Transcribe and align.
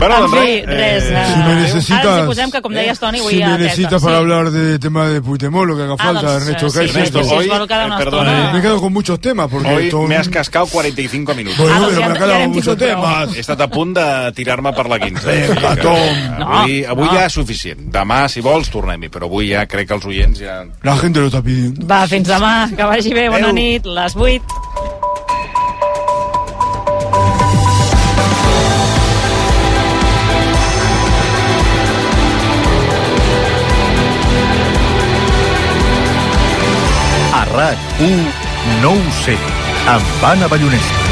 Bueno, 0.00 0.26
En 0.26 0.30
fi, 0.30 0.60
res. 0.64 1.02
eh, 1.06 1.12
eh, 1.12 1.24
si 1.34 1.38
me 1.42 1.54
necesitas- 1.56 2.04
Ara 2.04 2.12
ens 2.18 2.22
hi 2.22 2.26
posem, 2.28 2.50
que 2.52 2.60
com 2.62 2.72
deies, 2.72 2.98
Toni, 3.00 3.18
avui 3.18 3.32
Si 3.34 3.42
ha 3.42 3.48
me 3.48 3.54
atès, 3.54 3.64
necesitas 3.64 4.00
sí. 4.00 4.06
para 4.06 4.18
hablar 4.18 4.50
de 4.52 4.78
tema 4.78 5.08
de 5.08 5.20
Puigdemont, 5.20 5.66
lo 5.68 5.76
que 5.76 5.82
haga 5.82 5.94
Ah, 5.98 6.04
falta, 6.04 6.22
doncs, 6.22 6.42
Ernesto 6.46 6.66
eh, 6.66 6.70
sí. 6.70 6.78
Ernesto, 6.78 7.18
hoy, 7.34 7.46
eh, 7.46 7.48
perdona, 7.48 7.98
estona... 7.98 8.52
Me 8.52 8.58
he 8.58 8.62
quedado 8.62 8.80
con 8.80 8.92
muchos 8.92 9.20
temas, 9.20 9.48
porque 9.50 9.92
Hoy 9.92 10.06
me 10.06 10.14
has 10.16 10.28
cascado 10.28 10.66
45 10.68 11.34
minutos. 11.34 11.58
Bueno, 11.58 11.74
Ah, 11.74 11.78
doncs 11.80 11.90
pero 11.94 12.00
ja- 12.02 12.08
me 12.10 12.14
ha 12.14 12.20
quedado 12.22 12.40
con 12.44 12.52
muchos 12.52 12.78
temas. 12.78 13.36
He 13.36 13.40
estat 13.40 13.60
a 13.60 13.66
punt 13.68 13.96
de 13.98 14.32
tirar-me 14.36 14.72
per 14.72 14.88
la 14.88 14.98
15. 15.00 15.48
Vinga, 15.48 15.74
Que- 15.74 15.82
Tom. 15.82 16.42
Avui, 16.46 16.84
avui 16.84 17.04
no. 17.06 17.12
ja 17.14 17.24
és 17.26 17.32
suficient. 17.32 17.80
Demà, 17.90 18.28
si 18.28 18.40
vols, 18.40 18.70
tornem-hi. 18.70 19.08
Però 19.08 19.24
avui 19.26 19.48
ja 19.50 19.66
crec 19.66 19.88
que 19.88 19.94
els 19.94 20.04
oients 20.06 20.38
ja... 20.38 20.62
La 20.84 20.96
gente 20.96 21.18
lo 21.18 21.26
está 21.26 21.42
pidiendo. 21.42 21.84
Va, 21.88 22.06
fins 22.06 22.28
demà, 22.28 22.70
que 22.70 22.84
vagi 22.84 23.12
bé, 23.12 23.28
bona 23.30 23.50
nit, 23.50 23.84
les 23.84 24.14
8. 24.14 24.44
RAC1 37.58 38.46
no 38.82 38.92
ho 38.94 39.12
sé, 39.24 39.34
amb 39.90 40.22
Anna 40.22 40.46
Ballonesta. 40.46 41.06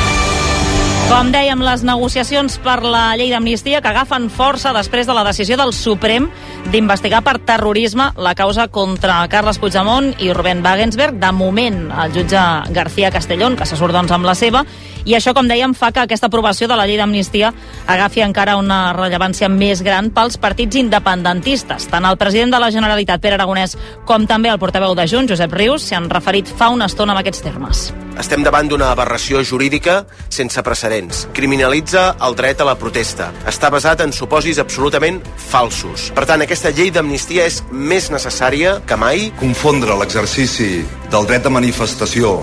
Com 1.06 1.32
dèiem, 1.34 1.58
les 1.62 1.82
negociacions 1.86 2.56
per 2.62 2.80
la 2.82 3.16
llei 3.18 3.32
d'amnistia 3.32 3.80
que 3.82 3.90
agafen 3.90 4.28
força 4.30 4.70
després 4.74 5.06
de 5.06 5.14
la 5.16 5.24
decisió 5.26 5.58
del 5.58 5.72
Suprem 5.74 6.28
d'investigar 6.70 7.24
per 7.26 7.36
terrorisme 7.46 8.12
la 8.18 8.34
causa 8.38 8.68
contra 8.70 9.20
Carles 9.30 9.58
Puigdemont 9.62 10.12
i 10.22 10.30
Rubén 10.34 10.62
Wagensberg. 10.62 11.18
De 11.22 11.32
moment, 11.34 11.88
el 11.90 12.14
jutge 12.14 12.42
García 12.74 13.10
Castellón, 13.10 13.58
que 13.58 13.66
se 13.66 13.78
surt 13.78 13.94
doncs 13.94 14.14
amb 14.14 14.26
la 14.26 14.34
seva, 14.38 14.62
i 15.06 15.14
això, 15.14 15.30
com 15.36 15.46
dèiem, 15.46 15.70
fa 15.78 15.92
que 15.94 16.02
aquesta 16.02 16.26
aprovació 16.26 16.66
de 16.66 16.74
la 16.74 16.84
llei 16.88 16.98
d'amnistia 16.98 17.52
agafi 17.86 18.24
encara 18.24 18.56
una 18.58 18.90
rellevància 18.96 19.46
més 19.48 19.84
gran 19.86 20.10
pels 20.10 20.34
partits 20.42 20.80
independentistes. 20.80 21.86
Tant 21.92 22.08
el 22.08 22.18
president 22.18 22.50
de 22.56 22.58
la 22.58 22.72
Generalitat, 22.74 23.22
Pere 23.22 23.38
Aragonès, 23.38 23.76
com 24.04 24.26
també 24.26 24.50
el 24.50 24.58
portaveu 24.58 24.96
de 24.98 25.06
Junts, 25.06 25.30
Josep 25.30 25.54
Rius, 25.54 25.86
s'hi 25.86 25.94
han 25.94 26.10
referit 26.10 26.50
fa 26.50 26.72
una 26.74 26.88
estona 26.90 27.14
amb 27.14 27.22
aquests 27.22 27.44
termes. 27.46 27.84
Estem 28.18 28.42
davant 28.42 28.66
d'una 28.66 28.88
aberració 28.90 29.44
jurídica 29.44 30.00
sense 30.32 30.62
precedents. 30.66 31.26
Criminalitza 31.36 32.16
el 32.26 32.34
dret 32.34 32.64
a 32.64 32.66
la 32.66 32.74
protesta. 32.80 33.28
Està 33.46 33.70
basat 33.70 34.02
en 34.02 34.10
supòsits 34.16 34.58
absolutament 34.58 35.20
falsos. 35.36 36.08
Per 36.16 36.26
tant, 36.26 36.42
aquesta 36.42 36.74
llei 36.74 36.90
d'amnistia 36.90 37.46
és 37.46 37.62
més 37.70 38.10
necessària 38.10 38.80
que 38.88 38.98
mai 38.98 39.30
confondre 39.38 39.94
l'exercici 40.00 40.80
del 41.12 41.30
dret 41.30 41.46
de 41.46 41.54
manifestació 41.60 42.40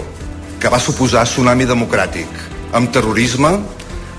que 0.64 0.72
va 0.72 0.80
suposar 0.80 1.26
tsunami 1.28 1.68
democràtic 1.68 2.53
amb 2.74 2.92
terrorisme 2.92 3.54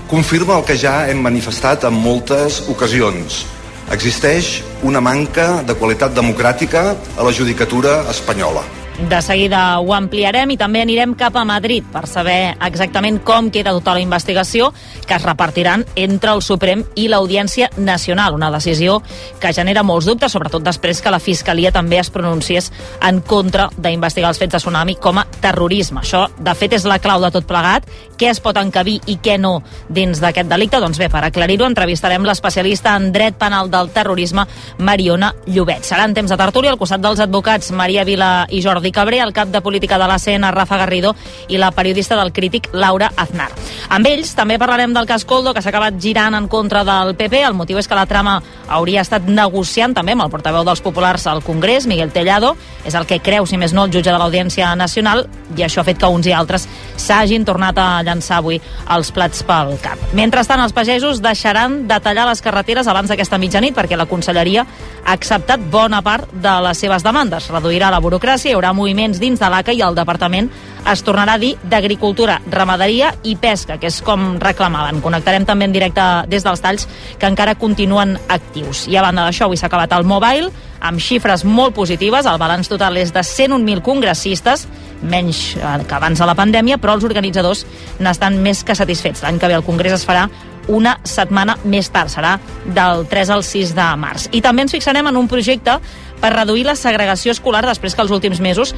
confirma 0.09 0.57
el 0.59 0.65
que 0.65 0.77
ja 0.79 1.03
hem 1.09 1.21
manifestat 1.25 1.85
en 1.89 1.93
moltes 1.97 2.61
ocasions. 2.71 3.43
Existeix 3.91 4.61
una 4.83 5.01
manca 5.03 5.61
de 5.67 5.75
qualitat 5.77 6.15
democràtica 6.15 6.87
a 6.95 7.27
la 7.27 7.35
judicatura 7.35 8.01
espanyola. 8.09 8.65
De 8.95 9.21
seguida 9.21 9.81
ho 9.83 9.89
ampliarem 9.91 10.53
i 10.53 10.55
també 10.55 10.79
anirem 10.79 11.17
cap 11.19 11.35
a 11.35 11.43
Madrid 11.43 11.83
per 11.91 12.05
saber 12.07 12.55
exactament 12.63 13.17
com 13.27 13.49
queda 13.51 13.73
tota 13.75 13.91
la 13.97 13.99
investigació 13.99 14.69
que 15.05 15.17
es 15.17 15.25
repartiran 15.25 15.83
entre 15.99 16.31
el 16.31 16.39
Suprem 16.41 16.85
i 16.95 17.09
l'Audiència 17.11 17.67
Nacional. 17.75 18.37
Una 18.37 18.49
decisió 18.53 19.01
que 19.41 19.51
genera 19.53 19.83
molts 19.83 20.07
dubtes, 20.07 20.31
sobretot 20.31 20.63
després 20.63 21.01
que 21.03 21.11
la 21.11 21.19
Fiscalia 21.19 21.73
també 21.75 21.99
es 21.99 22.09
pronunciés 22.09 22.71
en 23.03 23.19
contra 23.19 23.67
d'investigar 23.75 24.31
els 24.31 24.39
fets 24.39 24.55
de 24.55 24.63
Tsunami 24.63 24.95
com 24.95 25.19
a 25.19 25.25
terrorisme. 25.43 25.99
Això, 25.99 26.29
de 26.39 26.55
fet, 26.55 26.77
és 26.79 26.87
la 26.87 27.01
clau 27.03 27.19
de 27.19 27.33
tot 27.35 27.45
plegat. 27.45 27.83
Què 28.15 28.31
es 28.31 28.39
pot 28.39 28.55
encabir 28.55 29.01
i 29.11 29.17
què 29.19 29.35
no 29.37 29.57
dins 29.91 30.23
d'aquest 30.23 30.47
delicte? 30.47 30.79
Doncs 30.79 31.03
bé, 31.03 31.11
per 31.11 31.25
aclarir-ho, 31.27 31.67
entrevistarem 31.67 32.23
l'especialista 32.23 32.95
en 32.95 33.11
dret 33.11 33.35
penal 33.35 33.67
del 33.69 33.91
terrorisme, 33.91 34.47
Mariona 34.79 35.33
Llobet. 35.51 35.83
Serà 35.83 36.07
en 36.07 36.15
temps 36.15 36.31
de 36.31 36.39
tertúlia 36.39 36.71
al 36.71 36.79
costat 36.79 37.03
dels 37.03 37.19
advocats 37.19 37.75
Maria 37.75 38.07
Vila 38.07 38.47
i 38.49 38.63
Jordi 38.63 38.84
Cabré, 38.91 39.19
el 39.19 39.33
cap 39.33 39.49
de 39.49 39.61
política 39.61 39.97
de 39.97 40.07
l'ACN, 40.07 40.49
Rafa 40.51 40.77
Garrido, 40.77 41.15
i 41.47 41.57
la 41.57 41.71
periodista 41.71 42.15
del 42.15 42.33
crític, 42.33 42.69
Laura 42.73 43.11
Aznar. 43.15 43.49
Amb 43.89 44.07
ells 44.09 44.33
també 44.35 44.59
parlarem 44.59 44.93
del 44.93 45.07
cas 45.07 45.25
Coldo, 45.25 45.53
que 45.53 45.61
s'ha 45.61 45.69
acabat 45.69 45.97
girant 46.01 46.35
en 46.35 46.47
contra 46.47 46.83
del 46.83 47.15
PP. 47.15 47.41
El 47.45 47.57
motiu 47.57 47.79
és 47.79 47.87
que 47.87 47.97
la 47.97 48.05
trama 48.05 48.41
hauria 48.67 49.01
estat 49.05 49.27
negociant 49.29 49.93
també 49.93 50.15
amb 50.15 50.25
el 50.25 50.31
portaveu 50.33 50.65
dels 50.65 50.81
populars 50.81 51.27
al 51.27 51.43
Congrés, 51.45 51.87
Miguel 51.87 52.11
Tellado. 52.11 52.55
És 52.85 52.95
el 52.95 53.07
que 53.09 53.19
creu, 53.19 53.45
si 53.45 53.57
més 53.57 53.73
no, 53.73 53.85
el 53.85 53.93
jutge 53.93 54.11
de 54.11 54.19
l'Audiència 54.19 54.75
Nacional, 54.75 55.25
i 55.55 55.63
això 55.65 55.81
ha 55.81 55.87
fet 55.87 55.99
que 56.01 56.09
uns 56.09 56.27
i 56.27 56.33
altres 56.33 56.67
s'hagin 56.97 57.45
tornat 57.45 57.77
a 57.77 57.87
llançar 58.05 58.39
avui 58.41 58.59
els 58.95 59.11
plats 59.15 59.43
pel 59.47 59.75
cap. 59.83 60.01
Mentrestant, 60.17 60.61
els 60.61 60.73
pagesos 60.75 61.21
deixaran 61.23 61.85
de 61.89 61.99
tallar 62.03 62.27
les 62.29 62.41
carreteres 62.41 62.87
abans 62.87 63.09
d'aquesta 63.09 63.39
mitjanit 63.41 63.75
perquè 63.75 63.97
la 63.97 64.09
Conselleria 64.09 64.65
ha 65.05 65.13
acceptat 65.13 65.61
bona 65.71 66.01
part 66.05 66.31
de 66.31 66.53
les 66.65 66.81
seves 66.81 67.05
demandes. 67.05 67.49
Reduirà 67.53 67.91
la 67.93 68.01
burocràcia, 68.03 68.51
hi 68.51 68.57
haurà 68.57 68.73
moviments 68.75 69.21
dins 69.21 69.39
de 69.39 69.49
l'ACA 69.49 69.73
i 69.73 69.81
el 69.85 69.95
departament 69.97 70.51
es 70.85 71.01
tornarà 71.01 71.35
a 71.35 71.41
dir 71.41 71.55
d'agricultura, 71.65 72.37
ramaderia 72.51 73.09
i 73.25 73.35
pesca, 73.41 73.79
que 73.81 73.89
és 73.89 74.01
com 74.05 74.35
reclamaven. 74.41 75.01
Connectarem 75.01 75.47
també 75.47 75.65
en 75.65 75.73
directe 75.73 76.03
des 76.29 76.45
dels 76.45 76.61
talls 76.61 76.85
que 77.17 77.29
encara 77.29 77.55
continuen 77.57 78.15
actius. 78.29 78.85
I 78.91 78.99
a 78.99 79.05
banda 79.07 79.25
d'això, 79.25 79.47
avui 79.47 79.57
s'ha 79.57 79.69
acabat 79.71 79.95
el 79.97 80.05
Mobile, 80.05 80.51
amb 80.85 81.01
xifres 81.01 81.45
molt 81.45 81.73
positives. 81.75 82.27
El 82.29 82.41
balanç 82.41 82.69
total 82.69 82.97
és 83.01 83.13
de 83.13 83.23
101.000 83.25 83.81
congressistes, 83.85 84.67
menys 85.01 85.55
eh, 85.57 85.77
que 85.87 85.97
abans 85.97 86.19
de 86.19 86.27
la 86.29 86.37
pandèmia, 86.37 86.77
però 86.77 86.95
els 86.95 87.07
organitzadors 87.07 87.65
n'estan 87.99 88.37
més 88.43 88.63
que 88.63 88.77
satisfets. 88.77 89.25
L'any 89.25 89.41
que 89.41 89.49
ve 89.49 89.57
el 89.57 89.65
Congrés 89.65 89.97
es 89.97 90.05
farà 90.05 90.27
una 90.67 90.95
setmana 91.05 91.57
més 91.63 91.89
tard, 91.93 92.09
serà 92.09 92.35
del 92.65 93.05
3 93.09 93.31
al 93.35 93.43
6 93.45 93.75
de 93.77 93.87
març. 94.01 94.29
I 94.33 94.41
també 94.41 94.65
ens 94.65 94.73
fixarem 94.73 95.05
en 95.07 95.17
un 95.19 95.29
projecte 95.29 95.77
per 96.25 96.33
reduir 96.33 96.63
la 96.65 96.73
segregació 96.73 97.35
escolar 97.35 97.61
després 97.67 97.93
que 97.93 98.01
els 98.01 98.09
últims 98.09 98.39
mesos 98.41 98.71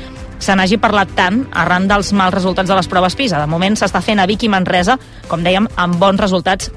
se 0.43 0.55
n'hagi 0.55 0.75
parlat 0.83 1.13
tant 1.15 1.45
arran 1.55 1.85
dels 1.87 2.09
mals 2.11 2.33
resultats 2.35 2.67
de 2.67 2.75
les 2.75 2.89
proves 2.91 3.15
PISA. 3.15 3.39
De 3.39 3.47
moment 3.47 3.77
s'està 3.79 4.01
fent 4.03 4.19
a 4.19 4.25
Vic 4.27 4.43
i 4.43 4.49
Manresa, 4.51 4.97
com 5.31 5.45
dèiem, 5.45 5.69
amb 5.79 5.95
bons 5.95 6.19
resultats 6.19 6.67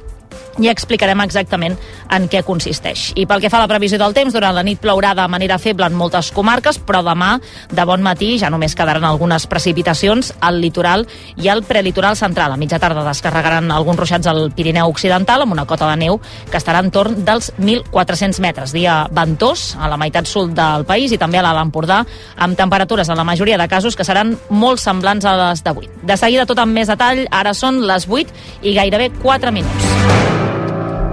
i 0.59 0.69
explicarem 0.69 1.21
exactament 1.23 1.77
en 2.11 2.27
què 2.31 2.43
consisteix. 2.47 3.11
I 3.15 3.27
pel 3.31 3.43
que 3.43 3.51
fa 3.53 3.61
a 3.61 3.65
la 3.65 3.71
previsió 3.71 3.99
del 4.01 4.15
temps, 4.17 4.35
durant 4.35 4.55
la 4.57 4.65
nit 4.67 4.81
plourà 4.83 5.13
de 5.15 5.27
manera 5.31 5.59
feble 5.63 5.87
en 5.87 5.97
moltes 5.97 6.33
comarques, 6.35 6.81
però 6.83 7.03
demà, 7.07 7.37
de 7.71 7.87
bon 7.87 8.03
matí, 8.03 8.33
ja 8.41 8.51
només 8.51 8.75
quedaran 8.75 9.07
algunes 9.07 9.47
precipitacions 9.51 10.33
al 10.41 10.61
litoral 10.61 11.07
i 11.37 11.49
al 11.49 11.63
prelitoral 11.63 12.17
central. 12.17 12.53
A 12.53 12.61
mitja 12.61 12.81
tarda 12.83 13.05
descarregaran 13.07 13.71
alguns 13.71 14.01
ruixats 14.01 14.31
al 14.31 14.51
Pirineu 14.57 14.91
Occidental 14.91 15.45
amb 15.45 15.55
una 15.55 15.67
cota 15.71 15.89
de 15.91 15.99
neu 16.01 16.21
que 16.51 16.59
estarà 16.59 16.83
entorn 16.83 17.23
dels 17.25 17.53
1.400 17.59 18.41
metres. 18.43 18.75
Dia 18.75 19.05
ventós 19.13 19.75
a 19.79 19.89
la 19.91 19.99
meitat 20.01 20.29
sud 20.29 20.55
del 20.57 20.87
país 20.89 21.13
i 21.13 21.21
també 21.21 21.39
a 21.39 21.47
l'Alt 21.47 21.63
Empordà, 21.63 22.03
amb 22.37 22.59
temperatures 22.59 23.09
en 23.09 23.19
la 23.21 23.27
majoria 23.27 23.59
de 23.61 23.69
casos 23.69 23.97
que 23.97 24.07
seran 24.07 24.37
molt 24.51 24.83
semblants 24.83 25.25
a 25.25 25.37
les 25.45 25.65
d'avui. 25.65 25.91
De 26.03 26.17
seguida, 26.17 26.47
tot 26.47 26.59
amb 26.59 26.75
més 26.75 26.91
detall, 26.91 27.27
ara 27.31 27.55
són 27.55 27.83
les 27.87 28.09
8 28.09 28.63
i 28.63 28.75
gairebé 28.77 29.11
4 29.23 29.53
minuts. 29.55 30.50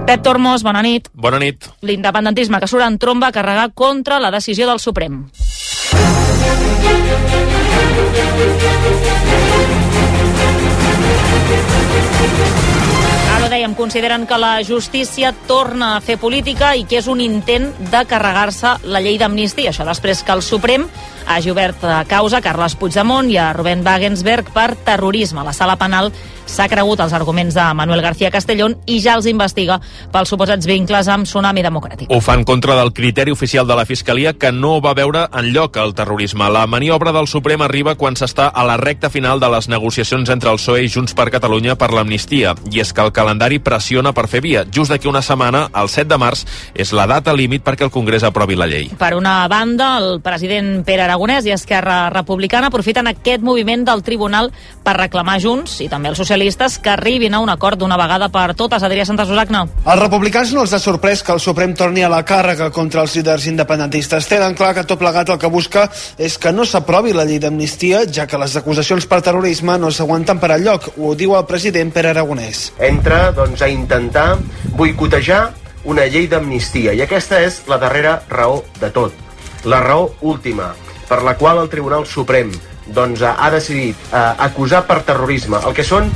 Pep 0.08 0.22
Tormos, 0.24 0.62
bona 0.64 0.80
nit. 0.80 1.10
Bona 1.12 1.36
nit. 1.36 1.66
L'independentisme 1.84 2.56
que 2.62 2.66
surt 2.70 2.80
en 2.86 2.94
tromba 2.96 3.28
a 3.28 3.32
carregar 3.32 3.74
contra 3.76 4.16
la 4.16 4.30
decisió 4.32 4.64
del 4.64 4.80
Suprem. 4.80 5.26
Ara 13.34 13.50
dèiem, 13.52 13.74
consideren 13.76 14.24
que 14.24 14.38
la 14.40 14.54
justícia 14.64 15.34
torna 15.44 15.98
a 15.98 16.00
fer 16.00 16.16
política 16.16 16.72
i 16.72 16.88
que 16.88 17.02
és 17.02 17.10
un 17.12 17.20
intent 17.20 17.68
de 17.92 18.02
carregar-se 18.08 18.78
la 18.88 19.04
llei 19.04 19.20
d'amnistia. 19.20 19.76
Això 19.76 19.84
després 19.84 20.24
que 20.24 20.32
el 20.32 20.40
Suprem 20.40 20.88
hagi 21.28 21.52
obert 21.52 21.84
a 21.84 22.00
causa 22.08 22.40
a 22.40 22.46
Carles 22.48 22.80
Puigdemont 22.80 23.28
i 23.28 23.36
a 23.36 23.52
Rubén 23.52 23.84
Wagensberg 23.84 24.48
per 24.56 24.70
terrorisme. 24.88 25.44
La 25.44 25.52
sala 25.52 25.76
penal 25.76 26.08
s'ha 26.48 26.68
cregut 26.68 27.00
els 27.04 27.12
arguments 27.12 27.54
de 27.54 27.66
Manuel 27.76 28.02
García 28.02 28.32
Castellón 28.32 28.78
i 28.86 28.98
ja 29.04 29.14
els 29.18 29.28
investiga 29.30 29.78
pels 30.12 30.32
suposats 30.32 30.66
vincles 30.66 31.08
amb 31.12 31.28
Tsunami 31.28 31.62
Democràtic. 31.62 32.08
Ho 32.10 32.20
fa 32.24 32.34
en 32.38 32.44
contra 32.48 32.76
del 32.78 32.92
criteri 32.96 33.30
oficial 33.34 33.66
de 33.68 33.76
la 33.76 33.86
Fiscalia 33.86 34.32
que 34.32 34.52
no 34.52 34.78
va 34.80 34.94
veure 34.96 35.26
en 35.28 35.52
lloc 35.52 35.76
el 35.76 35.94
terrorisme. 35.94 36.48
La 36.50 36.66
maniobra 36.66 37.12
del 37.12 37.28
Suprem 37.28 37.62
arriba 37.62 37.94
quan 38.00 38.16
s'està 38.16 38.48
a 38.48 38.64
la 38.64 38.78
recta 38.80 39.10
final 39.10 39.40
de 39.40 39.50
les 39.52 39.68
negociacions 39.68 40.30
entre 40.32 40.50
el 40.50 40.58
PSOE 40.58 40.84
i 40.86 40.92
Junts 40.92 41.14
per 41.14 41.28
Catalunya 41.30 41.76
per 41.78 41.90
l'amnistia. 41.92 42.54
I 42.72 42.82
és 42.82 42.92
que 42.92 43.04
el 43.04 43.12
calendari 43.12 43.60
pressiona 43.60 44.14
per 44.16 44.26
fer 44.28 44.40
via. 44.44 44.64
Just 44.74 44.92
d'aquí 44.92 45.08
una 45.08 45.22
setmana, 45.22 45.66
el 45.76 45.92
7 45.92 46.08
de 46.08 46.18
març, 46.20 46.44
és 46.74 46.92
la 46.96 47.06
data 47.10 47.34
límit 47.36 47.64
perquè 47.66 47.84
el 47.86 47.92
Congrés 47.94 48.24
aprovi 48.24 48.56
la 48.56 48.66
llei. 48.70 48.88
Per 48.98 49.12
una 49.16 49.46
banda, 49.48 49.96
el 49.98 50.20
president 50.24 50.82
Pere 50.86 51.04
Aragonès 51.04 51.46
i 51.46 51.52
Esquerra 51.54 52.08
Republicana 52.14 52.72
aprofiten 52.72 53.10
aquest 53.10 53.44
moviment 53.44 53.84
del 53.84 54.02
Tribunal 54.06 54.52
per 54.84 54.96
reclamar 54.96 55.38
Junts 55.42 55.78
i 55.84 55.88
també 55.92 56.10
els 56.12 56.20
socialistes 56.38 56.78
que 56.78 56.90
arribin 56.90 57.34
a 57.34 57.40
un 57.40 57.50
acord 57.50 57.78
d'una 57.78 57.96
vegada 57.98 58.28
per 58.30 58.54
totes. 58.54 58.82
Adrià 58.82 59.04
Santos 59.04 59.30
Usacna. 59.30 59.64
Els 59.84 60.00
republicans 60.00 60.52
no 60.54 60.62
els 60.62 60.72
ha 60.72 60.78
sorprès 60.78 61.24
que 61.26 61.32
el 61.34 61.40
Suprem 61.42 61.74
torni 61.74 62.04
a 62.06 62.10
la 62.12 62.22
càrrega 62.24 62.70
contra 62.70 63.02
els 63.02 63.16
líders 63.16 63.48
independentistes. 63.50 64.28
Tenen 64.30 64.54
clar 64.54 64.74
que 64.76 64.84
tot 64.86 65.00
plegat 65.00 65.32
el 65.34 65.38
que 65.38 65.50
busca 65.50 65.88
és 66.16 66.38
que 66.38 66.52
no 66.52 66.64
s'aprovi 66.64 67.12
la 67.12 67.26
llei 67.26 67.40
d'amnistia, 67.42 68.04
ja 68.06 68.28
que 68.30 68.38
les 68.38 68.54
acusacions 68.56 69.06
per 69.10 69.20
terrorisme 69.26 69.78
no 69.78 69.90
s'aguanten 69.90 70.38
per 70.38 70.52
enlloc. 70.54 70.92
Ho 70.98 71.14
diu 71.18 71.34
el 71.34 71.46
president 71.50 71.90
Pere 71.92 72.14
Aragonès. 72.14 72.68
Entra 72.78 73.32
doncs, 73.34 73.62
a 73.62 73.68
intentar 73.68 74.36
boicotejar 74.78 75.48
una 75.84 76.06
llei 76.06 76.28
d'amnistia 76.30 76.94
i 76.94 77.02
aquesta 77.02 77.42
és 77.42 77.64
la 77.66 77.80
darrera 77.82 78.20
raó 78.30 78.62
de 78.78 78.92
tot. 78.94 79.12
La 79.66 79.82
raó 79.82 80.12
última 80.20 80.74
per 81.08 81.22
la 81.24 81.34
qual 81.34 81.58
el 81.58 81.70
Tribunal 81.72 82.06
Suprem 82.06 82.52
doncs, 82.94 83.22
ha 83.22 83.50
decidit 83.52 83.96
eh, 84.12 84.22
acusar 84.48 84.84
per 84.88 85.02
terrorisme 85.08 85.60
el 85.66 85.76
que 85.76 85.86
són 85.86 86.10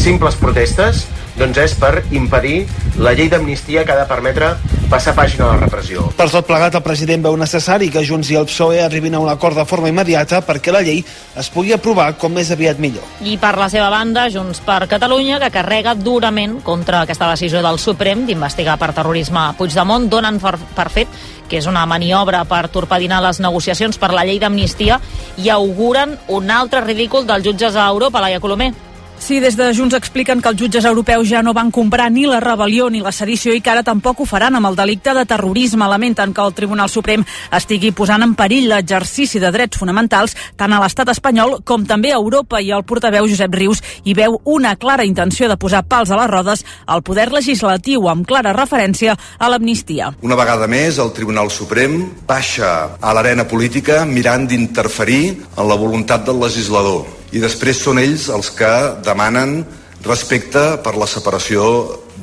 simples 0.00 0.36
protestes 0.40 1.04
doncs 1.38 1.58
és 1.64 1.74
per 1.78 2.04
impedir 2.14 2.64
la 3.02 3.12
llei 3.16 3.28
d'amnistia 3.28 3.84
que 3.84 3.92
ha 3.92 4.02
de 4.02 4.06
permetre 4.10 4.54
passar 4.90 5.14
pàgina 5.16 5.48
a 5.48 5.54
la 5.54 5.64
repressió. 5.64 6.04
Per 6.16 6.28
tot 6.30 6.46
plegat, 6.46 6.76
el 6.76 6.84
president 6.84 7.24
veu 7.24 7.36
necessari 7.40 7.88
que 7.90 8.04
Junts 8.06 8.30
i 8.30 8.38
el 8.38 8.46
PSOE 8.46 8.82
arribin 8.84 9.16
a 9.16 9.22
un 9.22 9.30
acord 9.32 9.58
de 9.58 9.64
forma 9.66 9.90
immediata 9.90 10.42
perquè 10.46 10.72
la 10.74 10.84
llei 10.84 11.02
es 11.40 11.50
pugui 11.50 11.74
aprovar 11.74 12.12
com 12.20 12.34
més 12.36 12.52
aviat 12.54 12.78
millor. 12.78 13.02
I 13.24 13.36
per 13.42 13.54
la 13.58 13.68
seva 13.72 13.88
banda, 13.90 14.28
Junts 14.30 14.62
per 14.64 14.84
Catalunya, 14.90 15.40
que 15.42 15.50
carrega 15.54 15.96
durament 15.98 16.60
contra 16.62 17.02
aquesta 17.02 17.30
decisió 17.32 17.64
del 17.64 17.80
Suprem 17.82 18.26
d'investigar 18.28 18.78
per 18.78 18.92
terrorisme 18.94 19.40
a 19.42 19.54
Puigdemont, 19.58 20.08
donen 20.10 20.38
per, 20.42 20.56
per 20.76 20.90
fet 20.92 21.22
que 21.48 21.58
és 21.60 21.66
una 21.68 21.84
maniobra 21.86 22.44
per 22.48 22.68
torpedinar 22.72 23.20
les 23.24 23.40
negociacions 23.42 23.98
per 24.00 24.14
la 24.14 24.24
llei 24.24 24.40
d'amnistia 24.40 25.00
i 25.42 25.50
auguren 25.52 26.16
un 26.32 26.50
altre 26.50 26.84
ridícul 26.86 27.26
dels 27.28 27.44
jutges 27.44 27.76
a 27.76 27.90
Europa, 27.90 28.22
Laia 28.22 28.40
Colomer. 28.40 28.72
Sí, 29.18 29.38
des 29.40 29.56
de 29.56 29.70
Junts 29.72 29.94
expliquen 29.96 30.42
que 30.42 30.50
els 30.50 30.58
jutges 30.60 30.84
europeus 30.84 31.28
ja 31.30 31.40
no 31.42 31.54
van 31.56 31.70
comprar 31.72 32.10
ni 32.12 32.26
la 32.28 32.42
rebel·lió 32.42 32.90
ni 32.92 33.00
la 33.00 33.12
sedició 33.12 33.54
i 33.54 33.62
que 33.64 33.70
ara 33.72 33.84
tampoc 33.86 34.20
ho 34.20 34.26
faran 34.28 34.58
amb 34.58 34.68
el 34.68 34.76
delicte 34.76 35.14
de 35.16 35.24
terrorisme. 35.24 35.88
Lamenten 35.88 36.34
que 36.34 36.42
el 36.44 36.52
Tribunal 36.52 36.90
Suprem 36.92 37.24
estigui 37.56 37.94
posant 37.96 38.22
en 38.26 38.34
perill 38.36 38.68
l'exercici 38.68 39.40
de 39.40 39.52
drets 39.54 39.80
fonamentals 39.80 40.36
tant 40.60 40.74
a 40.74 40.82
l'estat 40.82 41.08
espanyol 41.14 41.60
com 41.64 41.86
també 41.88 42.12
a 42.12 42.20
Europa 42.20 42.60
i 42.60 42.70
el 42.74 42.84
portaveu 42.84 43.26
Josep 43.30 43.54
Rius 43.54 43.80
hi 44.04 44.12
veu 44.18 44.40
una 44.44 44.76
clara 44.76 45.08
intenció 45.08 45.48
de 45.48 45.56
posar 45.56 45.86
pals 45.88 46.10
a 46.10 46.20
les 46.20 46.30
rodes 46.30 46.66
al 46.84 47.02
poder 47.02 47.30
legislatiu 47.32 48.10
amb 48.12 48.26
clara 48.28 48.52
referència 48.52 49.16
a 49.38 49.48
l'amnistia. 49.48 50.12
Una 50.20 50.36
vegada 50.36 50.68
més, 50.68 50.98
el 50.98 51.14
Tribunal 51.16 51.50
Suprem 51.50 52.00
baixa 52.28 52.98
a 53.00 53.16
l'arena 53.16 53.48
política 53.48 54.04
mirant 54.04 54.48
d'interferir 54.50 55.22
en 55.32 55.68
la 55.68 55.80
voluntat 55.80 56.26
del 56.26 56.42
legislador 56.44 57.23
i 57.34 57.42
després 57.42 57.82
són 57.82 57.98
ells 57.98 58.28
els 58.30 58.50
que 58.54 58.72
demanen 59.04 59.62
respecte 60.06 60.62
per 60.84 60.94
la 61.00 61.08
separació 61.10 61.64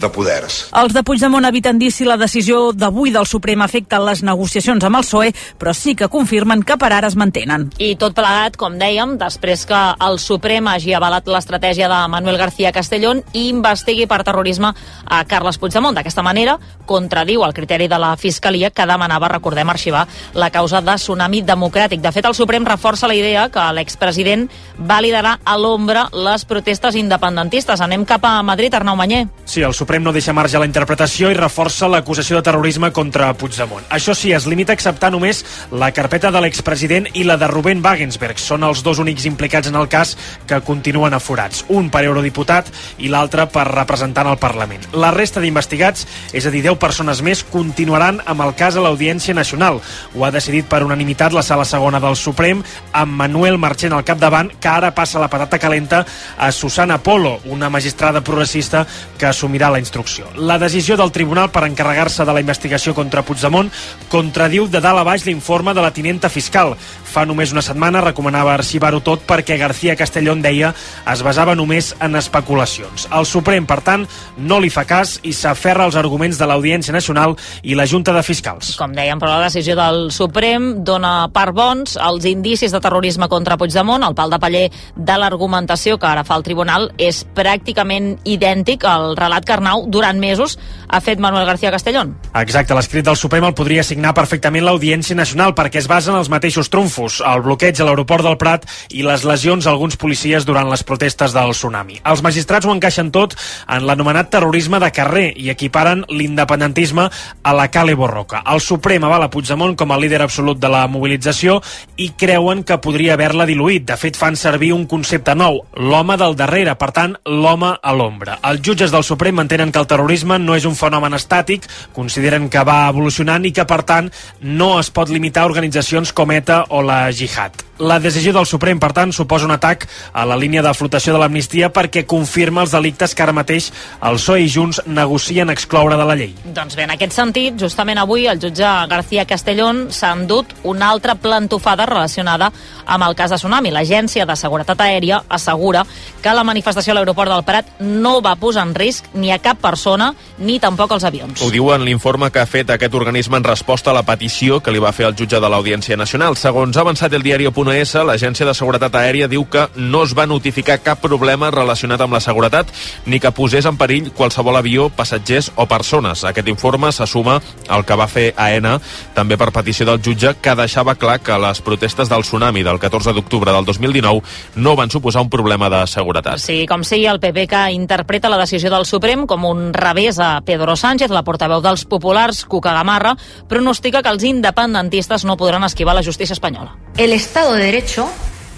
de 0.02 0.10
poders. 0.12 0.58
Els 0.82 0.94
de 0.96 1.04
Puigdemont 1.06 1.46
eviten 1.48 1.80
dir 1.80 1.92
si 1.94 2.06
la 2.08 2.18
decisió 2.18 2.72
d'avui 2.74 3.14
del 3.14 3.28
Suprem 3.30 3.62
afecta 3.62 4.02
les 4.02 4.24
negociacions 4.26 4.84
amb 4.84 4.98
el 5.00 5.06
PSOE, 5.06 5.34
però 5.62 5.74
sí 5.78 5.96
que 5.96 6.10
confirmen 6.10 6.64
que 6.64 6.78
per 6.82 6.92
ara 6.92 7.08
es 7.12 7.16
mantenen. 7.16 7.70
I 7.78 7.94
tot 8.02 8.16
plegat, 8.18 8.58
com 8.60 8.78
dèiem, 8.80 9.18
després 9.22 9.66
que 9.70 9.82
el 10.08 10.20
Suprem 10.20 10.68
hagi 10.72 10.96
avalat 10.98 11.28
l'estratègia 11.30 11.90
de 11.92 12.00
Manuel 12.12 12.40
García 12.42 12.72
Castellón 12.72 13.22
i 13.34 13.48
investigui 13.50 14.08
per 14.08 14.24
terrorisme 14.26 14.74
a 15.06 15.24
Carles 15.30 15.60
Puigdemont. 15.62 15.96
D'aquesta 15.96 16.24
manera, 16.26 16.58
contradiu 16.90 17.46
el 17.46 17.54
criteri 17.54 17.88
de 17.92 18.00
la 18.02 18.16
Fiscalia 18.18 18.72
que 18.72 18.88
demanava, 18.88 19.30
recordem, 19.30 19.70
arxivar 19.70 20.08
la 20.34 20.50
causa 20.50 20.82
de 20.82 20.96
tsunami 20.96 21.44
democràtic. 21.46 22.02
De 22.02 22.12
fet, 22.12 22.26
el 22.26 22.36
Suprem 22.38 22.66
reforça 22.66 23.10
la 23.10 23.18
idea 23.18 23.50
que 23.52 23.68
l'expresident 23.76 24.48
va 24.80 25.02
liderar 25.04 25.38
a 25.44 25.58
l'ombra 25.58 26.08
les 26.14 26.46
protestes 26.46 26.96
independentistes. 26.96 27.82
Anem 27.82 28.06
cap 28.08 28.26
a 28.26 28.38
Madrid, 28.44 28.74
Arnau 28.74 28.96
Manyer. 28.96 29.28
Sí, 29.46 29.62
el 29.62 29.74
Suprem 29.74 29.91
no 30.00 30.14
deixa 30.14 30.32
marge 30.32 30.56
a 30.56 30.62
la 30.62 30.68
interpretació 30.70 31.32
i 31.32 31.36
reforça 31.36 31.90
l'acusació 31.90 32.38
de 32.38 32.46
terrorisme 32.46 32.92
contra 32.96 33.34
Puigdemont. 33.34 33.84
Això 33.90 34.14
sí, 34.16 34.32
es 34.32 34.46
limita 34.48 34.72
a 34.72 34.78
acceptar 34.78 35.10
només 35.12 35.42
la 35.72 35.92
carpeta 35.92 36.32
de 36.32 36.42
l'expresident 36.44 37.10
i 37.18 37.26
la 37.28 37.36
de 37.42 37.50
Rubén 37.52 37.82
Wagensberg. 37.84 38.40
Són 38.40 38.64
els 38.64 38.84
dos 38.86 39.02
únics 39.04 39.26
implicats 39.26 39.68
en 39.68 39.76
el 39.76 39.90
cas 39.92 40.14
que 40.48 40.62
continuen 40.62 41.18
aforats. 41.18 41.66
Un 41.70 41.90
per 41.92 42.04
eurodiputat 42.06 42.70
i 43.02 43.12
l'altre 43.12 43.48
per 43.52 43.66
representant 43.68 44.30
al 44.30 44.40
Parlament. 44.40 44.86
La 44.94 45.12
resta 45.12 45.44
d'investigats, 45.44 46.06
és 46.32 46.46
a 46.46 46.54
dir, 46.54 46.64
10 46.70 46.80
persones 46.80 47.24
més, 47.26 47.44
continuaran 47.44 48.22
amb 48.26 48.46
el 48.46 48.56
cas 48.56 48.78
a 48.78 48.86
l'Audiència 48.86 49.36
Nacional. 49.36 49.82
Ho 50.16 50.24
ha 50.24 50.32
decidit 50.32 50.70
per 50.72 50.84
unanimitat 50.86 51.34
la 51.34 51.44
sala 51.44 51.66
segona 51.66 52.00
del 52.00 52.16
Suprem, 52.16 52.64
amb 52.94 53.18
Manuel 53.18 53.58
Marchena 53.58 53.98
al 53.98 54.08
capdavant, 54.08 54.54
que 54.62 54.72
ara 54.72 54.94
passa 54.96 55.20
la 55.20 55.30
patata 55.32 55.60
calenta 55.60 56.06
a 56.38 56.52
Susana 56.52 57.02
Polo, 57.02 57.40
una 57.46 57.70
magistrada 57.70 58.22
progressista 58.22 58.86
que 59.18 59.28
assumirà 59.28 59.70
la 59.70 59.81
instrucció. 59.82 60.30
La 60.38 60.60
decisió 60.62 60.96
del 60.98 61.12
tribunal 61.12 61.52
per 61.52 61.66
encarregar-se 61.68 62.26
de 62.26 62.34
la 62.34 62.44
investigació 62.44 62.94
contra 62.96 63.26
Puigdemont 63.26 63.72
contradiu 64.12 64.68
de 64.72 64.82
dalt 64.82 65.02
a 65.02 65.06
baix 65.08 65.26
l'informe 65.26 65.74
de 65.74 65.84
la 65.84 65.92
tinenta 65.92 66.30
fiscal. 66.30 66.76
Fa 67.12 67.26
només 67.26 67.52
una 67.52 67.64
setmana 67.66 68.04
recomanava 68.06 68.54
arxivar-ho 68.56 69.02
tot 69.04 69.26
perquè 69.28 69.58
García 69.60 69.98
Castellón 70.00 70.42
deia 70.46 70.72
es 71.12 71.24
basava 71.26 71.56
només 71.58 71.92
en 72.00 72.16
especulacions. 72.20 73.08
El 73.12 73.28
Suprem, 73.28 73.66
per 73.68 73.82
tant, 73.86 74.06
no 74.38 74.60
li 74.62 74.70
fa 74.72 74.86
cas 74.88 75.18
i 75.28 75.34
s'aferra 75.36 75.88
als 75.88 75.98
arguments 76.00 76.40
de 76.40 76.48
l'Audiència 76.48 76.94
Nacional 76.96 77.36
i 77.64 77.76
la 77.76 77.88
Junta 77.90 78.14
de 78.16 78.24
Fiscals. 78.24 78.76
Com 78.80 78.94
dèiem, 78.96 79.20
però 79.20 79.36
la 79.36 79.48
decisió 79.50 79.76
del 79.80 80.10
Suprem 80.14 80.84
dona 80.88 81.30
per 81.34 81.50
bons 81.56 81.98
els 81.98 82.28
indicis 82.30 82.72
de 82.72 82.82
terrorisme 82.84 83.30
contra 83.32 83.58
Puigdemont. 83.58 84.04
El 84.06 84.16
pal 84.16 84.32
de 84.34 84.40
paller 84.42 84.66
de 84.96 85.18
l'argumentació 85.18 85.98
que 85.98 86.10
ara 86.10 86.26
fa 86.28 86.38
el 86.40 86.46
tribunal 86.48 86.90
és 87.02 87.24
pràcticament 87.36 88.14
idèntic 88.28 88.84
al 88.88 89.16
relat 89.16 89.46
que 89.48 89.56
Arnau 89.56 89.71
durant 89.88 90.20
mesos 90.20 90.58
ha 90.88 91.02
fet 91.02 91.20
Manuel 91.20 91.46
García 91.46 91.72
Castellón. 91.72 92.16
Exacte, 92.36 92.76
l'escrit 92.76 93.06
del 93.06 93.18
Suprem 93.20 93.46
el 93.48 93.56
podria 93.58 93.84
signar 93.84 94.14
perfectament 94.18 94.66
l'Audiència 94.66 95.16
Nacional 95.18 95.56
perquè 95.58 95.82
es 95.82 95.90
basa 95.92 96.12
en 96.12 96.20
els 96.20 96.30
mateixos 96.32 96.70
trumfos, 96.70 97.22
el 97.26 97.44
bloqueig 97.46 97.80
a 97.80 97.88
l'aeroport 97.88 98.26
del 98.28 98.38
Prat 98.42 98.68
i 98.92 99.06
les 99.06 99.26
lesions 99.28 99.66
a 99.66 99.72
alguns 99.74 99.98
policies 100.00 100.46
durant 100.48 100.70
les 100.70 100.84
protestes 100.88 101.36
del 101.36 101.56
tsunami. 101.56 102.02
Els 102.06 102.24
magistrats 102.26 102.68
ho 102.68 102.74
encaixen 102.76 103.12
tot 103.16 103.36
en 103.68 103.86
l'anomenat 103.88 104.32
terrorisme 104.34 104.80
de 104.84 104.92
carrer 104.96 105.28
i 105.38 105.50
equiparen 105.54 106.04
l'independentisme 106.10 107.08
a 107.44 107.54
la 107.56 107.70
Cale 107.72 107.96
Borroca. 107.96 108.44
El 108.52 108.62
Suprem 108.64 109.04
avala 109.08 109.30
Puigdemont 109.32 109.76
com 109.80 109.92
a 109.92 110.00
líder 110.00 110.22
absolut 110.26 110.60
de 110.62 110.70
la 110.72 110.86
mobilització 110.92 111.60
i 111.98 112.12
creuen 112.18 112.66
que 112.68 112.80
podria 112.84 113.16
haver-la 113.16 113.48
diluït. 113.50 113.86
De 113.88 113.98
fet, 114.00 114.18
fan 114.18 114.38
servir 114.40 114.72
un 114.76 114.86
concepte 114.90 115.36
nou, 115.38 115.62
l'home 115.78 116.18
del 116.20 116.36
darrere, 116.40 116.76
per 116.80 116.92
tant, 116.96 117.16
l'home 117.26 117.74
a 117.82 117.96
l'ombra. 117.96 118.40
Els 118.48 118.62
jutges 118.66 118.94
del 118.94 119.06
Suprem 119.08 119.40
mantenen 119.52 119.72
que 119.74 119.80
el 119.80 119.88
terrorisme 119.88 120.38
no 120.40 120.56
és 120.56 120.64
un 120.64 120.78
fenomen 120.80 121.12
estàtic, 121.18 121.66
consideren 121.92 122.48
que 122.50 122.64
va 122.64 122.88
evolucionant 122.88 123.44
i 123.44 123.52
que, 123.52 123.66
per 123.68 123.82
tant, 123.84 124.08
no 124.40 124.78
es 124.80 124.92
pot 124.96 125.12
limitar 125.12 125.44
a 125.44 125.52
organitzacions 125.52 126.14
com 126.16 126.32
ETA 126.32 126.64
o 126.70 126.80
la 126.82 127.02
Jihad. 127.12 127.60
La 127.82 128.00
decisió 128.00 128.30
del 128.32 128.46
Suprem, 128.46 128.78
per 128.78 128.92
tant, 128.94 129.10
suposa 129.10 129.48
un 129.48 129.56
atac 129.56 129.88
a 130.14 130.22
la 130.30 130.36
línia 130.38 130.62
de 130.62 130.72
flotació 130.78 131.16
de 131.16 131.20
l'amnistia 131.20 131.72
perquè 131.74 132.04
confirma 132.06 132.62
els 132.62 132.76
delictes 132.76 133.16
que 133.18 133.24
ara 133.26 133.34
mateix 133.34 133.72
el 134.06 134.20
PSOE 134.20 134.44
i 134.46 134.52
Junts 134.54 134.84
negocien 134.86 135.50
excloure 135.50 135.98
de 135.98 136.06
la 136.06 136.16
llei. 136.20 136.36
Doncs 136.46 136.78
bé, 136.78 136.86
en 136.86 136.94
aquest 136.94 137.18
sentit, 137.18 137.58
justament 137.58 137.98
avui 137.98 138.28
el 138.30 138.38
jutge 138.44 138.70
García 138.92 139.26
Castellón 139.26 139.88
s'ha 139.90 140.14
endut 140.14 140.54
una 140.62 140.92
altra 140.94 141.16
plantofada 141.18 141.90
relacionada 141.90 142.52
amb 142.86 143.08
el 143.08 143.18
cas 143.18 143.34
de 143.34 143.42
Tsunami. 143.42 143.74
L'Agència 143.74 144.30
de 144.30 144.38
Seguretat 144.38 144.86
Aèria 144.86 145.24
assegura 145.28 145.82
que 146.22 146.38
la 146.38 146.46
manifestació 146.46 146.94
a 146.94 147.00
l'aeroport 147.00 147.34
del 147.34 147.48
Prat 147.50 147.82
no 147.82 148.20
va 148.22 148.38
posar 148.38 148.68
en 148.70 148.76
risc 148.78 149.10
ni 149.18 149.34
a 149.34 149.41
cap 149.44 149.60
persona 149.62 150.12
ni 150.40 150.60
tampoc 150.60 150.94
els 150.96 151.06
avions. 151.08 151.42
Ho 151.42 151.50
diu 151.54 151.72
en 151.74 151.86
l'informe 151.86 152.32
que 152.32 152.42
ha 152.42 152.50
fet 152.50 152.70
aquest 152.70 152.96
organisme 152.96 153.38
en 153.38 153.46
resposta 153.48 153.92
a 153.92 153.98
la 153.98 154.06
petició 154.08 154.62
que 154.62 154.72
li 154.72 154.82
va 154.82 154.94
fer 154.96 155.08
el 155.10 155.16
jutge 155.18 155.40
de 155.42 155.50
l'Audiència 155.50 155.98
Nacional. 155.98 156.38
Segons 156.38 156.78
ha 156.78 156.86
avançat 156.86 157.14
el 157.14 157.26
diari.es, 157.26 157.96
l'Agència 158.08 158.48
de 158.48 158.56
Seguretat 158.58 158.96
Aèria 158.96 159.28
diu 159.32 159.46
que 159.50 159.68
no 159.76 160.04
es 160.06 160.16
va 160.18 160.28
notificar 160.30 160.80
cap 160.86 161.02
problema 161.02 161.52
relacionat 161.52 162.02
amb 162.02 162.14
la 162.14 162.22
seguretat 162.24 162.72
ni 163.06 163.20
que 163.20 163.34
posés 163.36 163.66
en 163.66 163.78
perill 163.78 164.12
qualsevol 164.16 164.58
avió, 164.58 164.90
passatgers 164.94 165.52
o 165.56 165.68
persones. 165.70 166.24
Aquest 166.28 166.48
informe 166.52 166.92
s'assuma 166.92 167.40
al 167.68 167.86
que 167.86 167.98
va 167.98 168.08
fer 168.12 168.32
AENA, 168.38 168.78
també 169.16 169.38
per 169.38 169.52
petició 169.56 169.88
del 169.90 170.02
jutge, 170.04 170.36
que 170.42 170.56
deixava 170.56 170.96
clar 170.96 171.20
que 171.24 171.38
les 171.42 171.62
protestes 171.66 172.10
del 172.10 172.26
tsunami 172.26 172.64
del 172.64 172.80
14 172.80 173.14
d'octubre 173.18 173.54
del 173.54 173.66
2019 173.66 174.22
no 174.56 174.76
van 174.76 174.92
suposar 174.92 175.24
un 175.26 175.30
problema 175.30 175.70
de 175.70 175.86
seguretat. 175.88 176.42
Sí, 176.44 176.66
com 176.70 176.86
sigui, 176.88 177.08
el 177.10 177.20
PP 177.20 177.48
que 177.52 177.64
interpreta 177.76 178.30
la 178.30 178.40
decisió 178.42 178.72
del 178.72 178.86
Suprem 178.86 179.26
com 179.32 179.46
un 179.48 179.72
revés 179.72 180.20
a 180.20 180.42
Pedro 180.44 180.76
Sánchez, 180.76 181.08
la 181.16 181.24
portaveu 181.24 181.62
dels 181.64 181.86
populars, 181.88 182.44
Cuca 182.44 182.74
Gamarra, 182.76 183.16
pronostica 183.48 184.02
que 184.04 184.12
els 184.12 184.26
independentistes 184.28 185.24
no 185.24 185.38
podran 185.40 185.64
esquivar 185.64 185.96
la 185.96 186.04
justícia 186.04 186.36
espanyola. 186.36 186.76
El 186.98 187.14
Estado 187.14 187.54
de 187.54 187.64
Derecho 187.64 188.10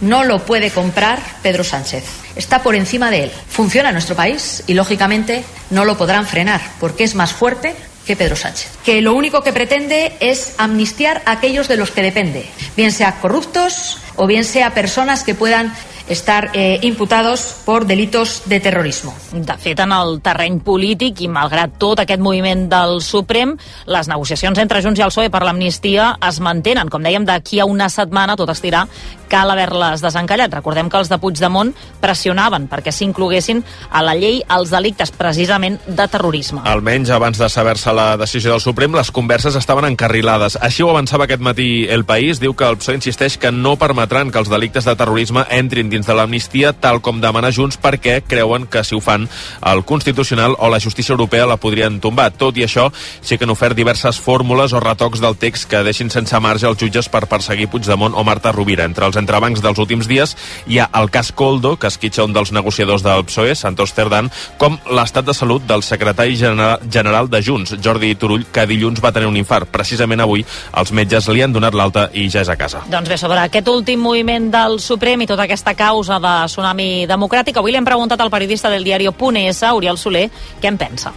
no 0.02 0.24
lo 0.24 0.40
puede 0.40 0.72
comprar 0.72 1.22
Pedro 1.44 1.64
Sánchez. 1.64 2.04
Está 2.36 2.64
por 2.64 2.74
encima 2.74 3.12
de 3.12 3.26
él. 3.26 3.32
Funciona 3.48 3.90
en 3.90 3.96
nuestro 3.96 4.16
país 4.16 4.64
y, 4.66 4.74
lógicamente, 4.74 5.44
no 5.70 5.86
lo 5.86 5.96
podrán 5.96 6.26
frenar 6.26 6.62
porque 6.80 7.04
es 7.04 7.14
más 7.14 7.34
fuerte 7.34 7.76
que 8.08 8.16
Pedro 8.16 8.36
Sánchez, 8.36 8.72
que 8.84 9.02
lo 9.02 9.14
único 9.14 9.44
que 9.44 9.54
pretende 9.54 10.18
es 10.20 10.56
amnistiar 10.58 11.22
a 11.26 11.34
aquellos 11.34 11.68
de 11.68 11.78
los 11.78 11.92
que 11.92 12.02
depende, 12.02 12.50
bien 12.76 12.92
sea 12.92 13.22
corruptos 13.22 14.00
o 14.16 14.28
bien 14.28 14.44
sea 14.44 14.74
personas 14.74 15.24
que 15.24 15.36
puedan 15.36 15.74
estar 16.10 16.52
eh, 16.54 16.80
imputados 16.82 17.62
por 17.66 17.86
delitos 17.86 18.44
de 18.46 18.60
terrorismo. 18.60 19.14
De 19.32 19.58
fet, 19.58 19.80
en 19.80 19.94
el 19.96 20.20
terreny 20.22 20.60
polític 20.64 21.24
i 21.24 21.30
malgrat 21.32 21.78
tot 21.80 22.04
aquest 22.04 22.22
moviment 22.22 22.68
del 22.72 23.00
Suprem, 23.02 23.56
les 23.88 24.10
negociacions 24.12 24.60
entre 24.60 24.82
Junts 24.84 25.00
i 25.00 25.06
el 25.06 25.14
PSOE 25.14 25.32
per 25.34 25.44
l'amnistia 25.46 26.14
es 26.28 26.40
mantenen. 26.44 26.92
Com 26.92 27.04
dèiem, 27.06 27.26
d'aquí 27.26 27.62
a 27.64 27.70
una 27.70 27.90
setmana 27.90 28.38
tot 28.40 28.52
estirà 28.52 28.86
cal 29.34 29.50
haver-les 29.50 30.04
desencallat. 30.04 30.54
Recordem 30.54 30.92
que 30.92 31.00
els 31.02 31.10
de 31.10 31.18
Puigdemont 31.18 31.74
pressionaven 32.04 32.68
perquè 32.70 32.94
s'incloguessin 32.94 33.64
a 33.90 34.04
la 34.06 34.14
llei 34.18 34.42
els 34.54 34.70
delictes 34.74 35.10
precisament 35.18 35.80
de 35.88 36.06
terrorisme. 36.08 36.62
Almenys 36.70 37.10
abans 37.16 37.40
de 37.42 37.50
saber-se 37.50 37.94
la 37.96 38.14
decisió 38.22 38.54
del 38.54 38.62
Suprem, 38.62 38.94
les 38.94 39.10
converses 39.12 39.58
estaven 39.58 39.88
encarrilades. 39.90 40.60
Així 40.62 40.86
ho 40.86 40.92
avançava 40.92 41.26
aquest 41.26 41.42
matí 41.42 41.88
El 41.90 42.06
País. 42.06 42.40
Diu 42.44 42.54
que 42.54 42.68
el 42.70 42.78
PSOE 42.78 43.00
insisteix 43.00 43.40
que 43.42 43.52
no 43.52 43.76
permetran 43.82 44.30
que 44.30 44.42
els 44.42 44.52
delictes 44.52 44.86
de 44.86 44.96
terrorisme 45.00 45.48
entrin 45.50 45.90
dins 45.90 46.06
de 46.06 46.14
l'amnistia, 46.14 46.74
tal 46.74 47.02
com 47.02 47.22
demana 47.24 47.52
Junts, 47.52 47.80
perquè 47.82 48.20
creuen 48.28 48.68
que 48.68 48.84
si 48.84 48.94
ho 48.96 49.02
fan 49.02 49.26
el 49.72 49.84
Constitucional 49.88 50.56
o 50.60 50.70
la 50.70 50.82
justícia 50.84 51.14
europea 51.14 51.50
la 51.50 51.58
podrien 51.58 52.00
tombar. 52.04 52.30
Tot 52.38 52.58
i 52.62 52.68
això, 52.68 52.90
sí 53.22 53.38
que 53.38 53.48
han 53.48 53.56
ofert 53.56 53.78
diverses 53.78 54.20
fórmules 54.22 54.74
o 54.74 54.84
retocs 54.84 55.24
del 55.24 55.40
text 55.42 55.70
que 55.72 55.84
deixin 55.88 56.14
sense 56.14 56.38
marge 56.44 56.70
els 56.70 56.78
jutges 56.78 57.10
per 57.10 57.26
perseguir 57.32 57.72
Puigdemont 57.72 58.14
o 58.14 58.24
Marta 58.28 58.54
Rovira. 58.54 58.86
Entre 58.86 59.06
els 59.10 59.18
entrebancs 59.24 59.64
dels 59.64 59.80
últims 59.80 60.10
dies 60.12 60.36
hi 60.68 60.80
ha 60.80 60.90
el 61.00 61.10
cas 61.14 61.32
Coldo, 61.32 61.76
que 61.80 61.90
esquitxa 61.90 62.26
un 62.28 62.36
dels 62.36 62.52
negociadors 62.54 63.04
del 63.06 63.26
PSOE, 63.28 63.56
Santos 63.56 63.94
Cerdán, 63.96 64.30
com 64.62 64.78
l'estat 64.92 65.26
de 65.26 65.36
salut 65.36 65.66
del 65.68 65.84
secretari 65.84 66.38
general 66.38 67.30
de 67.32 67.42
Junts, 67.44 67.76
Jordi 67.84 68.14
Turull, 68.20 68.46
que 68.54 68.68
dilluns 68.70 69.02
va 69.04 69.14
tenir 69.16 69.30
un 69.32 69.38
infart. 69.40 69.72
Precisament 69.74 70.24
avui 70.24 70.46
els 70.80 70.94
metges 70.96 71.30
li 71.32 71.44
han 71.44 71.54
donat 71.56 71.76
l'alta 71.78 72.08
i 72.14 72.28
ja 72.30 72.44
és 72.44 72.52
a 72.52 72.58
casa. 72.60 72.84
Doncs 72.92 73.10
bé, 73.10 73.20
sobre 73.20 73.42
aquest 73.44 73.70
últim 73.72 74.02
moviment 74.04 74.50
del 74.54 74.80
Suprem 74.84 75.24
i 75.24 75.30
tota 75.30 75.48
aquesta 75.48 75.76
causa 75.78 76.20
de 76.24 76.34
tsunami 76.52 77.06
democràtic, 77.10 77.58
avui 77.60 77.74
li 77.74 77.82
hem 77.82 77.88
preguntat 77.88 78.22
al 78.22 78.34
periodista 78.34 78.72
del 78.74 78.84
diari 78.84 79.10
Punes, 79.14 79.64
Oriol 79.74 79.98
Soler, 80.00 80.28
què 80.62 80.72
en 80.72 80.80
pensa. 80.82 81.14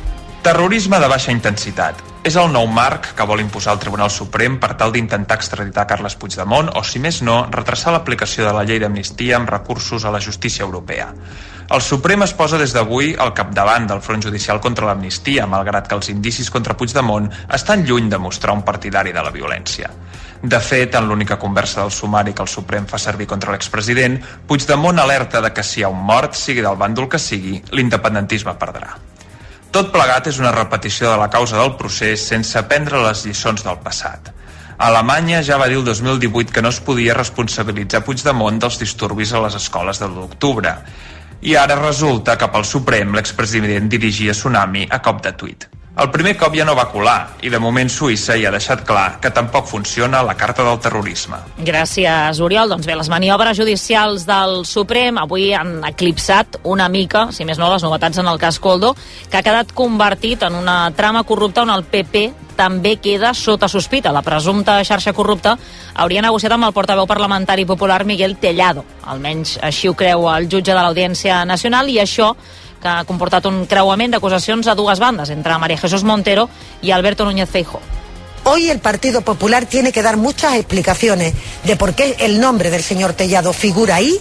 Terrorisme 0.47 1.01
de 1.03 1.09
baixa 1.11 1.33
intensitat. 1.35 1.99
És 2.23 2.37
el 2.39 2.53
nou 2.55 2.69
marc 2.71 3.09
que 3.19 3.25
vol 3.27 3.41
imposar 3.43 3.73
el 3.75 3.81
Tribunal 3.83 4.13
Suprem 4.15 4.61
per 4.63 4.77
tal 4.79 4.93
d'intentar 4.95 5.35
extraditar 5.41 5.89
Carles 5.91 6.15
Puigdemont 6.21 6.69
o, 6.79 6.85
si 6.87 7.01
més 7.03 7.19
no, 7.27 7.41
retrasar 7.51 7.91
l'aplicació 7.91 8.45
de 8.47 8.53
la 8.55 8.63
llei 8.63 8.79
d'amnistia 8.79 9.41
amb 9.41 9.51
recursos 9.51 10.05
a 10.07 10.13
la 10.15 10.21
justícia 10.23 10.63
europea. 10.63 11.09
El 11.75 11.83
Suprem 11.83 12.23
es 12.23 12.35
posa 12.39 12.61
des 12.63 12.77
d'avui 12.77 13.17
al 13.19 13.33
capdavant 13.35 13.89
del 13.91 14.05
front 14.07 14.23
judicial 14.23 14.61
contra 14.63 14.87
l'amnistia, 14.87 15.49
malgrat 15.51 15.89
que 15.91 15.99
els 15.99 16.13
indicis 16.15 16.53
contra 16.55 16.79
Puigdemont 16.79 17.27
estan 17.59 17.83
lluny 17.83 18.07
de 18.15 18.23
mostrar 18.23 18.55
un 18.55 18.63
partidari 18.63 19.11
de 19.17 19.27
la 19.27 19.35
violència. 19.35 19.91
De 20.43 20.63
fet, 20.63 20.95
en 20.95 21.11
l'única 21.11 21.41
conversa 21.43 21.81
del 21.81 21.91
sumari 21.91 22.37
que 22.39 22.47
el 22.47 22.53
Suprem 22.55 22.87
fa 22.87 23.03
servir 23.03 23.27
contra 23.27 23.51
l'expresident, 23.51 24.21
Puigdemont 24.47 25.03
alerta 25.03 25.43
de 25.43 25.51
que 25.51 25.67
si 25.67 25.83
hi 25.83 25.89
ha 25.89 25.91
un 25.91 26.07
mort, 26.07 26.39
sigui 26.39 26.63
del 26.63 26.79
bàndol 26.79 27.11
que 27.11 27.19
sigui, 27.19 27.59
l'independentisme 27.75 28.55
perdrà. 28.63 28.95
Tot 29.77 29.91
plegat 29.93 30.25
és 30.31 30.39
una 30.41 30.55
repetició 30.55 31.11
de 31.11 31.17
la 31.21 31.27
causa 31.29 31.59
del 31.59 31.75
procés 31.77 32.23
sense 32.31 32.63
prendre 32.65 33.03
les 33.05 33.27
lliçons 33.27 33.61
del 33.61 33.77
passat. 33.85 34.31
Alemanya 34.87 35.43
ja 35.45 35.59
va 35.61 35.67
dir 35.69 35.77
el 35.77 35.85
2018 35.85 36.55
que 36.55 36.63
no 36.65 36.71
es 36.73 36.79
podia 36.87 37.17
responsabilitzar 37.19 38.01
Puigdemont 38.07 38.57
dels 38.63 38.81
disturbis 38.81 39.35
a 39.37 39.43
les 39.45 39.59
escoles 39.59 40.01
de 40.01 40.09
l'octubre. 40.15 40.73
I 41.45 41.59
ara 41.61 41.77
resulta 41.77 42.39
que 42.41 42.49
pel 42.55 42.65
Suprem 42.65 43.13
l'expresident 43.19 43.93
dirigia 43.93 44.33
Tsunami 44.33 44.87
a 44.89 45.03
cop 45.05 45.21
de 45.29 45.35
tuit. 45.37 45.69
El 45.97 46.11
primer 46.13 46.35
cop 46.37 46.53
ja 46.53 46.65
no 46.69 46.75
va 46.77 46.91
colar 46.93 47.39
i 47.41 47.49
de 47.49 47.57
moment 47.57 47.89
Suïssa 47.89 48.35
ja 48.37 48.51
ha 48.51 48.53
deixat 48.53 48.83
clar 48.85 49.17
que 49.17 49.31
tampoc 49.33 49.65
funciona 49.71 50.21
la 50.21 50.35
carta 50.37 50.61
del 50.67 50.77
terrorisme. 50.85 51.39
Gràcies, 51.65 52.41
Oriol. 52.45 52.69
Doncs 52.69 52.85
bé, 52.85 52.99
les 53.01 53.09
maniobres 53.09 53.57
judicials 53.57 54.27
del 54.29 54.67
Suprem 54.69 55.17
avui 55.23 55.55
han 55.57 55.79
eclipsat 55.89 56.59
una 56.69 56.91
mica, 56.93 57.31
si 57.33 57.49
més 57.49 57.57
no, 57.57 57.71
les 57.73 57.87
novetats 57.87 58.21
en 58.21 58.29
el 58.29 58.37
cas 58.43 58.59
Coldo, 58.61 58.93
que 59.31 59.41
ha 59.41 59.47
quedat 59.47 59.73
convertit 59.73 60.45
en 60.45 60.59
una 60.61 60.83
trama 60.93 61.25
corrupta 61.25 61.65
on 61.65 61.73
el 61.73 61.87
PP 61.89 62.27
també 62.61 62.99
queda 63.01 63.33
sota 63.33 63.69
sospita. 63.69 64.13
La 64.13 64.25
presumpta 64.25 64.77
xarxa 64.85 65.17
corrupta 65.17 65.57
hauria 65.97 66.25
negociat 66.25 66.53
amb 66.57 66.69
el 66.69 66.77
portaveu 66.77 67.09
parlamentari 67.09 67.65
popular 67.65 68.03
Miguel 68.05 68.37
Tellado. 68.37 68.85
Almenys 69.09 69.57
així 69.65 69.89
ho 69.89 69.97
creu 69.97 70.29
el 70.33 70.49
jutge 70.53 70.75
de 70.75 70.81
l'Audiència 70.81 71.45
Nacional 71.49 71.89
i 71.89 72.01
això 72.05 72.35
que 72.87 72.93
ha 73.01 73.05
comportat 73.05 73.47
un 73.51 73.65
creuament 73.67 74.15
d'acusacions 74.15 74.69
a 74.71 74.77
dues 74.79 75.01
bandes, 75.03 75.33
entre 75.35 75.59
María 75.59 75.79
Jesús 75.79 76.05
Montero 76.05 76.49
y 76.81 76.93
Alberto 76.93 77.25
Núñez 77.25 77.51
Feijóo. 77.51 77.81
Hoy 78.45 78.71
el 78.71 78.79
Partido 78.79 79.23
Popular 79.23 79.67
tiene 79.67 79.91
que 79.91 80.03
dar 80.03 80.17
muchas 80.17 80.55
explicaciones 80.55 81.35
de 81.65 81.75
por 81.75 81.95
qué 81.95 82.15
el 82.21 82.39
nombre 82.39 82.71
del 82.71 82.85
señor 82.85 83.15
Tellado 83.15 83.53
figura 83.53 83.97
ahí, 83.97 84.21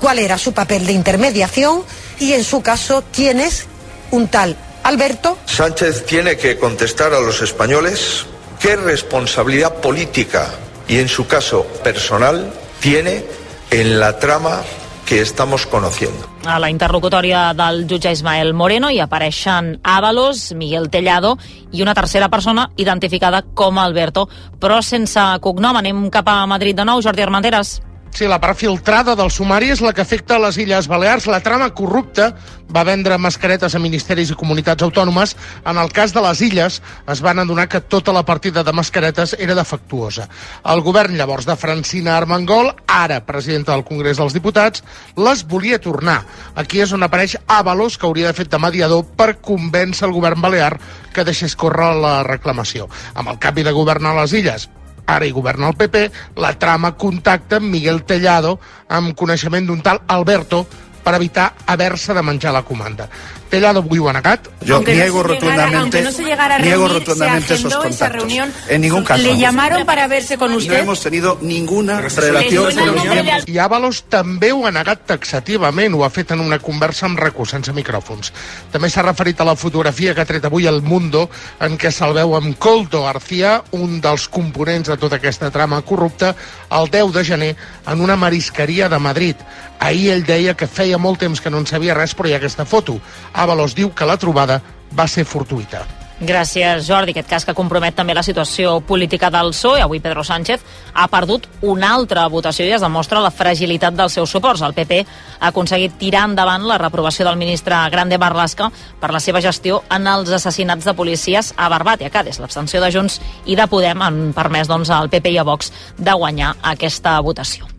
cuál 0.00 0.20
era 0.20 0.38
su 0.38 0.52
papel 0.52 0.86
de 0.86 0.92
intermediación 0.92 1.82
y, 2.20 2.34
en 2.34 2.44
su 2.44 2.62
caso, 2.62 3.02
quién 3.12 3.40
es 3.40 3.66
un 4.12 4.28
tal 4.28 4.56
Alberto. 4.84 5.36
Sánchez 5.46 6.06
tiene 6.06 6.36
que 6.36 6.56
contestar 6.56 7.12
a 7.14 7.20
los 7.20 7.42
españoles 7.42 8.26
qué 8.60 8.76
responsabilidad 8.76 9.80
política 9.80 10.54
y, 10.86 10.98
en 10.98 11.08
su 11.08 11.26
caso, 11.26 11.66
personal 11.82 12.52
tiene 12.78 13.24
en 13.72 13.98
la 13.98 14.20
trama 14.20 14.62
que 15.04 15.20
estamos 15.20 15.66
conociendo. 15.66 16.26
A 16.44 16.58
la 16.58 16.70
interlocutòria 16.70 17.52
del 17.56 17.84
jutge 17.88 18.12
Ismael 18.12 18.54
Moreno 18.54 18.90
hi 18.90 19.00
apareixen 19.00 19.78
Ábalos, 19.82 20.52
Miguel 20.56 20.90
Tellado 20.90 21.36
i 21.72 21.82
una 21.82 21.94
tercera 21.94 22.28
persona 22.28 22.70
identificada 22.76 23.42
com 23.54 23.78
Alberto, 23.78 24.28
però 24.60 24.80
sense 24.82 25.20
cognom. 25.40 25.76
Anem 25.76 26.08
cap 26.10 26.28
a 26.28 26.44
Madrid 26.46 26.76
de 26.76 26.84
nou, 26.88 27.02
Jordi 27.02 27.22
Armenteres. 27.22 27.80
Sí, 28.14 28.28
la 28.30 28.36
part 28.38 28.54
filtrada 28.54 29.16
del 29.18 29.32
sumari 29.34 29.72
és 29.74 29.80
la 29.82 29.90
que 29.90 30.04
afecta 30.04 30.36
a 30.36 30.42
les 30.44 30.54
Illes 30.62 30.86
Balears. 30.86 31.24
La 31.26 31.40
trama 31.42 31.66
corrupta 31.74 32.28
va 32.70 32.84
vendre 32.86 33.16
mascaretes 33.18 33.74
a 33.74 33.80
ministeris 33.82 34.30
i 34.30 34.36
comunitats 34.38 34.86
autònomes. 34.86 35.32
En 35.66 35.80
el 35.82 35.90
cas 35.90 36.14
de 36.14 36.22
les 36.22 36.42
Illes 36.46 36.76
es 37.10 37.22
van 37.26 37.42
adonar 37.42 37.64
que 37.66 37.80
tota 37.80 38.14
la 38.14 38.22
partida 38.22 38.62
de 38.62 38.72
mascaretes 38.72 39.34
era 39.36 39.56
defectuosa. 39.58 40.28
El 40.62 40.84
govern 40.86 41.18
llavors 41.18 41.48
de 41.50 41.56
Francina 41.58 42.14
Armengol, 42.14 42.70
ara 42.86 43.18
presidenta 43.26 43.74
del 43.74 43.82
Congrés 43.82 44.22
dels 44.22 44.38
Diputats, 44.38 44.86
les 45.18 45.42
volia 45.42 45.82
tornar. 45.82 46.20
Aquí 46.54 46.84
és 46.86 46.94
on 46.94 47.02
apareix 47.02 47.34
Avalos, 47.48 47.98
que 47.98 48.06
hauria 48.06 48.30
de 48.30 48.38
fet 48.38 48.54
de 48.54 48.62
mediador 48.62 49.02
per 49.18 49.40
convèncer 49.42 50.06
el 50.06 50.14
govern 50.14 50.38
balear 50.38 50.78
que 51.10 51.26
deixés 51.26 51.58
córrer 51.58 51.90
la 51.98 52.16
reclamació. 52.22 52.86
Amb 53.18 53.34
el 53.34 53.42
canvi 53.42 53.66
de 53.66 53.74
governar 53.74 54.14
les 54.22 54.38
Illes, 54.38 54.70
ara 55.06 55.26
hi 55.26 55.32
governa 55.32 55.68
el 55.68 55.76
PP, 55.76 56.04
la 56.36 56.54
trama 56.58 56.94
contacta 56.96 57.60
amb 57.60 57.70
Miguel 57.72 58.02
Tellado 58.04 58.58
amb 58.88 59.14
coneixement 59.16 59.66
d'un 59.66 59.82
tal 59.84 60.02
Alberto 60.06 60.64
per 61.04 61.14
evitar 61.18 61.52
haver-se 61.66 62.14
de 62.16 62.22
menjar 62.24 62.54
la 62.56 62.64
comanda. 62.64 63.08
Tellado 63.54 63.80
avui 63.84 63.98
ho 64.02 64.08
ha 64.08 64.12
negat. 64.12 64.48
Yo 64.66 64.80
niego 64.80 65.22
no 65.22 65.28
rotundamente, 65.28 66.02
no 66.02 66.10
se 66.10 66.24
llegara 66.24 66.56
a 66.56 66.58
niego 66.58 66.88
reunir, 66.88 67.06
rotundamente 67.06 67.48
se 67.48 67.54
esos 67.54 67.74
contactos. 67.74 68.12
reunión. 68.12 68.52
En 68.68 68.80
ningún 68.80 69.04
caso. 69.04 69.22
¿Le 69.22 69.36
llamaron 69.38 69.86
para 69.86 70.06
verse 70.08 70.36
con 70.36 70.50
No 70.50 70.56
usted? 70.58 70.80
hemos 70.80 71.00
tenido 71.00 71.38
ninguna 71.40 72.08
suena 72.10 72.42
con 72.42 72.48
el 72.48 72.54
los 72.54 72.74
nombre 72.74 73.14
de 73.16 73.22
miembros. 73.22 73.48
I 73.48 73.58
Ábalos 73.58 74.04
també 74.10 74.50
ho 74.52 74.66
ha 74.66 74.72
negat 74.72 75.06
taxativament, 75.06 75.94
ho 75.94 76.04
ha 76.04 76.10
fet 76.10 76.32
en 76.34 76.40
una 76.40 76.58
conversa 76.58 77.06
amb 77.06 77.18
RAC1 77.18 77.46
sense 77.46 77.72
micròfons. 77.72 78.32
També 78.72 78.90
s'ha 78.90 79.02
referit 79.06 79.40
a 79.40 79.44
la 79.44 79.54
fotografia 79.56 80.14
que 80.14 80.20
ha 80.22 80.26
tret 80.26 80.44
avui 80.44 80.66
el 80.66 80.82
Mundo, 80.82 81.28
en 81.60 81.78
què 81.78 81.92
se'l 81.94 82.14
veu 82.16 82.34
amb 82.36 82.58
Coldo 82.58 83.04
García, 83.04 83.62
un 83.72 84.00
dels 84.00 84.26
components 84.28 84.88
de 84.88 84.96
tota 84.96 85.16
aquesta 85.16 85.50
trama 85.54 85.82
corrupta, 85.82 86.34
el 86.70 86.90
10 86.90 87.12
de 87.12 87.24
gener 87.24 87.56
en 87.86 88.00
una 88.00 88.16
marisqueria 88.16 88.88
de 88.88 88.98
Madrid. 88.98 89.36
Ahir 89.78 90.10
ell 90.12 90.24
deia 90.24 90.54
que 90.56 90.66
feia 90.66 90.98
molt 90.98 91.18
temps 91.20 91.40
que 91.42 91.50
no 91.50 91.58
en 91.58 91.66
sabia 91.66 91.94
res, 91.94 92.14
però 92.16 92.28
hi 92.28 92.32
ha 92.32 92.36
aquesta 92.38 92.64
foto. 92.64 93.00
Ábalos 93.44 93.76
diu 93.76 93.92
que 93.92 94.08
la 94.08 94.16
trobada 94.16 94.62
va 94.96 95.06
ser 95.10 95.26
fortuita. 95.28 95.84
Gràcies, 96.24 96.86
Jordi. 96.86 97.10
Aquest 97.10 97.26
cas 97.28 97.44
que 97.44 97.52
compromet 97.58 97.96
també 97.98 98.14
la 98.14 98.22
situació 98.22 98.78
política 98.86 99.32
del 99.34 99.50
PSOE. 99.50 99.82
Avui 99.82 99.98
Pedro 100.00 100.22
Sánchez 100.24 100.62
ha 100.94 101.08
perdut 101.10 101.48
una 101.66 101.90
altra 101.96 102.28
votació 102.30 102.64
i 102.68 102.72
es 102.76 102.84
demostra 102.84 103.20
la 103.20 103.32
fragilitat 103.34 103.96
dels 103.98 104.14
seus 104.14 104.30
suports. 104.30 104.62
El 104.62 104.76
PP 104.76 105.00
ha 105.40 105.50
aconseguit 105.50 105.98
tirar 105.98 106.24
endavant 106.30 106.64
la 106.70 106.78
reprovació 106.78 107.26
del 107.26 107.40
ministre 107.40 107.76
Grande 107.90 108.18
Marlaska 108.18 108.70
per 109.00 109.10
la 109.12 109.20
seva 109.20 109.42
gestió 109.42 109.82
en 109.90 110.06
els 110.06 110.30
assassinats 110.30 110.86
de 110.86 110.94
policies 110.94 111.52
a 111.56 111.68
Barbat 111.68 112.06
i 112.06 112.08
a 112.08 112.14
Cádiz. 112.14 112.38
L'abstenció 112.38 112.80
de 112.80 112.92
Junts 112.94 113.20
i 113.44 113.58
de 113.58 113.66
Podem 113.66 114.06
han 114.06 114.26
permès 114.36 114.70
doncs, 114.70 114.94
al 114.94 115.10
PP 115.10 115.34
i 115.34 115.42
a 115.42 115.44
Vox 115.44 115.74
de 115.98 116.14
guanyar 116.14 116.54
aquesta 116.62 117.18
votació. 117.20 117.73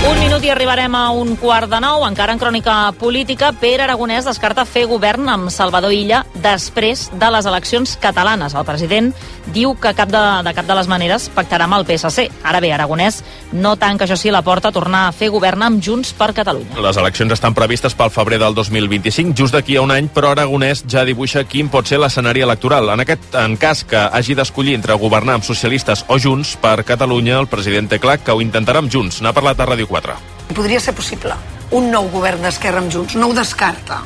Un 0.00 0.16
minut 0.16 0.40
i 0.40 0.48
arribarem 0.48 0.94
a 0.96 1.10
un 1.12 1.34
quart 1.36 1.68
de 1.68 1.76
nou. 1.84 2.06
Encara 2.06 2.32
en 2.32 2.38
crònica 2.40 2.74
política, 2.96 3.50
Pere 3.60 3.84
Aragonès 3.84 4.24
descarta 4.24 4.64
fer 4.64 4.86
govern 4.88 5.28
amb 5.28 5.50
Salvador 5.52 5.92
Illa 5.92 6.22
després 6.40 7.10
de 7.20 7.28
les 7.34 7.48
eleccions 7.50 7.98
catalanes. 8.00 8.56
El 8.56 8.64
president 8.64 9.10
diu 9.54 9.74
que 9.80 9.92
cap 9.96 10.10
de, 10.12 10.22
de 10.46 10.52
cap 10.56 10.66
de 10.66 10.76
les 10.78 10.88
maneres 10.90 11.28
pactarà 11.34 11.66
amb 11.66 11.78
el 11.78 11.86
PSC. 11.88 12.26
Ara 12.46 12.60
bé, 12.62 12.72
Aragonès 12.74 13.20
no 13.52 13.76
tanca, 13.80 14.06
això 14.06 14.18
sí, 14.18 14.32
la 14.32 14.42
porta 14.46 14.70
a 14.70 14.74
tornar 14.74 15.06
a 15.08 15.12
fer 15.16 15.30
govern 15.32 15.62
amb 15.66 15.82
Junts 15.84 16.12
per 16.16 16.32
Catalunya. 16.36 16.78
Les 16.80 17.00
eleccions 17.00 17.34
estan 17.36 17.56
previstes 17.56 17.96
pel 17.98 18.12
febrer 18.14 18.40
del 18.42 18.56
2025, 18.56 19.34
just 19.36 19.56
d'aquí 19.56 19.76
a 19.76 19.84
un 19.84 19.94
any, 19.94 20.10
però 20.12 20.32
Aragonès 20.34 20.84
ja 20.88 21.04
dibuixa 21.08 21.44
quin 21.44 21.70
pot 21.72 21.88
ser 21.88 22.00
l'escenari 22.00 22.44
electoral. 22.46 22.92
En 22.94 23.04
aquest 23.04 23.34
en 23.40 23.56
cas 23.60 23.84
que 23.84 24.00
hagi 24.00 24.36
d'escollir 24.38 24.76
entre 24.78 24.98
governar 25.00 25.38
amb 25.38 25.46
socialistes 25.46 26.04
o 26.08 26.18
Junts 26.18 26.56
per 26.60 26.80
Catalunya, 26.86 27.38
el 27.40 27.50
president 27.50 27.90
té 27.90 28.00
clar 28.02 28.20
que 28.24 28.34
ho 28.34 28.44
intentarà 28.44 28.82
amb 28.84 28.92
Junts. 28.92 29.22
N'ha 29.22 29.34
parlat 29.36 29.60
a 29.60 29.68
Ràdio 29.72 29.90
4. 29.90 30.18
Podria 30.54 30.80
ser 30.82 30.94
possible 30.98 31.36
un 31.70 31.90
nou 31.92 32.08
govern 32.10 32.42
d'Esquerra 32.42 32.82
amb 32.82 32.90
Junts, 32.90 33.14
no 33.14 33.30
ho 33.30 33.36
descarta. 33.36 34.00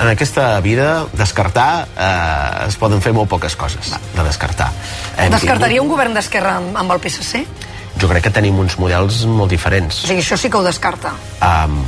En 0.00 0.08
aquesta 0.08 0.60
vida, 0.60 1.06
descartar, 1.12 1.86
eh, 1.96 2.66
es 2.68 2.76
poden 2.76 3.00
fer 3.02 3.12
molt 3.12 3.28
poques 3.30 3.56
coses, 3.56 3.92
de 4.14 4.22
descartar. 4.24 4.70
Hem 5.18 5.30
Descartaria 5.32 5.82
un 5.82 5.88
govern 5.88 6.14
d'Esquerra 6.14 6.56
amb, 6.56 6.76
amb 6.76 6.92
el 6.92 7.00
PSC? 7.00 7.44
tingut- 7.44 8.00
Jo 8.00 8.08
crec 8.08 8.22
que 8.24 8.30
tenim 8.30 8.58
uns 8.58 8.78
models 8.78 9.24
molt 9.24 9.50
diferents. 9.50 10.04
O 10.04 10.06
sigui, 10.08 10.20
això 10.20 10.36
sí 10.36 10.50
que 10.50 10.58
ho 10.58 10.62
descarta. 10.62 11.12
Um, 11.40 11.82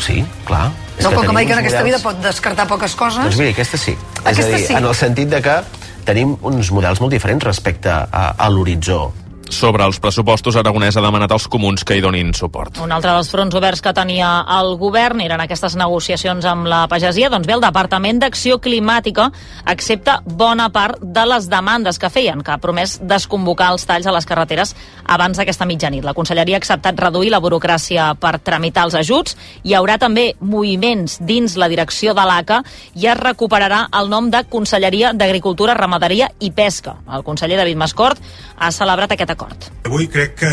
sí, 0.00 0.24
clar. 0.44 0.72
És 0.98 1.04
No, 1.04 1.12
com 1.12 1.26
que 1.26 1.32
mai 1.32 1.46
que 1.46 1.52
en 1.52 1.58
aquesta 1.60 1.82
vida 1.82 1.98
models- 1.98 2.02
pot 2.02 2.22
descartar 2.24 2.66
poques 2.66 2.94
coses. 2.94 3.22
Doncs 3.22 3.36
mira, 3.36 3.50
aquesta 3.50 3.78
sí. 3.78 3.96
Aquesta 4.24 4.48
és 4.48 4.54
a 4.54 4.56
dir, 4.56 4.66
sí. 4.66 4.74
en 4.74 4.84
el 4.84 4.94
sentit 4.94 5.28
de 5.28 5.40
que 5.42 5.56
tenim 6.04 6.36
uns 6.42 6.70
models 6.72 7.00
molt 7.00 7.12
diferents 7.12 7.44
respecte 7.44 7.88
a, 7.90 8.34
a 8.36 8.48
l'horitzó. 8.50 9.12
Sobre 9.50 9.84
els 9.84 9.98
pressupostos, 10.00 10.56
Aragonès 10.56 10.96
ha 10.96 11.02
demanat 11.04 11.32
als 11.34 11.46
comuns 11.52 11.84
que 11.84 11.96
hi 11.96 12.02
donin 12.02 12.32
suport. 12.34 12.78
Un 12.82 12.92
altre 12.94 13.12
dels 13.12 13.28
fronts 13.30 13.54
oberts 13.54 13.82
que 13.84 13.92
tenia 13.94 14.28
el 14.56 14.74
govern 14.80 15.20
eren 15.20 15.40
aquestes 15.42 15.76
negociacions 15.76 16.46
amb 16.48 16.66
la 16.70 16.84
pagesia. 16.88 17.28
Doncs 17.30 17.46
bé, 17.46 17.54
el 17.54 17.62
Departament 17.64 18.22
d'Acció 18.22 18.58
Climàtica 18.62 19.28
accepta 19.70 20.16
bona 20.24 20.70
part 20.72 21.02
de 21.02 21.26
les 21.28 21.48
demandes 21.52 22.00
que 22.00 22.10
feien, 22.10 22.40
que 22.42 22.54
ha 22.54 22.58
promès 22.62 22.96
desconvocar 23.02 23.70
els 23.74 23.84
talls 23.84 24.08
a 24.08 24.14
les 24.16 24.26
carreteres 24.26 24.74
abans 25.04 25.36
d'aquesta 25.38 25.68
mitjanit. 25.68 26.04
La 26.04 26.16
Conselleria 26.16 26.56
ha 26.56 26.62
acceptat 26.62 26.98
reduir 27.04 27.30
la 27.34 27.42
burocràcia 27.44 28.14
per 28.20 28.38
tramitar 28.40 28.86
els 28.88 28.96
ajuts. 28.98 29.36
Hi 29.62 29.76
haurà 29.76 29.98
també 30.00 30.30
moviments 30.40 31.18
dins 31.20 31.58
la 31.60 31.68
direcció 31.68 32.16
de 32.16 32.24
l'ACA 32.24 32.62
i 32.94 33.06
es 33.12 33.20
recuperarà 33.20 33.84
el 34.00 34.10
nom 34.10 34.32
de 34.32 34.44
Conselleria 34.48 35.12
d'Agricultura, 35.12 35.76
Ramaderia 35.76 36.30
i 36.40 36.50
Pesca. 36.50 36.96
El 37.12 37.22
conseller 37.22 37.60
David 37.60 37.78
Mascort 37.78 38.20
ha 38.58 38.72
celebrat 38.72 39.12
aquest 39.12 39.33
acord. 39.34 39.68
Avui 39.84 40.08
crec 40.10 40.36
que 40.40 40.52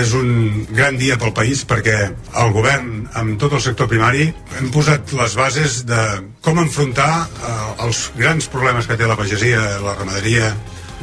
és 0.00 0.12
un 0.18 0.66
gran 0.72 0.98
dia 0.98 1.18
pel 1.20 1.34
país 1.36 1.62
perquè 1.68 1.96
el 2.42 2.52
govern, 2.56 3.06
amb 3.14 3.38
tot 3.40 3.56
el 3.56 3.62
sector 3.64 3.90
primari, 3.90 4.28
hem 4.58 4.70
posat 4.74 5.14
les 5.16 5.36
bases 5.38 5.82
de 5.88 6.02
com 6.44 6.58
enfrontar 6.62 7.10
eh, 7.26 7.56
els 7.86 8.06
grans 8.18 8.50
problemes 8.52 8.88
que 8.88 8.98
té 8.98 9.08
la 9.08 9.18
pagesia, 9.18 9.62
la 9.84 9.96
ramaderia 9.98 10.54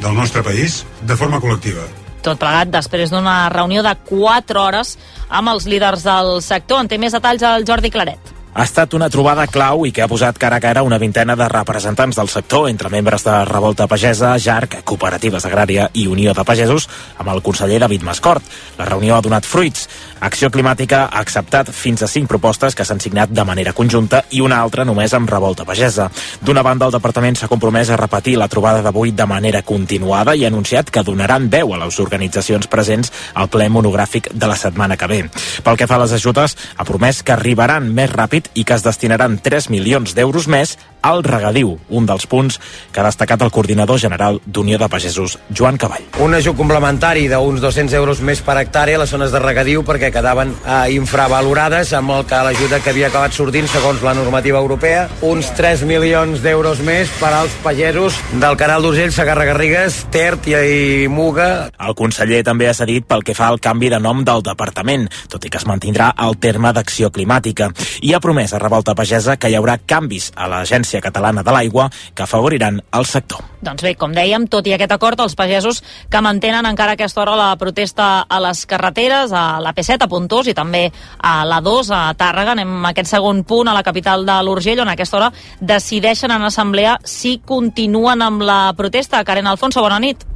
del 0.02 0.16
nostre 0.16 0.42
país 0.42 0.82
de 1.06 1.16
forma 1.16 1.40
col·lectiva. 1.42 1.86
Tot 2.24 2.40
plegat 2.40 2.70
després 2.72 3.12
d'una 3.12 3.50
reunió 3.52 3.82
de 3.84 3.92
4 4.08 4.60
hores 4.60 4.94
amb 5.28 5.52
els 5.52 5.68
líders 5.68 6.06
del 6.06 6.38
sector. 6.42 6.80
En 6.80 6.88
té 6.88 6.98
més 6.98 7.12
detalls 7.12 7.44
el 7.44 7.68
Jordi 7.68 7.92
Claret. 7.92 8.33
Ha 8.54 8.62
estat 8.62 8.92
una 8.94 9.08
trobada 9.10 9.48
clau 9.50 9.80
i 9.82 9.90
que 9.90 10.04
ha 10.04 10.06
posat 10.06 10.36
cara 10.38 10.60
a 10.60 10.62
cara 10.62 10.84
una 10.86 11.00
vintena 11.02 11.34
de 11.34 11.48
representants 11.50 12.14
del 12.14 12.28
sector, 12.30 12.68
entre 12.70 12.86
membres 12.88 13.24
de 13.26 13.32
Revolta 13.48 13.88
Pagesa, 13.90 14.36
JARC, 14.38 14.76
Cooperatives 14.86 15.42
Agrària 15.48 15.88
i 15.98 16.04
Unió 16.06 16.30
de 16.38 16.44
Pagesos, 16.46 16.86
amb 17.18 17.32
el 17.32 17.42
conseller 17.42 17.80
David 17.82 18.04
Mascort. 18.06 18.46
La 18.78 18.86
reunió 18.86 19.16
ha 19.16 19.24
donat 19.26 19.42
fruits. 19.42 19.88
Acció 20.24 20.52
Climàtica 20.54 21.00
ha 21.08 21.24
acceptat 21.24 21.72
fins 21.74 22.04
a 22.06 22.08
cinc 22.08 22.30
propostes 22.30 22.78
que 22.78 22.86
s'han 22.86 23.02
signat 23.02 23.32
de 23.34 23.44
manera 23.44 23.72
conjunta 23.74 24.22
i 24.30 24.40
una 24.40 24.60
altra 24.62 24.86
només 24.86 25.12
amb 25.18 25.28
Revolta 25.34 25.66
Pagesa. 25.66 26.06
D'una 26.40 26.62
banda, 26.62 26.86
el 26.86 26.94
departament 26.94 27.34
s'ha 27.34 27.50
compromès 27.50 27.90
a 27.90 27.98
repetir 27.98 28.36
la 28.38 28.48
trobada 28.48 28.86
d'avui 28.86 29.10
de 29.10 29.26
manera 29.26 29.64
continuada 29.66 30.36
i 30.38 30.46
ha 30.46 30.52
anunciat 30.54 30.94
que 30.94 31.02
donaran 31.02 31.50
veu 31.50 31.74
a 31.74 31.82
les 31.82 31.98
organitzacions 31.98 32.70
presents 32.70 33.10
al 33.34 33.50
ple 33.50 33.66
monogràfic 33.66 34.30
de 34.30 34.46
la 34.46 34.56
setmana 34.56 34.96
que 34.96 35.10
ve. 35.10 35.20
Pel 35.66 35.76
que 35.76 35.90
fa 35.90 35.98
a 35.98 36.04
les 36.06 36.14
ajudes, 36.14 36.56
ha 36.78 36.86
promès 36.86 37.24
que 37.26 37.34
arribaran 37.34 37.90
més 37.90 38.14
ràpid 38.14 38.43
i 38.54 38.64
que 38.64 38.76
es 38.76 38.84
destinaran 38.84 39.38
3 39.42 39.70
milions 39.72 40.14
d'euros 40.14 40.48
més 40.50 40.76
al 41.04 41.22
regadiu, 41.22 41.76
un 41.92 42.06
dels 42.08 42.24
punts 42.26 42.56
que 42.90 43.02
ha 43.02 43.06
destacat 43.06 43.42
el 43.44 43.52
coordinador 43.52 44.00
general 44.00 44.40
d'Unió 44.46 44.78
de 44.80 44.88
Pagesos, 44.88 45.36
Joan 45.52 45.76
Cavall. 45.76 46.06
Un 46.24 46.34
ajut 46.38 46.56
complementari 46.56 47.26
d'uns 47.28 47.60
200 47.60 47.92
euros 47.98 48.22
més 48.24 48.40
per 48.44 48.56
hectàrea 48.60 48.96
a 48.96 49.02
les 49.02 49.12
zones 49.12 49.34
de 49.34 49.42
regadiu 49.42 49.84
perquè 49.84 50.10
quedaven 50.14 50.54
eh, 50.54 50.94
infravalorades 50.96 51.92
amb 51.98 52.14
el 52.16 52.24
que 52.30 52.40
l'ajuda 52.46 52.80
que 52.80 52.94
havia 52.94 53.10
acabat 53.12 53.36
sortint 53.36 53.68
segons 53.68 54.02
la 54.06 54.14
normativa 54.16 54.62
europea. 54.62 55.06
Uns 55.22 55.52
3 55.58 55.84
milions 55.88 56.40
d'euros 56.44 56.80
més 56.84 57.12
per 57.20 57.34
als 57.36 57.52
pagesos 57.62 58.16
del 58.40 58.56
Canal 58.60 58.82
d'Urgell, 58.82 59.12
Sagarra 59.12 59.44
Garrigues, 59.50 60.00
Tert 60.14 60.48
i, 60.48 61.06
Muga. 61.12 61.68
El 61.84 61.96
conseller 61.98 62.40
també 62.46 62.70
ha 62.70 62.76
cedit 62.76 63.04
pel 63.08 63.24
que 63.26 63.36
fa 63.36 63.50
al 63.52 63.60
canvi 63.60 63.92
de 63.92 64.00
nom 64.00 64.24
del 64.24 64.42
departament, 64.46 65.06
tot 65.28 65.44
i 65.44 65.52
que 65.52 65.60
es 65.60 65.68
mantindrà 65.68 66.12
el 66.24 66.38
terme 66.40 66.72
d'acció 66.72 67.12
climàtica. 67.12 67.70
I 68.00 68.14
ha 68.14 68.22
promès 68.24 68.54
a 68.54 68.62
Revolta 68.62 68.96
Pagesa 68.96 69.36
que 69.36 69.52
hi 69.52 69.58
haurà 69.58 69.76
canvis 69.84 70.30
a 70.36 70.48
l'Agència 70.48 70.93
Catalana 71.00 71.42
de 71.42 71.52
l'Aigua 71.54 71.88
que 72.14 72.24
afavoriran 72.24 72.80
el 72.92 73.06
sector. 73.06 73.42
Doncs 73.64 73.82
bé, 73.82 73.94
com 73.96 74.12
dèiem, 74.12 74.46
tot 74.50 74.66
i 74.68 74.74
aquest 74.76 74.92
acord, 74.92 75.20
els 75.24 75.36
pagesos 75.38 75.80
que 76.10 76.20
mantenen 76.20 76.66
encara 76.68 76.92
a 76.94 76.98
aquesta 76.98 77.22
hora 77.22 77.36
la 77.38 77.48
protesta 77.56 78.26
a 78.28 78.40
les 78.44 78.64
carreteres, 78.68 79.32
a 79.32 79.60
la 79.64 79.72
P7, 79.74 80.04
a 80.04 80.10
Pontós 80.10 80.50
i 80.52 80.54
també 80.54 80.84
a 81.18 81.36
la 81.48 81.62
2, 81.64 81.90
a 81.90 82.02
Tàrrega. 82.18 82.52
Anem 82.58 82.76
a 82.84 82.92
aquest 82.92 83.14
segon 83.14 83.42
punt, 83.48 83.68
a 83.68 83.76
la 83.76 83.86
capital 83.86 84.26
de 84.26 84.36
l'Urgell, 84.44 84.84
on 84.84 84.92
a 84.92 84.98
aquesta 84.98 85.20
hora 85.20 85.32
decideixen 85.60 86.34
en 86.34 86.44
assemblea 86.50 86.98
si 87.04 87.38
continuen 87.44 88.22
amb 88.22 88.44
la 88.44 88.60
protesta. 88.76 89.24
Karen 89.24 89.48
Alfonso, 89.48 89.80
bona 89.80 90.00
nit. 90.02 90.33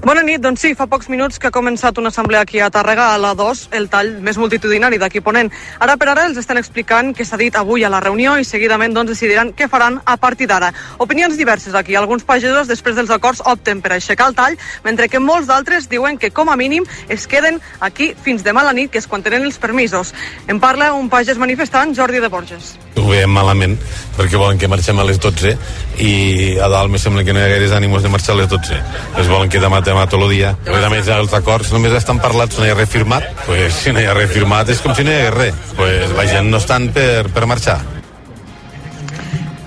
Bona 0.00 0.22
nit, 0.24 0.40
doncs 0.40 0.62
sí, 0.64 0.70
fa 0.72 0.86
pocs 0.88 1.10
minuts 1.12 1.36
que 1.36 1.50
ha 1.50 1.52
començat 1.52 1.98
una 2.00 2.08
assemblea 2.08 2.40
aquí 2.40 2.56
a 2.64 2.70
Tàrrega, 2.72 3.10
a 3.12 3.18
la 3.20 3.34
2, 3.36 3.66
el 3.76 3.90
tall 3.92 4.14
més 4.24 4.38
multitudinari 4.40 4.96
d'aquí 4.96 5.20
Ponent. 5.20 5.50
Ara 5.76 5.98
per 6.00 6.06
ara 6.08 6.22
els 6.24 6.38
estan 6.40 6.56
explicant 6.56 7.10
què 7.12 7.26
s'ha 7.28 7.36
dit 7.36 7.58
avui 7.60 7.84
a 7.84 7.90
la 7.92 8.00
reunió 8.00 8.38
i 8.40 8.46
seguidament 8.48 8.96
doncs, 8.96 9.10
decidiran 9.12 9.50
què 9.52 9.68
faran 9.68 9.98
a 10.08 10.16
partir 10.16 10.48
d'ara. 10.48 10.70
Opinions 11.04 11.36
diverses 11.36 11.76
aquí. 11.76 11.98
Alguns 12.00 12.24
pagesos 12.24 12.70
després 12.70 12.96
dels 12.96 13.12
acords 13.12 13.42
opten 13.44 13.82
per 13.84 13.92
aixecar 13.92 14.30
el 14.30 14.38
tall, 14.38 14.56
mentre 14.88 15.10
que 15.12 15.20
molts 15.20 15.50
d'altres 15.52 15.90
diuen 15.92 16.16
que 16.16 16.32
com 16.32 16.48
a 16.48 16.56
mínim 16.56 16.88
es 17.12 17.28
queden 17.28 17.60
aquí 17.80 18.14
fins 18.24 18.40
demà 18.40 18.64
a 18.64 18.70
la 18.70 18.72
nit, 18.72 18.88
que 18.88 19.04
és 19.04 19.06
quan 19.06 19.20
tenen 19.20 19.44
els 19.44 19.60
permisos. 19.60 20.14
En 20.48 20.64
parla 20.64 20.94
un 20.96 21.12
pagès 21.12 21.36
manifestant, 21.36 21.92
Jordi 21.92 22.24
de 22.24 22.32
Borges. 22.32 22.72
Ho 22.96 23.04
veiem 23.04 23.36
malament 23.36 23.76
perquè 24.16 24.40
volen 24.40 24.56
que 24.56 24.68
marxem 24.68 24.96
a 24.96 25.04
les 25.04 25.20
12 25.20 25.52
i 26.00 26.56
a 26.56 26.72
dalt 26.72 26.88
me 26.88 26.98
sembla 26.98 27.22
que 27.24 27.36
no 27.36 27.40
hi 27.40 27.44
ha 27.44 27.52
gaires 27.52 27.76
ànims 27.76 28.00
de 28.00 28.16
marxar 28.16 28.34
a 28.38 28.40
les 28.40 28.48
12. 28.48 28.80
Es 29.20 29.28
volen 29.28 29.52
que 29.52 29.60
demà 29.60 29.84
demà 29.90 30.06
tot 30.10 30.22
el 30.22 30.32
dia. 30.32 30.54
A 30.66 30.72
més 30.72 30.86
a 30.86 30.90
més, 30.92 31.12
els 31.20 31.36
acords 31.36 31.72
només 31.74 31.94
estan 31.98 32.22
parlats, 32.22 32.58
no 32.58 32.66
hi 32.66 32.74
ha 32.74 32.78
res 32.78 32.90
firmat. 32.90 33.26
Pues, 33.46 33.74
si 33.82 33.94
no 33.94 34.02
hi 34.02 34.08
ha 34.08 34.16
res 34.16 34.32
firmat 34.34 34.68
és 34.70 34.82
com 34.82 34.94
si 34.94 35.06
no 35.06 35.12
hi 35.12 35.22
hagués 35.22 35.38
res. 35.38 35.64
Pues, 35.76 36.12
la 36.18 36.28
gent 36.30 36.50
no 36.52 36.60
estan 36.62 36.90
per, 36.94 37.26
per 37.34 37.48
marxar. 37.50 37.80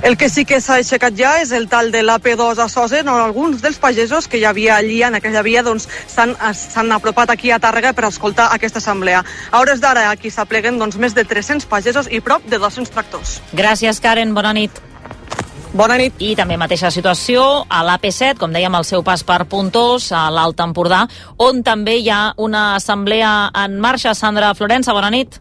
El 0.04 0.18
que 0.18 0.28
sí 0.28 0.44
que 0.44 0.58
s'ha 0.60 0.82
aixecat 0.82 1.16
ja 1.16 1.38
és 1.40 1.54
el 1.56 1.70
tall 1.72 1.88
de 1.94 2.02
l'AP2 2.04 2.60
a 2.60 2.66
Sosen, 2.68 3.08
on 3.08 3.22
alguns 3.24 3.62
dels 3.64 3.80
pagesos 3.80 4.28
que 4.28 4.42
hi 4.42 4.44
havia 4.44 4.76
allí 4.76 5.00
en 5.08 5.16
aquella 5.16 5.46
via 5.48 5.64
doncs, 5.64 5.88
s'han 6.12 6.36
s'han 6.60 6.92
apropat 6.92 7.32
aquí 7.32 7.56
a 7.56 7.60
Tàrrega 7.64 7.94
per 7.96 8.10
escoltar 8.10 8.50
aquesta 8.52 8.84
assemblea. 8.84 9.24
A 9.50 9.64
hores 9.64 9.80
d'ara 9.80 10.10
aquí 10.12 10.30
s'apleguen 10.30 10.76
doncs, 10.78 11.00
més 11.00 11.16
de 11.16 11.24
300 11.24 11.72
pagesos 11.72 12.12
i 12.12 12.20
prop 12.20 12.44
de 12.52 12.60
200 12.60 12.92
tractors. 12.92 13.40
Gràcies, 13.56 14.04
Karen. 14.04 14.36
Bona 14.36 14.52
nit. 14.52 14.84
Bona 15.74 15.96
nit. 15.98 16.20
I 16.22 16.36
també 16.38 16.54
mateixa 16.62 16.92
situació 16.94 17.42
a 17.66 17.80
l'AP7, 17.82 18.38
com 18.38 18.52
dèiem, 18.54 18.76
al 18.78 18.86
seu 18.86 19.02
pas 19.02 19.24
per 19.26 19.40
Puntós, 19.50 20.12
a 20.14 20.28
l'Alt 20.30 20.60
Empordà, 20.62 21.00
on 21.42 21.64
també 21.66 21.96
hi 21.98 22.12
ha 22.14 22.20
una 22.38 22.76
assemblea 22.76 23.32
en 23.64 23.80
marxa. 23.82 24.14
Sandra 24.14 24.52
Florença, 24.54 24.94
bona 24.94 25.10
nit. 25.10 25.40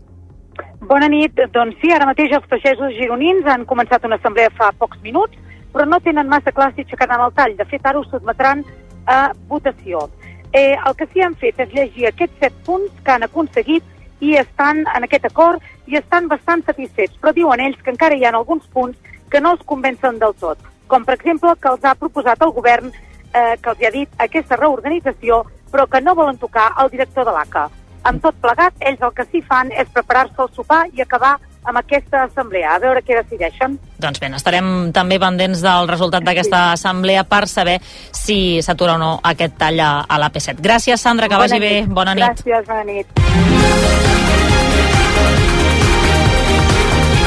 Bona 0.88 1.11
nit. 1.12 1.37
Doncs 1.53 1.77
sí, 1.83 1.92
ara 1.92 2.09
mateix 2.09 2.33
els 2.33 2.49
pagesos 2.49 2.97
gironins 2.97 3.45
han 3.45 3.68
començat 3.68 4.09
una 4.09 4.16
assemblea 4.16 4.49
fa 4.57 4.71
pocs 4.81 5.05
minuts, 5.05 5.37
però 5.75 5.85
no 5.85 6.01
tenen 6.01 6.33
massa 6.33 6.57
clar 6.57 6.73
si 6.73 6.87
aixecaran 6.87 7.27
el 7.29 7.37
tall. 7.37 7.59
De 7.61 7.68
fet, 7.68 7.85
ara 7.85 8.01
ho 8.01 8.09
sotmetran 8.09 8.64
a 9.05 9.21
votació. 9.53 10.09
Eh, 10.57 10.79
el 10.81 10.97
que 10.97 11.12
sí 11.12 11.21
han 11.21 11.37
fet 11.37 11.61
és 11.61 11.77
llegir 11.77 12.09
aquests 12.09 12.40
set 12.40 12.57
punts 12.64 13.05
que 13.05 13.18
han 13.18 13.29
aconseguit 13.29 13.85
i 14.25 14.38
estan 14.40 14.87
en 14.97 15.05
aquest 15.05 15.29
acord 15.29 15.61
i 15.92 16.01
estan 16.01 16.33
bastant 16.33 16.64
satisfets, 16.64 17.21
però 17.21 17.37
diuen 17.37 17.61
ells 17.61 17.81
que 17.85 17.92
encara 17.92 18.16
hi 18.16 18.25
ha 18.25 18.33
alguns 18.33 18.64
punts 18.73 18.97
que 19.33 19.40
no 19.40 19.55
els 19.57 19.64
convencen 19.66 20.18
del 20.21 20.35
tot, 20.40 20.61
com 20.87 21.07
per 21.09 21.16
exemple 21.16 21.55
que 21.61 21.71
els 21.73 21.85
ha 21.88 21.97
proposat 21.99 22.42
el 22.45 22.53
govern 22.53 22.90
eh, 22.92 23.57
que 23.62 23.71
els 23.73 23.87
ha 23.88 23.92
dit 23.95 24.18
aquesta 24.21 24.59
reorganització, 24.61 25.42
però 25.73 25.87
que 25.88 26.03
no 26.05 26.14
volen 26.14 26.37
tocar 26.38 26.73
el 26.83 26.92
director 26.92 27.25
de 27.25 27.33
l'ACA. 27.33 27.71
Amb 28.05 28.21
tot 28.21 28.37
plegat, 28.42 28.77
ells 28.83 29.01
el 29.01 29.14
que 29.16 29.25
sí 29.31 29.40
fan 29.47 29.71
és 29.73 29.88
preparar-se 29.95 30.42
al 30.42 30.51
sopar 30.53 30.83
i 30.92 31.01
acabar 31.01 31.37
amb 31.64 31.79
aquesta 31.79 32.25
assemblea, 32.27 32.75
a 32.75 32.81
veure 32.83 33.05
què 33.07 33.14
decideixen. 33.21 33.77
Doncs 34.03 34.18
bé, 34.18 34.33
estarem 34.35 34.90
també 34.92 35.21
pendents 35.23 35.62
del 35.62 35.88
resultat 35.88 36.27
d'aquesta 36.27 36.64
assemblea 36.73 37.23
per 37.25 37.45
saber 37.47 37.79
si 38.11 38.59
s'atura 38.61 38.99
o 38.99 39.01
no 39.01 39.12
aquest 39.23 39.55
tall 39.62 39.79
a, 39.81 39.92
a 40.03 40.18
l'AP7. 40.18 40.59
Gràcies, 40.59 41.01
Sandra, 41.01 41.31
que 41.31 41.38
Bona 41.38 41.47
vagi 41.47 41.62
bé. 41.62 41.75
nit. 41.81 41.95
Bona 41.95 42.16
nit. 42.18 42.27
Gràcies, 42.27 42.66
bona 42.66 42.85
nit. 42.90 44.41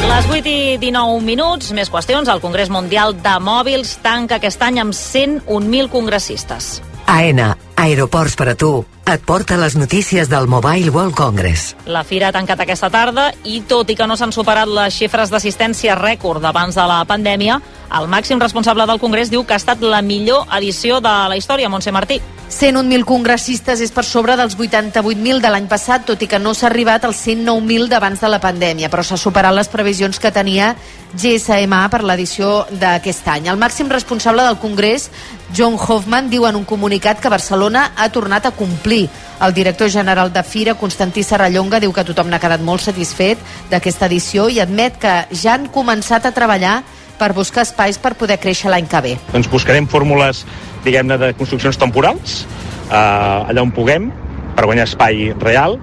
Les 0.06 0.26
8 0.30 0.46
i 0.46 0.58
19 0.78 1.24
minuts, 1.26 1.72
més 1.74 1.90
qüestions. 1.90 2.28
El 2.30 2.38
Congrés 2.38 2.70
Mundial 2.70 3.16
de 3.24 3.32
Mòbils 3.42 3.96
tanca 4.04 4.38
aquest 4.38 4.62
any 4.62 4.78
amb 4.78 4.94
101.000 4.94 5.90
congressistes. 5.90 6.76
AENA, 7.06 7.56
Aeroports 7.76 8.34
per 8.36 8.48
a 8.50 8.54
tu, 8.58 8.84
et 9.06 9.22
porta 9.22 9.56
les 9.56 9.76
notícies 9.78 10.28
del 10.28 10.48
Mobile 10.50 10.90
World 10.90 11.14
Congress. 11.14 11.76
La 11.86 12.02
fira 12.04 12.28
ha 12.28 12.34
tancat 12.34 12.64
aquesta 12.64 12.90
tarda 12.90 13.28
i, 13.44 13.60
tot 13.68 13.90
i 13.90 13.96
que 13.96 14.06
no 14.10 14.16
s'han 14.18 14.34
superat 14.34 14.66
les 14.66 14.96
xifres 14.98 15.30
d'assistència 15.30 15.94
rècord 15.94 16.44
abans 16.44 16.74
de 16.74 16.86
la 16.90 17.04
pandèmia, 17.06 17.60
el 17.96 18.08
màxim 18.10 18.42
responsable 18.42 18.86
del 18.90 18.98
Congrés 18.98 19.30
diu 19.30 19.44
que 19.46 19.54
ha 19.54 19.62
estat 19.62 19.84
la 19.84 20.02
millor 20.02 20.50
edició 20.58 20.98
de 21.00 21.14
la 21.30 21.36
història, 21.38 21.70
Montse 21.70 21.94
Martí. 21.94 22.18
101.000 22.50 23.02
congressistes 23.06 23.80
és 23.82 23.90
per 23.90 24.04
sobre 24.06 24.36
dels 24.38 24.54
88.000 24.58 25.40
de 25.42 25.50
l'any 25.50 25.66
passat, 25.70 26.04
tot 26.06 26.20
i 26.22 26.28
que 26.30 26.38
no 26.38 26.54
s'ha 26.54 26.68
arribat 26.68 27.04
als 27.04 27.24
109.000 27.26 27.88
d'abans 27.90 28.22
de 28.22 28.30
la 28.30 28.42
pandèmia, 28.42 28.90
però 28.90 29.02
s'ha 29.02 29.18
superat 29.18 29.54
les 29.54 29.70
previsions 29.70 30.18
que 30.22 30.30
tenia 30.34 30.74
GSMA 31.16 31.86
per 31.90 32.02
l'edició 32.04 32.66
d'aquest 32.70 33.28
any. 33.32 33.48
El 33.48 33.58
màxim 33.60 33.88
responsable 33.90 34.44
del 34.44 34.58
Congrés, 34.60 35.08
John 35.56 35.78
Hoffman, 35.80 36.28
diu 36.30 36.46
en 36.46 36.58
un 36.58 36.66
comunicat 36.68 37.20
que 37.22 37.32
Barcelona 37.32 37.90
ha 37.96 38.08
tornat 38.12 38.46
a 38.46 38.52
complir. 38.56 39.06
El 39.42 39.54
director 39.56 39.90
general 39.92 40.32
de 40.32 40.42
Fira, 40.42 40.76
Constantí 40.76 41.22
Serrallonga, 41.24 41.80
diu 41.80 41.92
que 41.92 42.04
tothom 42.04 42.28
n'ha 42.30 42.40
quedat 42.42 42.62
molt 42.64 42.84
satisfet 42.84 43.40
d'aquesta 43.70 44.08
edició 44.10 44.48
i 44.48 44.60
admet 44.60 45.00
que 45.00 45.16
ja 45.32 45.56
han 45.56 45.68
començat 45.72 46.26
a 46.26 46.34
treballar 46.36 46.82
per 47.18 47.32
buscar 47.32 47.64
espais 47.64 47.98
per 47.98 48.14
poder 48.14 48.38
créixer 48.40 48.70
l'any 48.70 48.88
que 48.88 49.00
ve. 49.00 49.16
Doncs 49.32 49.48
buscarem 49.48 49.88
fórmules, 49.88 50.44
diguem-ne, 50.84 51.16
de 51.18 51.32
construccions 51.38 51.78
temporals, 51.80 52.44
eh, 52.90 52.96
allà 52.96 53.64
on 53.64 53.72
puguem, 53.72 54.10
per 54.56 54.66
guanyar 54.68 54.86
espai 54.88 55.30
real 55.40 55.76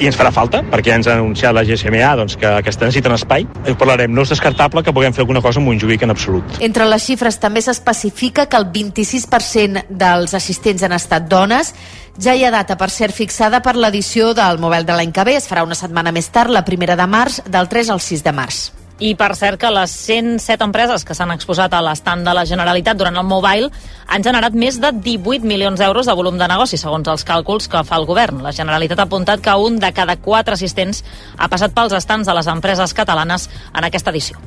i 0.00 0.08
ens 0.08 0.18
farà 0.18 0.32
falta, 0.34 0.62
perquè 0.72 0.92
ja 0.92 0.98
ens 1.00 1.08
ha 1.10 1.16
anunciat 1.18 1.54
la 1.54 1.64
GSMA 1.66 2.12
doncs, 2.22 2.36
que, 2.40 2.50
que 2.62 2.72
es 2.72 2.78
necessiten 2.80 3.14
espai. 3.16 3.46
I 3.68 3.76
parlarem, 3.78 4.12
no 4.14 4.24
és 4.26 4.32
descartable 4.32 4.84
que 4.86 4.94
puguem 4.94 5.14
fer 5.14 5.24
alguna 5.26 5.42
cosa 5.44 5.60
amb 5.60 5.70
Montjuïc 5.70 6.06
en 6.06 6.14
absolut. 6.14 6.60
Entre 6.64 6.86
les 6.88 7.08
xifres 7.08 7.40
també 7.42 7.62
s'especifica 7.64 8.46
que 8.46 8.60
el 8.60 8.68
26% 8.72 9.86
dels 9.90 10.36
assistents 10.38 10.86
han 10.86 10.96
estat 10.96 11.28
dones. 11.30 11.74
Ja 12.22 12.34
hi 12.36 12.44
ha 12.44 12.52
data, 12.52 12.76
per 12.76 12.90
cert, 12.92 13.16
fixada 13.16 13.62
per 13.64 13.74
l'edició 13.76 14.32
del 14.36 14.60
Mobile 14.60 14.84
de 14.88 14.98
l'any 14.98 15.14
que 15.16 15.24
ve. 15.24 15.38
Es 15.40 15.48
farà 15.48 15.64
una 15.64 15.78
setmana 15.78 16.12
més 16.12 16.28
tard, 16.32 16.52
la 16.52 16.66
primera 16.66 16.96
de 16.96 17.08
març, 17.08 17.40
del 17.48 17.70
3 17.72 17.94
al 17.94 18.04
6 18.04 18.24
de 18.26 18.36
març. 18.36 18.62
I 19.02 19.16
per 19.18 19.32
cert 19.34 19.58
que 19.58 19.70
les 19.74 19.90
107 19.90 20.62
empreses 20.62 21.02
que 21.02 21.14
s'han 21.18 21.32
exposat 21.34 21.72
a 21.74 21.80
l'estand 21.82 22.22
de 22.22 22.34
la 22.38 22.44
Generalitat 22.46 22.98
durant 23.00 23.16
el 23.18 23.26
Mobile 23.26 23.72
han 24.06 24.22
generat 24.22 24.54
més 24.54 24.78
de 24.78 24.92
18 24.94 25.42
milions 25.48 25.80
d'euros 25.80 26.06
de 26.06 26.14
volum 26.14 26.38
de 26.38 26.46
negoci, 26.46 26.78
segons 26.78 27.10
els 27.10 27.26
càlculs 27.26 27.66
que 27.72 27.82
fa 27.82 27.98
el 27.98 28.06
govern. 28.06 28.44
La 28.46 28.54
Generalitat 28.54 29.02
ha 29.02 29.08
apuntat 29.10 29.42
que 29.42 29.56
un 29.58 29.80
de 29.82 29.90
cada 29.96 30.14
quatre 30.22 30.54
assistents 30.54 31.02
ha 31.36 31.50
passat 31.50 31.74
pels 31.74 31.96
estants 31.98 32.30
de 32.30 32.36
les 32.38 32.50
empreses 32.54 32.94
catalanes 32.94 33.48
en 33.74 33.90
aquesta 33.90 34.14
edició. 34.14 34.38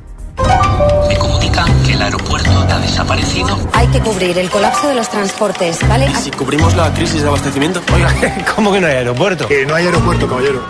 Me 1.09 1.17
comunican 1.17 1.83
que 1.83 1.93
el 1.93 2.01
aeropuerto 2.01 2.49
ha 2.49 2.79
desaparecido. 2.79 3.59
Hay 3.73 3.87
que 3.87 3.99
cubrir 3.99 4.37
el 4.37 4.49
colapso 4.49 4.87
de 4.87 4.95
los 4.95 5.09
transportes, 5.09 5.85
¿vale? 5.89 6.07
¿Y 6.07 6.15
si 6.15 6.31
cubrimos 6.31 6.75
la 6.75 6.93
crisis 6.93 7.21
de 7.23 7.27
abastecimiento? 7.27 7.81
Oiga, 7.93 8.09
¿cómo 8.55 8.71
que 8.71 8.79
no 8.79 8.87
hay 8.87 8.93
aeropuerto? 8.93 9.49
Que 9.49 9.65
no 9.65 9.75
hay 9.75 9.85
aeropuerto, 9.85 10.29
caballero. 10.29 10.61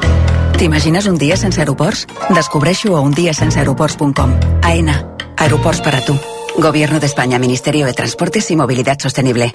T'imagines 0.58 1.06
un 1.08 1.18
dia 1.18 1.36
sense 1.36 1.60
aeroports? 1.60 2.08
Descobreixo 2.34 2.96
a 2.96 3.02
undiasenseaeroports.com. 3.02 4.36
AENA. 4.64 4.96
Aeroports 5.36 5.82
para 5.82 6.00
tu. 6.00 6.18
Gobierno 6.58 7.02
de 7.02 7.08
España, 7.08 7.38
Ministerio 7.40 7.86
de 7.86 7.94
Transportes 7.94 8.50
y 8.52 8.56
Movilidad 8.56 8.98
Sostenible. 8.98 9.52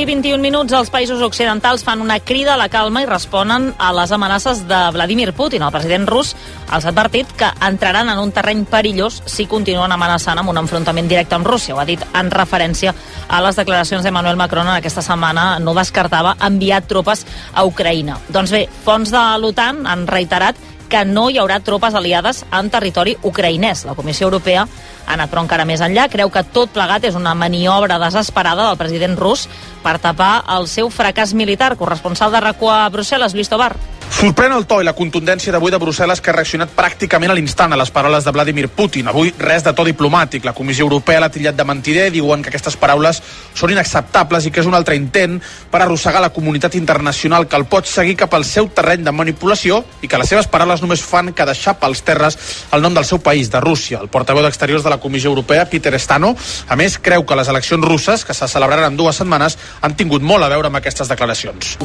I 0.00 0.06
21 0.08 0.40
minuts, 0.40 0.72
els 0.72 0.88
països 0.88 1.20
occidentals 1.20 1.82
fan 1.84 2.00
una 2.00 2.16
crida 2.24 2.54
a 2.54 2.56
la 2.56 2.70
calma 2.72 3.02
i 3.02 3.08
responen 3.08 3.66
a 3.76 3.90
les 3.92 4.12
amenaces 4.16 4.62
de 4.68 4.78
Vladimir 4.94 5.34
Putin. 5.36 5.60
El 5.66 5.74
president 5.74 6.06
rus 6.08 6.30
els 6.72 6.86
ha 6.86 6.88
advertit 6.88 7.28
que 7.36 7.50
entraran 7.66 8.08
en 8.08 8.22
un 8.22 8.32
terreny 8.32 8.62
perillós 8.70 9.18
si 9.28 9.44
continuen 9.50 9.92
amenaçant 9.92 10.40
amb 10.40 10.54
un 10.54 10.62
enfrontament 10.62 11.10
directe 11.10 11.36
amb 11.36 11.48
Rússia. 11.48 11.74
Ho 11.74 11.82
ha 11.82 11.88
dit 11.88 12.00
en 12.14 12.32
referència 12.32 12.94
a 13.28 13.42
les 13.44 13.60
declaracions 13.60 14.06
d'Emmanuel 14.06 14.40
Macron 14.40 14.70
en 14.70 14.78
aquesta 14.78 15.04
setmana 15.04 15.58
no 15.60 15.76
descartava 15.76 16.38
enviar 16.48 16.80
tropes 16.88 17.26
a 17.52 17.66
Ucraïna. 17.68 18.16
Doncs 18.32 18.56
bé, 18.56 18.66
fons 18.86 19.12
de 19.12 19.24
l'OTAN 19.42 19.84
han 19.84 20.08
reiterat 20.08 20.56
que 20.90 21.04
no 21.06 21.28
hi 21.30 21.38
haurà 21.38 21.60
tropes 21.62 21.94
aliades 21.94 22.42
en 22.50 22.68
territori 22.68 23.14
ucraïnès. 23.22 23.84
La 23.86 23.94
Comissió 23.94 24.26
Europea 24.26 24.66
anat 25.12 25.30
però 25.30 25.44
encara 25.44 25.66
més 25.68 25.82
enllà. 25.84 26.08
Creu 26.12 26.30
que 26.32 26.44
tot 26.54 26.72
plegat 26.74 27.06
és 27.08 27.18
una 27.18 27.34
maniobra 27.34 27.98
desesperada 28.02 28.68
del 28.68 28.80
president 28.80 29.18
rus 29.18 29.48
per 29.84 29.98
tapar 29.98 30.44
el 30.56 30.68
seu 30.70 30.90
fracàs 30.90 31.34
militar. 31.34 31.76
Corresponsal 31.80 32.32
de 32.32 32.44
RACU 32.46 32.70
a 32.70 32.84
Brussel·les, 32.92 33.34
Lluís 33.34 33.50
Tobar. 33.52 33.74
Sorprèn 34.10 34.50
el 34.52 34.64
to 34.66 34.80
i 34.82 34.84
la 34.84 34.92
contundència 34.92 35.52
d'avui 35.54 35.70
de 35.70 35.78
Brussel·les 35.78 36.18
que 36.20 36.32
ha 36.32 36.34
reaccionat 36.34 36.72
pràcticament 36.74 37.30
a 37.30 37.34
l'instant 37.38 37.72
a 37.72 37.76
les 37.78 37.92
paraules 37.94 38.24
de 38.26 38.32
Vladimir 38.34 38.66
Putin. 38.68 39.06
Avui 39.08 39.30
res 39.38 39.62
de 39.62 39.72
to 39.72 39.84
diplomàtic. 39.86 40.44
La 40.44 40.52
Comissió 40.52 40.82
Europea 40.84 41.22
l'ha 41.22 41.30
tillat 41.30 41.54
de 41.56 41.64
mentider, 41.64 42.08
diuen 42.10 42.42
que 42.42 42.50
aquestes 42.50 42.76
paraules 42.76 43.22
són 43.54 43.70
inacceptables 43.70 44.44
i 44.44 44.50
que 44.50 44.60
és 44.60 44.68
un 44.68 44.74
altre 44.74 44.96
intent 44.98 45.38
per 45.70 45.80
arrossegar 45.84 46.20
la 46.20 46.32
comunitat 46.34 46.74
internacional 46.74 47.46
que 47.46 47.56
el 47.56 47.68
pot 47.70 47.86
seguir 47.86 48.16
cap 48.18 48.34
al 48.34 48.44
seu 48.44 48.68
terreny 48.74 49.06
de 49.06 49.14
manipulació 49.14 49.78
i 50.02 50.10
que 50.10 50.18
les 50.18 50.34
seves 50.34 50.50
paraules 50.50 50.82
només 50.82 51.06
fan 51.06 51.30
que 51.32 51.46
deixar 51.46 51.78
pels 51.78 52.02
terres 52.02 52.36
el 52.74 52.82
nom 52.82 52.98
del 52.98 53.06
seu 53.06 53.22
país, 53.22 53.48
de 53.48 53.62
Rússia. 53.62 54.02
El 54.02 54.10
portaveu 54.10 54.42
d'Exteriors 54.42 54.82
de 54.84 54.90
la 54.90 54.99
Comissió 55.00 55.30
Europea, 55.30 55.66
Peter 55.70 55.98
Stano, 55.98 56.34
a 56.68 56.76
més, 56.76 56.98
creu 56.98 57.24
que 57.26 57.36
les 57.36 57.48
eleccions 57.48 57.84
russes, 57.84 58.24
que 58.24 58.34
se 58.34 58.48
celebraran 58.48 58.92
en 58.92 58.96
dues 58.96 59.16
setmanes, 59.20 59.58
han 59.80 59.96
tingut 59.96 60.22
molt 60.22 60.44
a 60.44 60.50
veure 60.52 60.70
amb 60.70 60.80
aquestes 60.80 61.08
declaracions. 61.10 61.76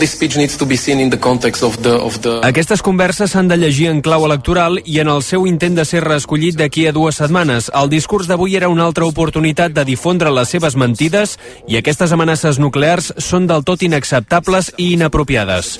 Aquestes 2.45 2.82
converses 2.86 3.32
s'han 3.32 3.49
de 3.49 3.58
llegir 3.58 3.89
en 3.89 4.01
clau 4.06 4.25
electoral 4.25 4.80
i 4.86 4.99
en 4.99 5.10
el 5.12 5.23
seu 5.23 5.47
intent 5.47 5.78
de 5.80 5.86
ser 5.88 6.04
reescollit 6.06 6.58
d'aquí 6.60 6.88
a 6.88 6.93
dues 6.95 7.19
setmanes. 7.21 7.71
El 7.73 7.89
discurs 7.89 8.28
d'avui 8.28 8.56
era 8.60 8.69
una 8.69 8.86
altra 8.86 9.06
oportunitat 9.06 9.73
de 9.75 9.86
difondre 9.88 10.32
les 10.34 10.51
seves 10.51 10.75
mentides 10.75 11.38
i 11.67 11.80
aquestes 11.80 12.12
amenaces 12.15 12.60
nuclears 12.60 13.12
són 13.17 13.47
del 13.47 13.63
tot 13.67 13.84
inacceptables 13.86 14.71
i 14.78 14.91
inapropiades. 14.93 15.75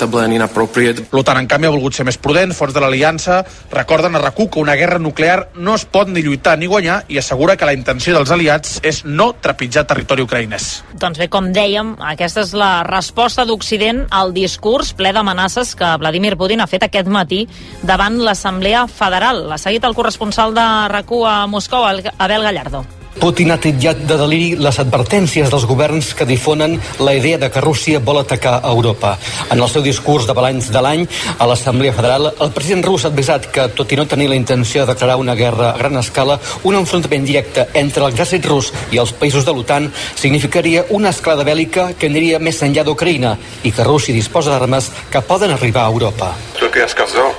L'OTAN, 1.12 1.41
en 1.43 1.50
canvi, 1.52 1.67
ha 1.67 1.74
volgut 1.76 1.98
ser 1.98 2.06
més 2.08 2.17
prudent. 2.17 2.54
Fons 2.56 2.74
de 2.74 2.84
l'Aliança 2.84 3.41
recorden 3.71 4.15
a 4.15 4.21
RAC1 4.24 4.50
que 4.54 4.60
una 4.63 4.76
guerra 4.80 5.00
nuclear 5.00 5.50
no 5.56 5.76
es 5.76 5.86
pot 5.86 6.10
ni 6.10 6.24
lluitar 6.26 6.58
ni 6.60 6.69
guanyar 6.71 7.04
i 7.10 7.14
assegura 7.21 7.56
que 7.58 7.67
la 7.67 7.75
intenció 7.78 8.15
dels 8.15 8.32
aliats 8.34 8.80
és 8.84 9.04
no 9.06 9.32
trepitjar 9.41 9.86
territori 9.89 10.25
ucraïnès. 10.25 10.67
Doncs 10.99 11.21
bé, 11.21 11.30
com 11.32 11.51
dèiem, 11.56 11.95
aquesta 12.13 12.43
és 12.45 12.54
la 12.58 12.84
resposta 12.88 13.45
d'Occident 13.45 14.06
al 14.12 14.34
discurs 14.36 14.93
ple 14.97 15.13
d'amenaces 15.15 15.75
que 15.80 15.95
Vladimir 16.01 16.36
Putin 16.39 16.62
ha 16.62 16.69
fet 16.71 16.88
aquest 16.88 17.08
matí 17.08 17.45
davant 17.84 18.19
l'Assemblea 18.19 18.86
Federal. 18.91 19.45
L'ha 19.49 19.62
seguit 19.62 19.84
el 19.86 19.95
corresponsal 19.97 20.54
de 20.56 20.67
rac 20.91 21.15
a 21.25 21.45
Moscou, 21.47 21.86
Abel 21.86 22.41
Gallardo. 22.43 22.86
Putin 23.19 23.51
ha 23.54 23.58
titllat 23.62 24.01
de 24.06 24.17
deliri 24.19 24.58
les 24.60 24.78
advertències 24.82 25.49
dels 25.51 25.65
governs 25.65 26.12
que 26.17 26.28
difonen 26.28 26.75
la 26.99 27.13
idea 27.15 27.38
de 27.39 27.49
que 27.49 27.62
Rússia 27.63 27.99
vol 28.04 28.19
atacar 28.19 28.60
a 28.62 28.71
Europa. 28.71 29.15
En 29.51 29.62
el 29.62 29.69
seu 29.71 29.82
discurs 29.86 30.28
de 30.28 30.36
balanç 30.36 30.67
de 30.73 30.82
l'any 30.84 31.06
a 31.39 31.47
l'Assemblea 31.47 31.95
Federal, 31.95 32.28
el 32.39 32.51
president 32.51 32.84
rus 32.86 33.06
ha 33.06 33.12
advisat 33.13 33.47
que, 33.56 33.69
tot 33.78 33.91
i 33.91 33.99
no 33.99 34.06
tenir 34.06 34.28
la 34.30 34.36
intenció 34.36 34.84
de 34.84 34.93
declarar 34.93 35.15
una 35.21 35.36
guerra 35.36 35.71
a 35.71 35.78
gran 35.78 35.95
escala, 36.01 36.39
un 36.63 36.75
enfrontament 36.75 37.25
directe 37.25 37.69
entre 37.73 38.04
l'exèrcit 38.04 38.45
rus 38.45 38.73
i 38.91 38.99
els 38.99 39.15
països 39.15 39.47
de 39.47 39.56
l'OTAN 39.56 39.88
significaria 40.15 40.86
una 40.89 41.13
esclada 41.15 41.47
bèl·lica 41.47 41.93
que 41.97 42.12
aniria 42.12 42.41
més 42.43 42.62
enllà 42.67 42.84
d'Ucraïna 42.84 43.38
i 43.63 43.71
que 43.71 43.88
Rússia 43.88 44.15
disposa 44.15 44.51
d'armes 44.51 44.91
que 45.10 45.23
poden 45.23 45.56
arribar 45.56 45.86
a 45.86 45.93
Europa. 45.95 46.34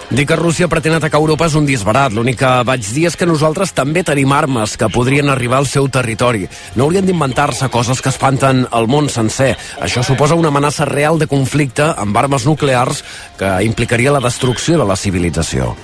Dir 0.08 0.24
que 0.24 0.36
Rússia 0.36 0.68
pretén 0.68 0.94
atacar 0.96 1.20
Europa 1.20 1.44
és 1.50 1.54
un 1.58 1.66
disbarat. 1.68 2.14
L'únic 2.16 2.38
que 2.40 2.50
vaig 2.64 2.86
dir 2.94 3.04
és 3.10 3.16
que 3.18 3.28
nosaltres 3.28 3.74
també 3.76 4.00
tenim 4.06 4.32
armes 4.32 4.78
que 4.80 4.88
podrien 4.88 5.28
arribar 5.28 5.60
al 5.66 5.72
seu 5.72 5.88
territori. 5.90 6.46
No 6.78 6.86
haurien 6.86 7.06
d'inventar-se 7.06 7.68
coses 7.74 8.00
que 8.02 8.12
espanten 8.12 8.64
el 8.70 8.86
món 8.90 9.10
sencer. 9.10 9.56
Això 9.82 10.04
suposa 10.06 10.38
una 10.38 10.52
amenaça 10.54 10.86
real 10.86 11.18
de 11.18 11.26
conflicte 11.26 11.88
amb 11.90 12.16
armes 12.16 12.46
nuclears 12.46 13.02
que 13.36 13.50
implicaria 13.66 14.14
la 14.14 14.22
destrucció 14.22 14.78
de 14.78 14.86
la 14.86 14.96
civilització. 14.96 15.74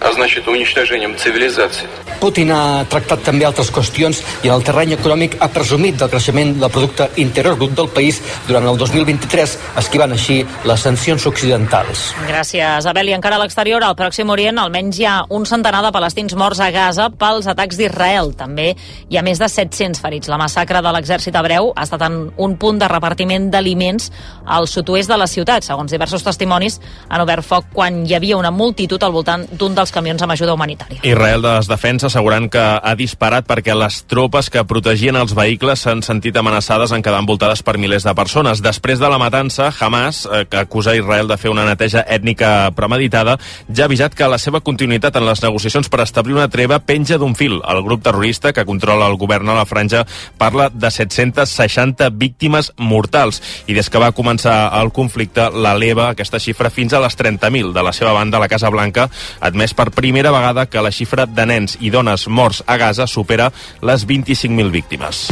Putin 2.22 2.52
ha 2.54 2.84
tractat 2.88 3.24
també 3.26 3.46
altres 3.48 3.72
qüestions 3.74 4.22
i 4.44 4.50
en 4.50 4.54
el 4.54 4.62
terreny 4.62 4.94
econòmic 4.94 5.36
ha 5.42 5.50
presumit 5.50 5.98
del 5.98 6.12
creixement 6.12 6.54
del 6.60 6.70
producte 6.70 7.08
interior 7.18 7.58
brut 7.58 7.74
del 7.74 7.90
país 7.90 8.20
durant 8.46 8.68
el 8.70 8.78
2023, 8.78 9.56
esquivant 9.82 10.14
així 10.14 10.38
les 10.68 10.86
sancions 10.86 11.26
occidentals. 11.26 12.12
Gràcies, 12.28 12.86
Abel. 12.86 13.10
I 13.10 13.16
encara 13.18 13.36
a 13.36 13.42
l'exterior, 13.42 13.82
al 13.82 13.98
Pròxim 13.98 14.30
Orient, 14.30 14.60
almenys 14.62 15.00
hi 15.00 15.08
ha 15.08 15.16
un 15.34 15.48
centenar 15.48 15.82
de 15.82 15.90
palestins 15.94 16.36
morts 16.38 16.62
a 16.62 16.70
Gaza 16.70 17.10
pels 17.18 17.50
atacs 17.50 17.80
d'Israel. 17.80 18.32
També 18.38 18.70
hi 19.10 19.18
ha 19.18 19.26
més 19.26 19.42
de 19.42 19.50
700 19.72 20.00
ferits. 20.00 20.28
La 20.28 20.38
massacre 20.38 20.82
de 20.84 20.92
l'exèrcit 20.94 21.34
hebreu 21.36 21.72
ha 21.74 21.86
estat 21.86 22.04
en 22.06 22.18
un 22.36 22.56
punt 22.60 22.78
de 22.78 22.88
repartiment 22.88 23.48
d'aliments 23.50 24.10
al 24.44 24.68
sud-oest 24.68 25.10
de 25.10 25.18
la 25.18 25.26
ciutat. 25.26 25.64
Segons 25.64 25.92
diversos 25.92 26.24
testimonis, 26.24 26.78
han 27.08 27.24
obert 27.24 27.46
foc 27.46 27.70
quan 27.72 28.02
hi 28.06 28.14
havia 28.14 28.38
una 28.38 28.52
multitud 28.52 29.02
al 29.02 29.14
voltant 29.14 29.46
d'un 29.58 29.74
dels 29.74 29.92
camions 29.92 30.22
amb 30.22 30.36
ajuda 30.36 30.54
humanitària. 30.54 31.00
Israel 31.02 31.42
de 31.42 31.54
defensa 31.68 32.08
assegurant 32.08 32.48
que 32.52 32.62
ha 32.62 32.94
disparat 32.98 33.48
perquè 33.48 33.74
les 33.76 34.02
tropes 34.10 34.50
que 34.52 34.64
protegien 34.68 35.16
els 35.16 35.34
vehicles 35.34 35.84
s'han 35.84 36.02
sentit 36.04 36.36
amenaçades 36.36 36.92
en 36.92 37.02
quedar 37.02 37.22
envoltades 37.22 37.62
per 37.62 37.78
milers 37.78 38.04
de 38.04 38.14
persones. 38.14 38.62
Després 38.62 39.00
de 39.00 39.08
la 39.08 39.18
matança, 39.18 39.72
Hamas, 39.80 40.26
eh, 40.26 40.44
que 40.50 40.58
acusa 40.58 40.96
Israel 40.96 41.28
de 41.28 41.38
fer 41.38 41.50
una 41.50 41.64
neteja 41.64 42.04
ètnica 42.08 42.70
premeditada, 42.76 43.38
ja 43.68 43.84
ha 43.84 43.90
avisat 43.90 44.14
que 44.14 44.28
la 44.28 44.38
seva 44.38 44.60
continuïtat 44.60 45.16
en 45.16 45.26
les 45.26 45.42
negociacions 45.42 45.88
per 45.88 46.02
establir 46.02 46.36
una 46.36 46.48
treva 46.48 46.80
penja 46.80 47.18
d'un 47.18 47.34
fil. 47.34 47.60
El 47.68 47.82
grup 47.82 48.02
terrorista 48.02 48.52
que 48.52 48.66
controla 48.66 49.08
el 49.08 49.16
govern 49.16 49.48
a 49.48 49.54
la 49.54 49.61
franja 49.68 50.04
parla 50.38 50.68
de 50.72 50.90
760 50.90 52.10
víctimes 52.18 52.72
mortals 52.78 53.42
i 53.66 53.76
des 53.76 53.88
que 53.90 54.02
va 54.02 54.12
començar 54.16 54.72
el 54.80 54.92
conflicte 54.92 55.48
l'eleva 55.50 56.10
aquesta 56.10 56.40
xifra 56.42 56.70
fins 56.70 56.92
a 56.92 57.00
les 57.02 57.16
30.000. 57.18 57.72
De 57.72 57.82
la 57.82 57.92
seva 57.92 58.12
banda, 58.16 58.40
la 58.42 58.50
Casa 58.50 58.70
Blanca 58.70 59.08
ha 59.08 59.46
admès 59.52 59.74
per 59.74 59.90
primera 59.90 60.32
vegada 60.34 60.66
que 60.66 60.82
la 60.82 60.92
xifra 60.92 61.26
de 61.26 61.46
nens 61.46 61.78
i 61.80 61.90
dones 61.90 62.28
morts 62.28 62.62
a 62.66 62.76
Gaza 62.76 63.06
supera 63.06 63.52
les 63.82 64.06
25.000 64.06 64.70
víctimes. 64.70 65.28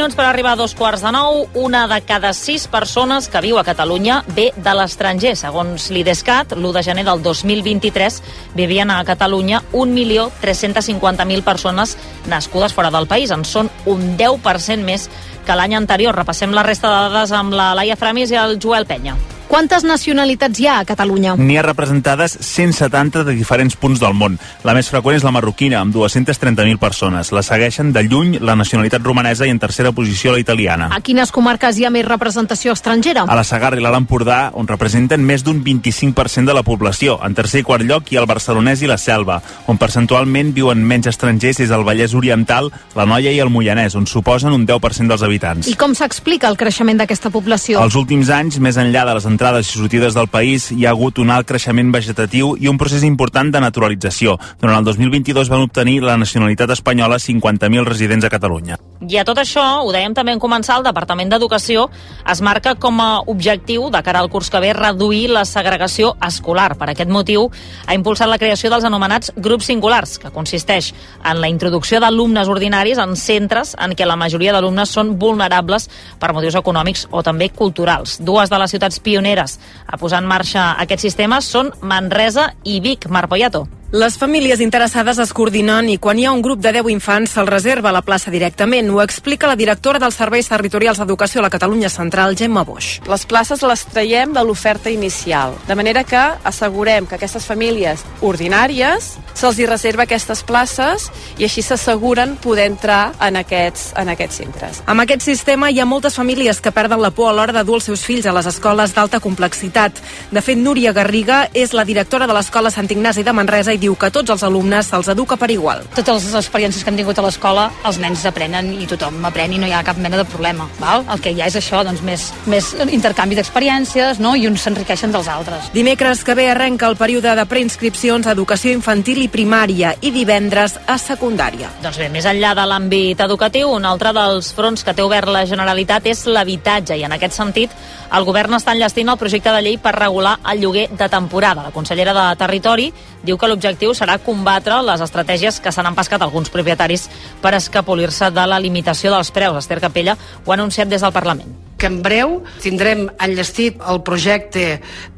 Minuts 0.00 0.16
per 0.16 0.24
arribar 0.24 0.54
a 0.54 0.56
dos 0.56 0.72
quarts 0.72 1.02
de 1.04 1.10
nou. 1.12 1.42
Una 1.60 1.82
de 1.84 1.98
cada 2.08 2.30
sis 2.32 2.62
persones 2.72 3.26
que 3.28 3.42
viu 3.44 3.58
a 3.60 3.64
Catalunya 3.66 4.22
ve 4.32 4.46
de 4.56 4.72
l'estranger. 4.72 5.34
Segons 5.36 5.90
l'IDESCAT, 5.92 6.54
l'1 6.56 6.72
de 6.72 6.82
gener 6.86 7.04
del 7.04 7.20
2023 7.20 8.16
vivien 8.56 8.88
a 8.90 9.02
Catalunya 9.04 9.60
1.350.000 9.74 11.44
persones 11.44 11.98
nascudes 12.32 12.72
fora 12.72 12.88
del 12.90 13.08
país. 13.10 13.28
En 13.28 13.44
són 13.44 13.68
un 13.84 14.16
10% 14.16 14.80
més 14.88 15.10
que 15.44 15.58
l'any 15.58 15.76
anterior. 15.76 16.16
Repassem 16.16 16.56
la 16.56 16.64
resta 16.64 16.88
de 16.88 17.04
dades 17.10 17.36
amb 17.36 17.52
la 17.52 17.74
Laia 17.76 18.00
Framis 18.00 18.32
i 18.32 18.40
el 18.40 18.56
Joel 18.56 18.88
Penya. 18.88 19.18
Quantes 19.50 19.82
nacionalitats 19.82 20.60
hi 20.62 20.68
ha 20.70 20.76
a 20.78 20.84
Catalunya? 20.86 21.32
N'hi 21.34 21.56
ha 21.58 21.62
representades 21.64 22.36
170 22.38 23.24
de 23.26 23.32
diferents 23.34 23.74
punts 23.74 23.98
del 23.98 24.12
món. 24.14 24.36
La 24.62 24.76
més 24.76 24.86
freqüent 24.86 25.16
és 25.18 25.24
la 25.26 25.32
marroquina, 25.34 25.80
amb 25.82 25.90
230.000 25.90 26.78
persones. 26.78 27.32
La 27.34 27.42
segueixen 27.42 27.90
de 27.90 28.04
lluny 28.06 28.36
la 28.38 28.54
nacionalitat 28.54 29.02
romanesa 29.02 29.48
i 29.48 29.50
en 29.50 29.58
tercera 29.58 29.90
posició 29.90 30.36
la 30.36 30.38
italiana. 30.38 30.86
A 30.94 31.00
quines 31.02 31.32
comarques 31.34 31.80
hi 31.80 31.84
ha 31.84 31.90
més 31.90 32.06
representació 32.06 32.76
estrangera? 32.78 33.24
A 33.26 33.34
la 33.34 33.42
Sagarra 33.42 33.80
i 33.80 33.82
l'Alt 33.82 33.98
Empordà, 33.98 34.52
on 34.54 34.70
representen 34.70 35.26
més 35.26 35.42
d'un 35.42 35.64
25% 35.66 36.46
de 36.46 36.54
la 36.54 36.62
població. 36.62 37.18
En 37.26 37.34
tercer 37.34 37.64
i 37.64 37.66
quart 37.66 37.82
lloc 37.82 38.06
hi 38.06 38.20
ha 38.20 38.22
el 38.22 38.30
barcelonès 38.30 38.86
i 38.86 38.92
la 38.92 39.00
Selva, 39.02 39.40
on 39.66 39.82
percentualment 39.82 40.54
viuen 40.54 40.86
menys 40.86 41.10
estrangers 41.10 41.58
és 41.66 41.74
el 41.74 41.82
Vallès 41.82 42.14
Oriental, 42.14 42.70
la 42.94 43.08
Noia 43.10 43.34
i 43.34 43.42
el 43.42 43.50
Moianès, 43.50 43.98
on 43.98 44.06
suposen 44.06 44.54
un 44.54 44.62
10% 44.70 45.10
dels 45.10 45.26
habitants. 45.26 45.66
I 45.66 45.74
com 45.74 45.98
s'explica 45.98 46.46
el 46.46 46.60
creixement 46.62 47.02
d'aquesta 47.02 47.34
població? 47.34 47.82
Els 47.82 47.98
últims 47.98 48.30
anys, 48.30 48.62
més 48.62 48.78
enllà 48.78 49.02
de 49.10 49.18
les 49.18 49.26
entrades 49.40 49.70
i 49.70 49.78
sortides 49.78 50.12
del 50.12 50.28
país, 50.28 50.66
hi 50.68 50.84
ha 50.84 50.90
hagut 50.92 51.16
un 51.18 51.30
alt 51.32 51.46
creixement 51.48 51.88
vegetatiu 51.94 52.50
i 52.60 52.68
un 52.68 52.76
procés 52.76 53.06
important 53.08 53.48
de 53.48 53.62
naturalització. 53.64 54.34
Durant 54.60 54.76
el 54.76 54.84
2022 54.84 55.48
van 55.48 55.64
obtenir 55.64 56.02
la 56.04 56.18
nacionalitat 56.20 56.74
espanyola 56.74 57.16
50.000 57.16 57.88
residents 57.88 58.26
a 58.28 58.28
Catalunya. 58.28 58.76
I 59.00 59.16
a 59.16 59.24
tot 59.24 59.38
això, 59.40 59.62
ho 59.80 59.94
dèiem 59.94 60.12
també 60.12 60.34
en 60.36 60.42
començar, 60.42 60.76
el 60.76 60.84
Departament 60.84 61.30
d'Educació 61.32 61.86
es 62.28 62.42
marca 62.44 62.74
com 62.76 63.00
a 63.00 63.22
objectiu 63.32 63.88
de 63.88 64.02
cara 64.04 64.20
al 64.20 64.28
curs 64.28 64.50
que 64.52 64.60
ve 64.60 64.74
reduir 64.76 65.30
la 65.32 65.46
segregació 65.48 66.12
escolar. 66.20 66.74
Per 66.76 66.90
aquest 66.92 67.08
motiu 67.08 67.48
ha 67.86 67.96
impulsat 67.96 68.28
la 68.28 68.36
creació 68.36 68.68
dels 68.68 68.84
anomenats 68.84 69.32
grups 69.40 69.70
singulars, 69.72 70.18
que 70.20 70.34
consisteix 70.36 70.92
en 71.24 71.40
la 71.40 71.48
introducció 71.48 71.96
d'alumnes 71.96 72.52
ordinaris 72.52 73.00
en 73.00 73.16
centres 73.16 73.72
en 73.80 73.96
què 73.96 74.04
la 74.04 74.20
majoria 74.20 74.52
d'alumnes 74.52 74.92
són 74.92 75.16
vulnerables 75.16 75.88
per 76.20 76.34
motius 76.36 76.60
econòmics 76.60 77.08
o 77.10 77.24
també 77.24 77.48
culturals. 77.48 78.18
Dues 78.20 78.52
de 78.52 78.60
les 78.60 78.76
ciutats 78.76 79.00
pioneres 79.00 79.29
a 79.38 79.98
posar 80.00 80.22
en 80.24 80.30
marxa 80.30 80.72
aquest 80.82 81.06
sistema 81.06 81.40
són 81.40 81.70
Manresa 81.82 82.50
i 82.64 82.80
Vic. 82.80 83.06
Marc 83.06 83.30
Poyato. 83.30 83.79
Les 83.92 84.14
famílies 84.16 84.60
interessades 84.62 85.18
es 85.18 85.32
coordinen 85.34 85.88
i 85.90 85.96
quan 85.98 86.14
hi 86.14 86.22
ha 86.22 86.30
un 86.30 86.44
grup 86.46 86.60
de 86.62 86.70
10 86.76 86.92
infants 86.92 87.32
se'ls 87.34 87.48
reserva 87.50 87.90
la 87.90 88.04
plaça 88.06 88.30
directament. 88.30 88.86
Ho 88.94 89.00
explica 89.02 89.48
la 89.50 89.56
directora 89.58 89.98
dels 89.98 90.14
Serveis 90.14 90.46
Territorials 90.46 91.00
d'Educació 91.02 91.40
a 91.40 91.48
la 91.48 91.50
Catalunya 91.50 91.90
Central, 91.90 92.36
Gemma 92.38 92.62
Boix. 92.62 93.00
Les 93.10 93.24
places 93.26 93.64
les 93.66 93.82
traiem 93.90 94.30
de 94.30 94.44
l'oferta 94.46 94.94
inicial, 94.94 95.56
de 95.66 95.74
manera 95.74 96.04
que 96.06 96.20
assegurem 96.46 97.08
que 97.10 97.18
aquestes 97.18 97.48
famílies 97.50 98.04
ordinàries 98.22 99.16
se'ls 99.34 99.58
hi 99.58 99.66
reserva 99.66 100.06
aquestes 100.06 100.44
places 100.46 101.08
i 101.40 101.48
així 101.48 101.62
s'asseguren 101.66 102.36
poder 102.38 102.68
entrar 102.70 103.16
en 103.26 103.40
aquests, 103.42 103.90
en 103.98 104.14
aquests 104.14 104.38
centres. 104.44 104.80
Amb 104.86 105.02
aquest 105.02 105.26
sistema 105.26 105.72
hi 105.72 105.82
ha 105.82 105.88
moltes 105.88 106.14
famílies 106.14 106.62
que 106.62 106.70
perden 106.70 107.02
la 107.02 107.10
por 107.10 107.32
a 107.32 107.34
l'hora 107.34 107.58
de 107.58 107.66
dur 107.66 107.80
els 107.80 107.90
seus 107.90 108.06
fills 108.06 108.30
a 108.30 108.36
les 108.38 108.46
escoles 108.46 108.94
d'alta 108.94 109.18
complexitat. 109.18 109.98
De 110.30 110.46
fet, 110.46 110.62
Núria 110.62 110.94
Garriga 110.94 111.48
és 111.54 111.74
la 111.74 111.84
directora 111.84 112.30
de 112.30 112.38
l'Escola 112.38 112.70
Sant 112.70 112.86
Ignasi 112.86 113.26
de 113.26 113.34
Manresa 113.34 113.74
i 113.74 113.79
diu 113.80 113.96
que 113.96 114.10
a 114.10 114.14
tots 114.14 114.30
els 114.34 114.44
alumnes 114.46 114.90
se'ls 114.90 115.08
educa 115.12 115.38
per 115.40 115.50
igual. 115.50 115.82
Totes 115.96 116.26
les 116.28 116.36
experiències 116.42 116.84
que 116.84 116.92
hem 116.92 116.98
tingut 117.00 117.18
a 117.18 117.24
l'escola, 117.24 117.68
els 117.88 117.98
nens 118.02 118.24
aprenen 118.28 118.72
i 118.76 118.88
tothom 118.90 119.24
aprèn 119.26 119.56
i 119.56 119.60
no 119.62 119.68
hi 119.68 119.74
ha 119.74 119.82
cap 119.86 119.98
mena 119.98 120.20
de 120.20 120.26
problema. 120.28 120.68
Val? 120.80 121.06
El 121.10 121.22
que 121.24 121.32
hi 121.32 121.40
ha 121.40 121.48
és 121.50 121.56
això, 121.58 121.82
doncs, 121.86 122.02
més, 122.06 122.28
més 122.50 122.72
intercanvi 122.90 123.38
d'experiències 123.38 124.20
no? 124.20 124.34
i 124.36 124.46
uns 124.50 124.66
s'enriqueixen 124.66 125.12
dels 125.14 125.30
altres. 125.32 125.70
Dimecres 125.74 126.24
que 126.24 126.36
ve 126.36 126.50
arrenca 126.52 126.88
el 126.90 126.98
període 127.00 127.34
de 127.36 127.46
preinscripcions 127.48 128.28
a 128.28 128.34
educació 128.36 128.74
infantil 128.76 129.22
i 129.24 129.30
primària 129.32 129.94
i 130.00 130.12
divendres 130.14 130.76
a 130.86 130.98
secundària. 131.00 131.70
Doncs 131.84 132.00
bé, 132.00 132.10
més 132.12 132.28
enllà 132.28 132.52
de 132.58 132.66
l'àmbit 132.68 133.24
educatiu, 133.24 133.72
un 133.76 133.88
altre 133.88 134.12
dels 134.16 134.52
fronts 134.56 134.84
que 134.84 134.94
té 134.94 135.04
obert 135.06 135.30
la 135.30 135.46
Generalitat 135.48 136.06
és 136.10 136.26
l'habitatge 136.28 136.98
i 136.98 137.06
en 137.06 137.16
aquest 137.16 137.38
sentit 137.38 137.74
el 138.10 138.26
govern 138.26 138.56
està 138.56 138.74
enllestint 138.74 139.08
el 139.12 139.18
projecte 139.18 139.52
de 139.54 139.62
llei 139.62 139.76
per 139.78 139.94
regular 139.94 140.36
el 140.50 140.60
lloguer 140.62 140.88
de 140.90 141.08
temporada. 141.08 141.62
La 141.68 141.74
consellera 141.74 142.14
de 142.16 142.26
Territori 142.40 142.88
diu 143.22 143.38
que 143.38 143.46
l'objectiu 143.46 143.69
serà 143.94 144.18
combatre 144.18 144.82
les 144.82 145.00
estratègies 145.00 145.60
que 145.60 145.72
s'han 145.72 145.86
empescat 145.86 146.22
alguns 146.22 146.50
propietaris 146.50 147.08
per 147.40 147.54
escapolir-se 147.54 148.30
de 148.30 148.46
la 148.46 148.60
limitació 148.60 149.10
dels 149.14 149.30
preus. 149.30 149.58
Esther 149.64 149.80
Capella 149.80 150.16
ho 150.44 150.50
ha 150.50 150.54
anunciat 150.54 150.88
des 150.88 151.00
del 151.00 151.12
Parlament 151.12 151.70
que 151.80 151.88
en 151.88 152.02
breu 152.04 152.42
tindrem 152.60 153.06
enllestit 153.24 153.80
el 153.88 154.02
projecte 154.04 154.64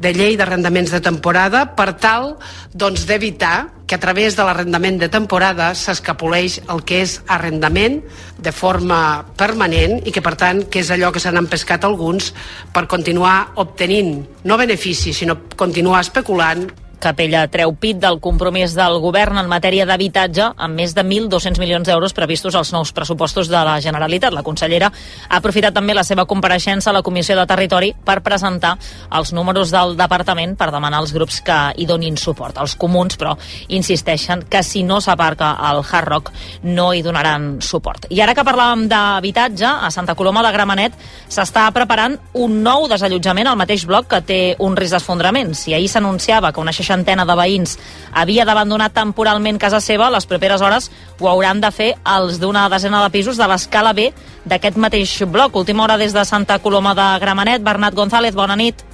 de 0.01 0.13
llei 0.15 0.39
d'arrendaments 0.39 0.93
de 0.95 1.01
temporada 1.03 1.65
per 1.75 1.91
tal 1.99 2.37
doncs, 2.73 3.03
d'evitar 3.09 3.83
que 3.91 3.99
a 3.99 4.01
través 4.01 4.39
de 4.39 4.47
l'arrendament 4.47 5.01
de 5.03 5.11
temporada 5.13 5.73
s'escapoleix 5.75 6.61
el 6.73 6.85
que 6.87 7.03
és 7.03 7.19
arrendament 7.27 7.99
de 8.39 8.53
forma 8.55 9.27
permanent 9.37 9.99
i 10.07 10.15
que 10.15 10.23
per 10.25 10.37
tant 10.39 10.63
que 10.71 10.81
és 10.81 10.93
allò 10.95 11.11
que 11.13 11.21
s'han 11.21 11.43
empescat 11.43 11.85
alguns 11.85 12.31
per 12.73 12.87
continuar 12.87 13.53
obtenint 13.61 14.23
no 14.47 14.57
beneficis 14.57 15.19
sinó 15.19 15.37
continuar 15.59 16.01
especulant 16.07 16.71
Capella 17.03 17.49
treu 17.51 17.73
pit 17.75 17.99
del 17.99 18.21
compromís 18.23 18.77
del 18.79 19.01
govern 19.03 19.41
en 19.41 19.49
matèria 19.51 19.83
d'habitatge 19.89 20.45
amb 20.55 20.79
més 20.79 20.93
de 20.95 21.03
1.200 21.03 21.59
milions 21.59 21.89
d'euros 21.89 22.13
previstos 22.15 22.55
als 22.55 22.71
nous 22.71 22.93
pressupostos 22.95 23.49
de 23.51 23.59
la 23.59 23.81
Generalitat. 23.83 24.31
La 24.31 24.45
consellera 24.47 24.93
ha 24.93 25.41
aprofitat 25.41 25.75
també 25.75 25.97
la 25.99 26.05
seva 26.07 26.29
compareixença 26.31 26.91
a 26.91 26.95
la 26.95 27.03
Comissió 27.03 27.35
de 27.35 27.47
Territori 27.51 27.91
per 28.07 28.21
presentar 28.23 28.77
els 29.19 29.33
números 29.35 29.73
del 29.75 29.97
departament 29.99 30.55
per 30.55 30.71
demanar 30.71 31.01
als 31.03 31.11
grups 31.17 31.41
que 31.43 31.57
hi 31.75 31.89
donin 31.91 32.15
suport. 32.17 32.61
Els 32.63 32.77
comuns, 32.79 33.19
però, 33.19 33.35
insisteixen 33.75 34.47
que 34.47 34.63
si 34.63 34.85
no 34.87 35.01
s'aparca 35.03 35.57
el 35.73 35.83
Hard 35.83 36.09
Rock 36.09 36.31
no 36.63 36.93
hi 36.95 37.03
donaran 37.03 37.57
suport. 37.61 38.07
I 38.11 38.23
ara 38.23 38.37
que 38.39 38.47
parlàvem 38.47 38.87
d'habitatge, 38.87 39.67
a 39.67 39.91
Santa 39.91 40.15
Coloma 40.15 40.47
de 40.47 40.55
Gramenet 40.55 40.95
s'està 41.27 41.67
preparant 41.75 42.15
un 42.39 42.63
nou 42.63 42.87
desallotjament 42.87 43.51
al 43.51 43.59
mateix 43.59 43.89
bloc 43.91 44.07
que 44.07 44.23
té 44.23 44.41
un 44.63 44.79
risc 44.79 44.95
d'esfondrament. 44.95 45.51
Si 45.59 45.75
ahir 45.75 45.91
s'anunciava 45.91 46.53
que 46.53 46.63
una 46.63 46.71
seixantena 46.93 47.25
de 47.25 47.37
veïns 47.39 47.79
havia 48.13 48.45
d'abandonar 48.45 48.91
temporalment 48.93 49.59
casa 49.59 49.81
seva, 49.81 50.11
les 50.13 50.27
properes 50.29 50.61
hores 50.61 50.91
ho 51.21 51.29
hauran 51.29 51.61
de 51.61 51.71
fer 51.73 51.95
els 52.05 52.39
d'una 52.41 52.69
desena 52.69 53.03
de 53.03 53.11
pisos 53.11 53.39
de 53.41 53.49
l'escala 53.49 53.95
B 53.97 54.11
d'aquest 54.45 54.77
mateix 54.77 55.23
bloc. 55.25 55.57
Última 55.57 55.85
hora 55.85 55.97
des 55.97 56.13
de 56.13 56.25
Santa 56.25 56.59
Coloma 56.59 56.95
de 56.95 57.07
Gramenet. 57.21 57.63
Bernat 57.63 57.95
González, 57.95 58.35
bona 58.35 58.57
nit. 58.57 58.85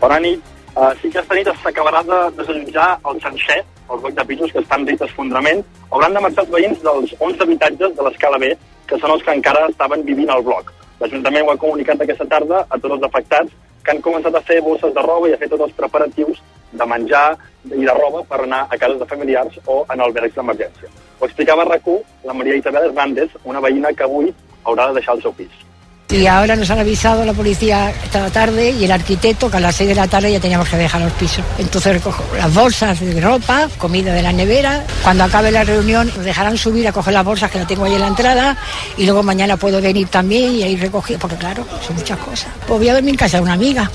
Bona 0.00 0.18
nit. 0.18 0.42
Uh, 0.74 0.90
sí 1.00 1.10
que 1.10 1.20
esta 1.20 1.34
nit 1.34 1.46
s'acabarà 1.62 2.02
de 2.02 2.18
desallotjar 2.40 2.98
el 3.06 3.20
Sanxer, 3.22 3.60
el 3.62 4.00
bloc 4.00 4.14
de 4.14 4.24
pisos 4.24 4.50
que 4.50 4.58
estan 4.58 4.80
en 4.80 4.88
risc 4.88 5.04
d'esfondrament. 5.04 5.62
Hauran 5.90 6.14
de 6.14 6.24
marxar 6.24 6.42
els 6.44 6.54
veïns 6.56 6.80
dels 6.82 7.14
11 7.20 7.44
habitatges 7.46 7.94
de 7.94 8.08
l'escala 8.08 8.40
B, 8.42 8.56
que 8.88 8.98
són 8.98 9.14
els 9.14 9.22
que 9.22 9.36
encara 9.36 9.68
estaven 9.68 10.02
vivint 10.02 10.32
al 10.34 10.42
bloc. 10.42 10.72
L'Ajuntament 10.98 11.46
ho 11.46 11.52
ha 11.52 11.62
comunicat 11.62 12.02
aquesta 12.02 12.26
tarda 12.26 12.64
a 12.66 12.78
tots 12.80 12.96
els 12.96 13.06
afectats 13.06 13.54
que 13.84 13.92
han 13.92 14.02
començat 14.02 14.34
a 14.34 14.42
fer 14.48 14.58
bosses 14.64 14.94
de 14.96 15.02
roba 15.04 15.28
i 15.28 15.34
a 15.36 15.38
fer 15.38 15.50
tots 15.52 15.68
els 15.68 15.78
preparatius 15.78 16.40
de 16.74 16.86
menjar 16.86 17.26
i 17.70 17.84
de 17.84 17.94
roba 17.96 18.24
per 18.28 18.42
anar 18.44 18.64
a 18.68 18.78
cases 18.78 18.98
de 19.00 19.10
familiars 19.12 19.60
o 19.66 19.84
en 19.92 20.00
albergs 20.00 20.36
d'emergència. 20.36 20.90
Ho 21.20 21.26
explicava 21.26 21.62
a 21.62 21.70
rac 21.72 21.86
la 22.24 22.34
Maria 22.34 22.56
Isabel 22.56 22.90
Hernández, 22.90 23.30
una 23.44 23.60
veïna 23.60 23.94
que 23.94 24.04
avui 24.04 24.34
haurà 24.64 24.88
de 24.88 25.00
deixar 25.00 25.14
el 25.16 25.22
seu 25.22 25.32
pis. 25.32 25.64
Y 26.10 26.26
ahora 26.26 26.54
nos 26.54 26.70
han 26.70 26.78
avisado 26.78 27.24
la 27.24 27.32
policía 27.32 27.90
esta 27.90 28.30
tarde 28.30 28.70
y 28.70 28.84
el 28.84 28.92
arquitecto 28.92 29.50
que 29.50 29.56
a 29.56 29.60
las 29.60 29.74
6 29.74 29.88
de 29.88 29.94
la 29.94 30.06
tarde 30.06 30.30
ya 30.30 30.38
teníamos 30.38 30.68
que 30.68 30.76
dejar 30.76 31.00
los 31.00 31.12
pisos. 31.14 31.44
Entonces 31.58 31.94
recojo 31.94 32.22
las 32.36 32.54
bolsas 32.54 33.00
de 33.00 33.20
ropa, 33.20 33.68
comida 33.78 34.12
de 34.12 34.22
la 34.22 34.32
nevera. 34.32 34.84
Cuando 35.02 35.24
acabe 35.24 35.50
la 35.50 35.64
reunión 35.64 36.06
nos 36.14 36.24
dejarán 36.24 36.56
subir 36.56 36.86
a 36.86 36.92
coger 36.92 37.14
las 37.14 37.24
bolsas 37.24 37.50
que 37.50 37.58
la 37.58 37.66
tengo 37.66 37.86
ahí 37.86 37.94
en 37.94 38.00
la 38.00 38.08
entrada 38.08 38.56
y 38.96 39.06
luego 39.06 39.22
mañana 39.22 39.56
puedo 39.56 39.80
venir 39.80 40.06
también 40.08 40.52
y 40.52 40.62
ir 40.62 40.80
recogiendo, 40.80 41.22
porque 41.22 41.36
claro, 41.36 41.64
son 41.80 41.96
muchas 41.96 42.18
cosas. 42.18 42.52
Pues 42.66 42.78
voy 42.78 42.88
a 42.88 42.94
dormir 42.94 43.14
en 43.14 43.18
casa 43.18 43.38
de 43.38 43.42
una 43.42 43.54
amiga. 43.54 43.90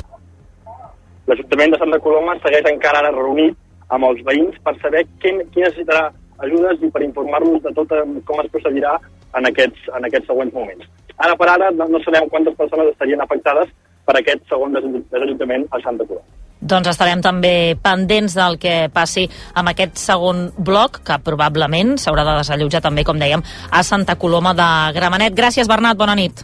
L'Ajuntament 1.30 1.76
de 1.76 1.80
Santa 1.82 2.00
Coloma 2.02 2.38
segueix 2.44 2.66
encara 2.72 3.04
ara 3.04 3.14
reunit 3.14 3.58
amb 3.94 4.08
els 4.10 4.24
veïns 4.26 4.58
per 4.66 4.74
saber 4.82 5.06
qui, 5.22 5.34
qui 5.54 5.62
necessitarà 5.62 6.08
ajudes 6.46 6.82
i 6.86 6.90
per 6.94 7.04
informar-los 7.06 7.62
de 7.66 7.74
tot 7.78 7.94
com 8.26 8.42
es 8.42 8.52
procedirà 8.54 8.96
en 9.38 9.46
aquests, 9.50 9.90
en 9.96 10.08
aquests 10.08 10.30
següents 10.32 10.56
moments. 10.56 10.90
Ara 11.20 11.36
per 11.38 11.50
ara 11.52 11.70
no, 11.76 11.86
no 11.92 12.02
sabem 12.06 12.30
quantes 12.32 12.56
persones 12.58 12.94
estarien 12.94 13.22
afectades 13.22 13.72
per 14.08 14.16
aquest 14.18 14.46
segon 14.50 14.74
desallotjament 14.74 15.68
a 15.70 15.82
Santa 15.84 16.08
Coloma. 16.08 16.26
Doncs 16.60 16.90
estarem 16.92 17.22
també 17.24 17.78
pendents 17.80 18.34
del 18.36 18.58
que 18.60 18.90
passi 18.92 19.28
amb 19.56 19.72
aquest 19.72 20.02
segon 20.02 20.50
bloc, 20.58 21.04
que 21.08 21.20
probablement 21.24 21.96
s'haurà 22.02 22.26
de 22.28 22.40
desallotjar 22.42 22.82
també, 22.84 23.06
com 23.08 23.22
dèiem, 23.22 23.44
a 23.72 23.84
Santa 23.88 24.18
Coloma 24.20 24.56
de 24.58 24.70
Gramenet. 24.98 25.38
Gràcies, 25.38 25.70
Bernat, 25.72 26.00
bona 26.00 26.18
nit. 26.20 26.44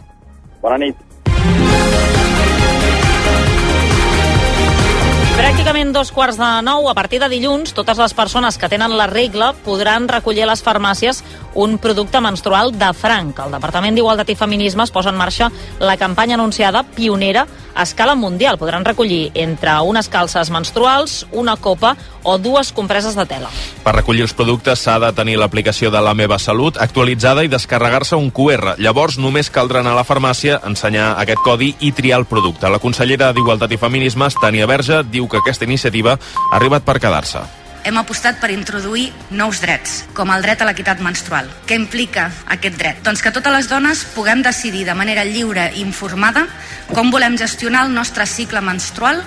Bona 0.62 0.80
nit. 0.80 0.96
Pràcticament 5.36 5.90
dos 5.92 6.08
quarts 6.16 6.38
de 6.40 6.46
nou, 6.64 6.86
a 6.88 6.94
partir 6.96 7.18
de 7.20 7.26
dilluns, 7.28 7.74
totes 7.76 7.98
les 8.00 8.14
persones 8.16 8.56
que 8.56 8.70
tenen 8.72 8.94
la 8.96 9.04
regla 9.10 9.50
podran 9.66 10.06
recollir 10.08 10.46
a 10.46 10.48
les 10.48 10.62
farmàcies 10.64 11.20
un 11.56 11.78
producte 11.78 12.20
menstrual 12.20 12.70
de 12.78 12.92
franc. 12.94 13.40
El 13.40 13.54
Departament 13.56 13.96
d'Igualtat 13.96 14.30
i 14.30 14.36
Feminismes 14.36 14.92
posa 14.92 15.10
en 15.10 15.16
marxa 15.16 15.50
la 15.80 15.96
campanya 15.96 16.36
anunciada 16.36 16.84
pionera 16.84 17.46
a 17.74 17.82
escala 17.82 18.14
mundial. 18.14 18.58
Podran 18.58 18.84
recollir 18.84 19.32
entre 19.34 19.72
unes 19.80 20.08
calces 20.08 20.50
menstruals, 20.50 21.26
una 21.32 21.56
copa 21.56 21.96
o 22.22 22.36
dues 22.38 22.72
compreses 22.72 23.16
de 23.16 23.26
tela. 23.26 23.50
Per 23.82 23.96
recollir 23.96 24.26
els 24.28 24.36
productes 24.36 24.84
s'ha 24.84 24.98
de 25.00 25.12
tenir 25.16 25.38
l'aplicació 25.40 25.90
de 25.90 26.00
la 26.04 26.14
Meva 26.14 26.38
Salut 26.38 26.76
actualitzada 26.76 27.44
i 27.44 27.52
descarregar-se 27.52 28.20
un 28.20 28.30
QR. 28.30 28.76
Llavors 28.78 29.18
només 29.18 29.50
caldrà 29.50 29.80
anar 29.80 29.96
a 29.96 30.00
la 30.02 30.08
farmàcia, 30.08 30.60
ensenyar 30.64 31.14
aquest 31.16 31.40
codi 31.44 31.74
i 31.80 31.92
triar 31.92 32.20
el 32.20 32.28
producte. 32.28 32.68
La 32.68 32.82
consellera 32.82 33.32
d'Igualtat 33.32 33.72
i 33.72 33.80
Feminismes, 33.80 34.36
Tània 34.42 34.68
Verge, 34.68 35.02
diu 35.08 35.28
que 35.28 35.40
aquesta 35.40 35.64
iniciativa 35.64 36.18
ha 36.18 36.56
arribat 36.60 36.84
per 36.84 37.00
quedar-se 37.00 37.65
hem 37.86 37.98
apostat 38.00 38.40
per 38.42 38.50
introduir 38.50 39.12
nous 39.30 39.60
drets, 39.62 40.00
com 40.16 40.32
el 40.34 40.42
dret 40.42 40.60
a 40.62 40.66
l'equitat 40.66 41.00
menstrual. 41.04 41.48
Què 41.68 41.78
implica 41.78 42.26
aquest 42.50 42.78
dret? 42.80 43.02
Doncs 43.06 43.22
que 43.22 43.30
totes 43.30 43.54
les 43.54 43.68
dones 43.70 44.02
puguem 44.16 44.42
decidir 44.42 44.82
de 44.88 44.96
manera 44.98 45.24
lliure 45.24 45.68
i 45.72 45.84
informada 45.84 46.46
com 46.90 47.12
volem 47.14 47.38
gestionar 47.38 47.84
el 47.86 47.94
nostre 47.94 48.26
cicle 48.26 48.60
menstrual 48.60 49.22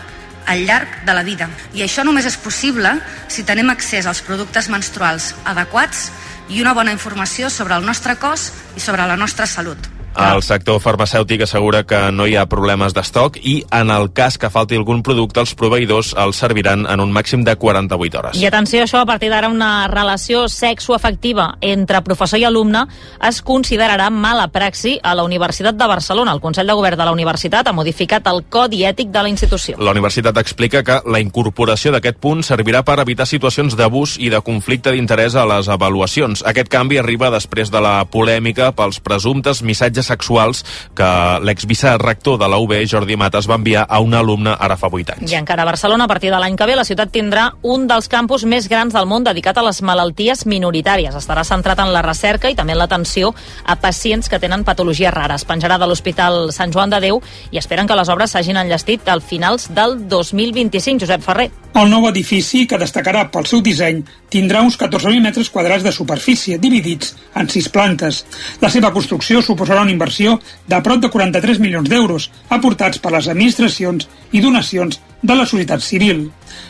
al 0.50 0.66
llarg 0.68 1.06
de 1.06 1.16
la 1.16 1.24
vida. 1.24 1.48
I 1.74 1.86
això 1.86 2.04
només 2.04 2.28
és 2.28 2.40
possible 2.42 2.98
si 3.32 3.48
tenim 3.48 3.72
accés 3.72 4.10
als 4.10 4.24
productes 4.26 4.68
menstruals 4.68 5.32
adequats 5.46 6.10
i 6.50 6.60
una 6.60 6.74
bona 6.74 6.92
informació 6.96 7.50
sobre 7.54 7.78
el 7.80 7.86
nostre 7.86 8.18
cos 8.20 8.50
i 8.76 8.84
sobre 8.84 9.08
la 9.08 9.16
nostra 9.16 9.48
salut. 9.48 9.99
El 10.20 10.42
sector 10.44 10.82
farmacèutic 10.84 11.46
assegura 11.46 11.86
que 11.88 12.00
no 12.12 12.26
hi 12.28 12.36
ha 12.36 12.44
problemes 12.52 12.94
d'estoc 12.96 13.38
i, 13.40 13.62
en 13.72 13.88
el 13.94 14.10
cas 14.12 14.36
que 14.38 14.50
falti 14.52 14.76
algun 14.76 15.00
producte, 15.06 15.40
els 15.40 15.54
proveïdors 15.56 16.12
els 16.20 16.42
serviran 16.44 16.84
en 16.92 17.00
un 17.00 17.14
màxim 17.16 17.46
de 17.48 17.56
48 17.56 18.20
hores. 18.20 18.40
I 18.40 18.50
atenció, 18.50 18.84
això, 18.84 19.00
a 19.00 19.08
partir 19.08 19.30
d'ara 19.32 19.48
una 19.48 19.88
relació 19.88 20.48
sexoafectiva 20.52 21.54
entre 21.62 22.02
professor 22.04 22.42
i 22.42 22.44
alumne 22.48 22.84
es 23.30 23.40
considerarà 23.46 24.10
mala 24.12 24.50
praxi 24.52 24.98
a 25.02 25.16
la 25.16 25.24
Universitat 25.24 25.80
de 25.80 25.88
Barcelona. 25.88 26.34
El 26.36 26.44
Consell 26.44 26.68
de 26.68 26.76
Govern 26.76 27.00
de 27.00 27.08
la 27.08 27.16
Universitat 27.16 27.72
ha 27.72 27.76
modificat 27.76 28.28
el 28.28 28.44
Codi 28.52 28.84
Ètic 28.90 29.14
de 29.16 29.24
la 29.24 29.32
institució. 29.32 29.78
La 29.80 29.96
universitat 29.96 30.38
explica 30.44 30.84
que 30.84 31.00
la 31.08 31.24
incorporació 31.24 31.94
d'aquest 31.96 32.20
punt 32.20 32.44
servirà 32.44 32.84
per 32.84 33.00
evitar 33.00 33.28
situacions 33.30 33.78
d'abús 33.80 34.18
i 34.20 34.30
de 34.34 34.44
conflicte 34.44 34.92
d'interès 34.92 35.40
a 35.40 35.48
les 35.48 35.72
avaluacions. 35.72 36.44
Aquest 36.44 36.68
canvi 36.68 37.00
arriba 37.00 37.32
després 37.32 37.72
de 37.72 37.80
la 37.80 38.04
polèmica 38.12 38.74
pels 38.76 39.00
presumptes 39.00 39.64
missatges 39.64 40.09
sexuals 40.10 40.64
que 40.98 41.10
l'exvicerrector 41.46 42.40
de 42.42 42.50
la 42.50 42.60
UB, 42.62 42.76
Jordi 42.90 43.18
Matas, 43.20 43.48
va 43.50 43.60
enviar 43.60 43.86
a 43.88 44.02
un 44.04 44.18
alumne 44.18 44.56
ara 44.58 44.78
fa 44.80 44.90
8 44.92 45.16
anys. 45.18 45.32
I 45.32 45.40
encara 45.40 45.64
a 45.64 45.70
Barcelona, 45.70 46.06
a 46.06 46.12
partir 46.12 46.34
de 46.34 46.40
l'any 46.42 46.58
que 46.58 46.68
ve, 46.68 46.76
la 46.80 46.88
ciutat 46.88 47.14
tindrà 47.14 47.50
un 47.64 47.88
dels 47.90 48.10
campus 48.12 48.46
més 48.50 48.70
grans 48.72 48.94
del 48.96 49.08
món 49.10 49.26
dedicat 49.28 49.58
a 49.58 49.66
les 49.66 49.82
malalties 49.86 50.46
minoritàries. 50.50 51.16
Estarà 51.16 51.46
centrat 51.48 51.80
en 51.84 51.94
la 51.94 52.04
recerca 52.06 52.50
i 52.50 52.58
també 52.58 52.76
en 52.76 52.82
l'atenció 52.82 53.34
a 53.66 53.78
pacients 53.80 54.30
que 54.30 54.40
tenen 54.42 54.66
patologies 54.68 55.14
rares. 55.14 55.46
Penjarà 55.46 55.80
de 55.80 55.90
l'Hospital 55.90 56.50
Sant 56.56 56.74
Joan 56.74 56.94
de 56.94 57.02
Déu 57.04 57.22
i 57.52 57.62
esperen 57.62 57.88
que 57.88 57.98
les 57.98 58.10
obres 58.10 58.36
s'hagin 58.36 58.60
enllestit 58.60 59.08
al 59.10 59.22
finals 59.22 59.70
del 59.76 59.98
2025. 60.10 61.06
Josep 61.06 61.26
Ferrer. 61.26 61.50
El 61.80 61.92
nou 61.92 62.08
edifici, 62.10 62.64
que 62.68 62.80
destacarà 62.82 63.28
pel 63.32 63.46
seu 63.48 63.62
disseny, 63.62 64.02
tindrà 64.34 64.64
uns 64.66 64.78
14.000 64.80 65.22
metres 65.22 65.52
quadrats 65.54 65.86
de 65.86 65.94
superfície, 65.94 66.58
dividits 66.58 67.14
en 67.38 67.50
sis 67.50 67.70
plantes. 67.70 68.24
La 68.62 68.72
seva 68.74 68.92
construcció 68.96 69.44
suposarà 69.46 69.84
una 69.90 69.98
inversió 69.98 70.40
de 70.70 70.82
prop 70.86 71.02
de 71.02 71.10
43 71.10 71.60
milions 71.60 71.90
d'euros, 71.90 72.30
aportats 72.50 73.02
per 73.02 73.12
les 73.16 73.28
administracions 73.28 74.08
i 74.32 74.42
donacions 74.42 75.00
de 75.22 75.36
la 75.36 75.46
societat 75.50 75.82
civil. 75.82 76.30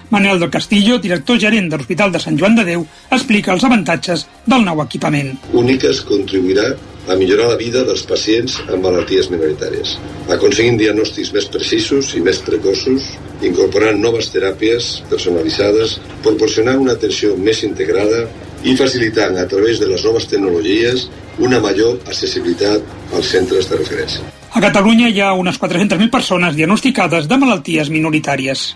Manel 0.10 0.40
del 0.40 0.50
Castillo, 0.50 0.98
director 0.98 1.40
gerent 1.40 1.70
de 1.70 1.78
l'Hospital 1.78 2.14
de 2.14 2.22
Sant 2.24 2.40
Joan 2.40 2.56
de 2.56 2.66
Déu, 2.66 2.86
explica 3.12 3.54
els 3.54 3.66
avantatges 3.68 4.26
del 4.46 4.64
nou 4.66 4.82
equipament. 4.86 5.36
Úniques 5.54 6.02
contribuirà 6.08 6.72
a 7.10 7.16
millorar 7.18 7.48
la 7.50 7.60
vida 7.60 7.84
dels 7.84 8.04
pacients 8.06 8.60
amb 8.68 8.84
malalties 8.86 9.30
minoritàries, 9.34 9.96
aconseguint 10.30 10.78
diagnòstics 10.78 11.32
més 11.34 11.48
precisos 11.50 12.14
i 12.16 12.22
més 12.22 12.42
precoços, 12.46 13.08
incorporant 13.42 13.98
noves 14.02 14.30
teràpies 14.34 14.92
personalitzades, 15.10 15.98
proporcionant 16.26 16.84
una 16.84 16.94
atenció 16.98 17.36
més 17.38 17.64
integrada 17.66 18.28
i 18.64 18.76
facilitant 18.76 19.38
a 19.40 19.48
través 19.48 19.80
de 19.80 19.88
les 19.88 20.04
noves 20.06 20.28
tecnologies 20.28 21.08
una 21.40 21.60
major 21.64 21.98
accessibilitat 22.06 22.84
als 23.16 23.32
centres 23.32 23.70
de 23.70 23.80
referència. 23.80 24.26
A 24.52 24.62
Catalunya 24.62 25.10
hi 25.10 25.22
ha 25.22 25.34
unes 25.38 25.60
400.000 25.62 26.10
persones 26.12 26.56
diagnosticades 26.58 27.28
de 27.30 27.38
malalties 27.38 27.90
minoritàries. 27.94 28.74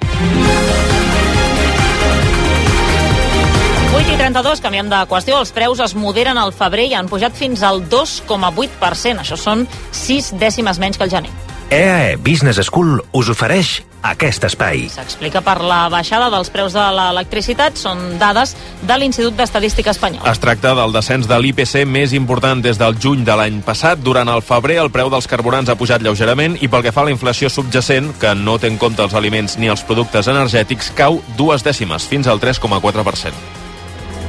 8 3.93 4.09
i 4.09 4.17
32, 4.17 4.61
canviem 4.61 4.89
de 4.89 4.99
qüestió. 5.09 5.39
Els 5.41 5.51
preus 5.53 5.81
es 5.83 5.95
moderen 5.97 6.37
al 6.37 6.53
febrer 6.53 6.87
i 6.89 6.95
han 6.97 7.09
pujat 7.09 7.35
fins 7.37 7.61
al 7.65 7.83
2,8%. 7.89 9.21
Això 9.21 9.37
són 9.37 9.67
6 9.91 10.33
dècimes 10.41 10.79
menys 10.81 10.97
que 10.97 11.09
el 11.09 11.13
gener. 11.13 11.33
EAE 11.73 12.17
Business 12.17 12.59
School 12.67 12.99
us 13.17 13.29
ofereix 13.33 13.79
aquest 14.05 14.43
espai. 14.45 14.83
S'explica 14.93 15.39
per 15.41 15.55
la 15.65 15.87
baixada 15.89 16.27
dels 16.29 16.51
preus 16.53 16.75
de 16.75 16.83
l'electricitat. 16.93 17.79
Són 17.81 18.19
dades 18.21 18.53
de 18.85 18.97
l'Institut 18.99 19.33
d'Estadística 19.39 19.89
Espanyol. 19.95 20.27
Es 20.29 20.41
tracta 20.43 20.75
del 20.77 20.93
descens 20.93 21.25
de 21.31 21.39
l'IPC 21.41 21.87
més 21.89 22.13
important 22.13 22.61
des 22.61 22.77
del 22.77 22.99
juny 23.01 23.25
de 23.25 23.39
l'any 23.39 23.63
passat. 23.65 24.05
Durant 24.05 24.29
el 24.29 24.45
febrer 24.45 24.77
el 24.83 24.93
preu 24.93 25.09
dels 25.09 25.29
carburants 25.31 25.73
ha 25.73 25.79
pujat 25.79 26.05
lleugerament 26.05 26.59
i 26.61 26.69
pel 26.69 26.85
que 26.85 26.93
fa 26.93 27.07
a 27.07 27.09
la 27.09 27.15
inflació 27.15 27.49
subjacent, 27.49 28.13
que 28.21 28.35
no 28.37 28.59
té 28.61 28.69
en 28.69 28.77
compte 28.77 29.01
els 29.01 29.17
aliments 29.17 29.57
ni 29.57 29.73
els 29.73 29.81
productes 29.81 30.29
energètics, 30.29 30.93
cau 30.93 31.23
dues 31.41 31.65
dècimes, 31.65 32.05
fins 32.05 32.29
al 32.29 32.43
3,4%. 32.43 33.62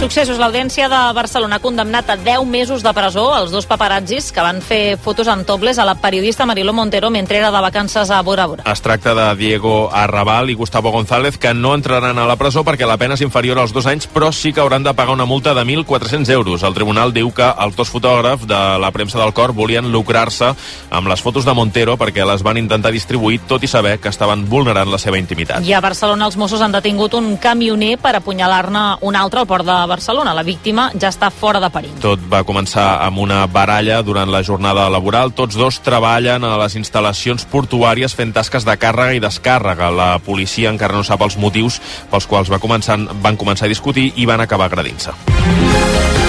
Successos, 0.00 0.38
l'Audiència 0.40 0.86
de 0.88 0.98
Barcelona 1.12 1.58
ha 1.58 1.60
condemnat 1.60 2.08
a 2.08 2.14
10 2.16 2.46
mesos 2.48 2.80
de 2.80 2.90
presó 2.96 3.26
els 3.36 3.50
dos 3.52 3.66
paparazzis 3.68 4.30
que 4.32 4.40
van 4.40 4.62
fer 4.64 4.96
fotos 4.96 5.28
en 5.28 5.42
tobles 5.44 5.76
a 5.76 5.84
la 5.84 5.92
periodista 6.00 6.46
Mariló 6.48 6.72
Montero 6.72 7.10
mentre 7.12 7.36
era 7.36 7.50
de 7.52 7.60
vacances 7.60 8.08
a 8.08 8.22
Bora 8.22 8.46
Bora. 8.46 8.64
Es 8.64 8.80
tracta 8.80 9.12
de 9.14 9.26
Diego 9.36 9.90
Arrabal 9.92 10.48
i 10.48 10.54
Gustavo 10.54 10.90
González, 10.90 11.36
que 11.36 11.52
no 11.52 11.74
entraran 11.74 12.16
a 12.18 12.24
la 12.24 12.36
presó 12.40 12.62
perquè 12.64 12.88
la 12.88 12.96
pena 12.96 13.18
és 13.18 13.20
inferior 13.20 13.60
als 13.60 13.74
dos 13.76 13.84
anys, 13.84 14.06
però 14.08 14.30
sí 14.32 14.54
que 14.54 14.62
hauran 14.64 14.86
de 14.88 14.94
pagar 14.96 15.12
una 15.12 15.26
multa 15.28 15.52
de 15.52 15.66
1.400 15.68 16.32
euros. 16.32 16.64
El 16.64 16.72
tribunal 16.72 17.12
diu 17.12 17.28
que 17.36 17.50
els 17.60 17.76
dos 17.76 17.92
fotògrafs 17.92 18.48
de 18.48 18.62
la 18.80 18.90
premsa 18.96 19.20
del 19.20 19.34
cor 19.36 19.52
volien 19.52 19.92
lucrar-se 19.92 20.54
amb 20.88 21.12
les 21.12 21.20
fotos 21.20 21.44
de 21.44 21.52
Montero 21.52 21.98
perquè 22.00 22.24
les 22.24 22.40
van 22.40 22.56
intentar 22.56 22.94
distribuir, 22.96 23.42
tot 23.44 23.68
i 23.68 23.68
saber 23.68 23.98
que 24.00 24.08
estaven 24.08 24.48
vulnerant 24.48 24.88
la 24.88 25.02
seva 25.02 25.20
intimitat. 25.20 25.60
I 25.60 25.76
a 25.76 25.84
Barcelona 25.84 26.24
els 26.32 26.40
Mossos 26.40 26.64
han 26.64 26.72
detingut 26.72 27.20
un 27.20 27.34
camioner 27.36 27.98
per 28.00 28.16
apunyalar-ne 28.16 28.88
un 29.04 29.20
altre 29.20 29.44
al 29.44 29.50
port 29.50 29.68
de 29.68 29.89
Barcelona. 29.90 30.34
La 30.36 30.46
víctima 30.46 30.88
ja 30.94 31.10
està 31.10 31.30
fora 31.34 31.60
de 31.62 31.70
perill. 31.74 31.98
Tot 32.02 32.22
va 32.30 32.44
començar 32.46 32.86
amb 33.04 33.20
una 33.22 33.42
baralla 33.50 34.00
durant 34.06 34.30
la 34.30 34.44
jornada 34.46 34.88
laboral. 34.92 35.34
Tots 35.36 35.58
dos 35.58 35.80
treballen 35.84 36.46
a 36.46 36.56
les 36.62 36.78
instal·lacions 36.80 37.46
portuàries 37.50 38.14
fent 38.16 38.34
tasques 38.36 38.66
de 38.66 38.78
càrrega 38.80 39.18
i 39.18 39.24
descàrrega. 39.26 39.90
La 39.90 40.10
policia 40.24 40.72
encara 40.72 40.96
no 40.96 41.04
sap 41.06 41.26
els 41.26 41.38
motius 41.40 41.80
pels 42.10 42.30
quals 42.30 42.52
va 42.52 42.62
començar, 42.62 42.98
van 43.20 43.38
començar 43.40 43.66
a 43.68 43.74
discutir 43.74 44.12
i 44.16 44.30
van 44.30 44.46
acabar 44.46 44.70
agredint-se. 44.70 46.19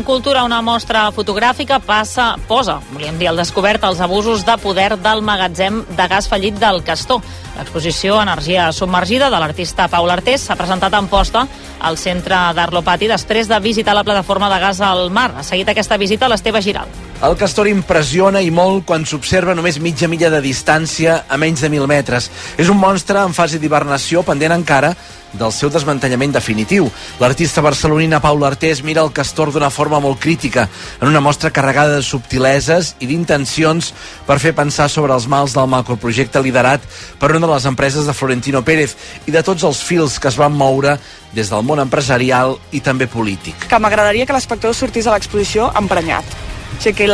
En 0.00 0.04
cultura, 0.04 0.46
una 0.48 0.62
mostra 0.64 1.02
fotogràfica 1.12 1.76
passa, 1.84 2.30
posa, 2.48 2.78
volíem 2.94 3.18
dir, 3.20 3.26
al 3.28 3.36
descobert 3.36 3.82
els 3.84 3.98
abusos 4.00 4.46
de 4.48 4.54
poder 4.62 4.94
del 4.96 5.20
magatzem 5.20 5.82
de 5.90 6.06
gas 6.08 6.24
fallit 6.30 6.56
del 6.56 6.80
Castor. 6.86 7.20
L'exposició 7.58 8.16
Energia 8.22 8.70
submergida 8.72 9.28
de 9.28 9.42
l'artista 9.44 9.90
Paul 9.92 10.08
Artés 10.16 10.48
s'ha 10.48 10.56
presentat 10.56 10.96
en 10.96 11.12
posta 11.12 11.44
al 11.84 12.00
centre 12.00 12.40
d'Arlopati 12.56 13.12
després 13.12 13.52
de 13.52 13.60
visitar 13.60 13.92
la 13.92 14.08
plataforma 14.08 14.48
de 14.48 14.64
gas 14.64 14.80
al 14.80 15.10
mar. 15.12 15.34
Ha 15.36 15.44
seguit 15.44 15.68
aquesta 15.68 16.00
visita 16.00 16.32
l'Esteve 16.32 16.64
Giral. 16.64 17.09
El 17.20 17.34
castor 17.36 17.68
impressiona 17.68 18.40
i 18.40 18.48
molt 18.48 18.86
quan 18.88 19.02
s'observa 19.04 19.52
només 19.52 19.76
mitja 19.76 20.08
milla 20.08 20.30
de 20.32 20.38
distància 20.40 21.18
a 21.28 21.36
menys 21.36 21.60
de 21.60 21.68
1.000 21.68 21.84
metres. 21.84 22.30
És 22.56 22.70
un 22.72 22.78
monstre 22.80 23.20
en 23.20 23.34
fase 23.36 23.58
d'hibernació 23.60 24.22
pendent 24.24 24.54
encara 24.54 24.94
del 25.36 25.52
seu 25.52 25.68
desmantellament 25.68 26.32
definitiu. 26.32 26.88
L'artista 27.20 27.60
barcelonina 27.60 28.22
Paula 28.24 28.48
Artés 28.48 28.80
mira 28.82 29.04
el 29.04 29.12
castor 29.12 29.52
d'una 29.52 29.68
forma 29.68 30.00
molt 30.00 30.16
crítica, 30.18 30.64
en 30.96 31.12
una 31.12 31.20
mostra 31.20 31.52
carregada 31.52 31.98
de 31.98 32.02
subtileses 32.08 32.94
i 33.04 33.10
d'intencions 33.10 33.92
per 34.24 34.40
fer 34.40 34.56
pensar 34.56 34.88
sobre 34.88 35.12
els 35.12 35.28
mals 35.28 35.52
del 35.52 35.68
macroprojecte 35.68 36.40
liderat 36.40 36.80
per 37.20 37.34
una 37.36 37.46
de 37.46 37.52
les 37.52 37.68
empreses 37.68 38.08
de 38.08 38.16
Florentino 38.16 38.64
Pérez 38.64 38.96
i 39.26 39.36
de 39.36 39.44
tots 39.44 39.68
els 39.68 39.84
fils 39.84 40.16
que 40.16 40.32
es 40.32 40.40
van 40.40 40.56
moure 40.56 40.96
des 41.36 41.52
del 41.52 41.68
món 41.68 41.84
empresarial 41.84 42.56
i 42.72 42.80
també 42.80 43.06
polític. 43.12 43.68
Que 43.68 43.78
m'agradaria 43.78 44.24
que 44.24 44.32
l'espectador 44.32 44.74
sortís 44.74 45.04
a 45.04 45.12
l'exposició 45.12 45.68
emprenyat. 45.76 46.49
O 46.80 46.82
sigui, 46.82 47.10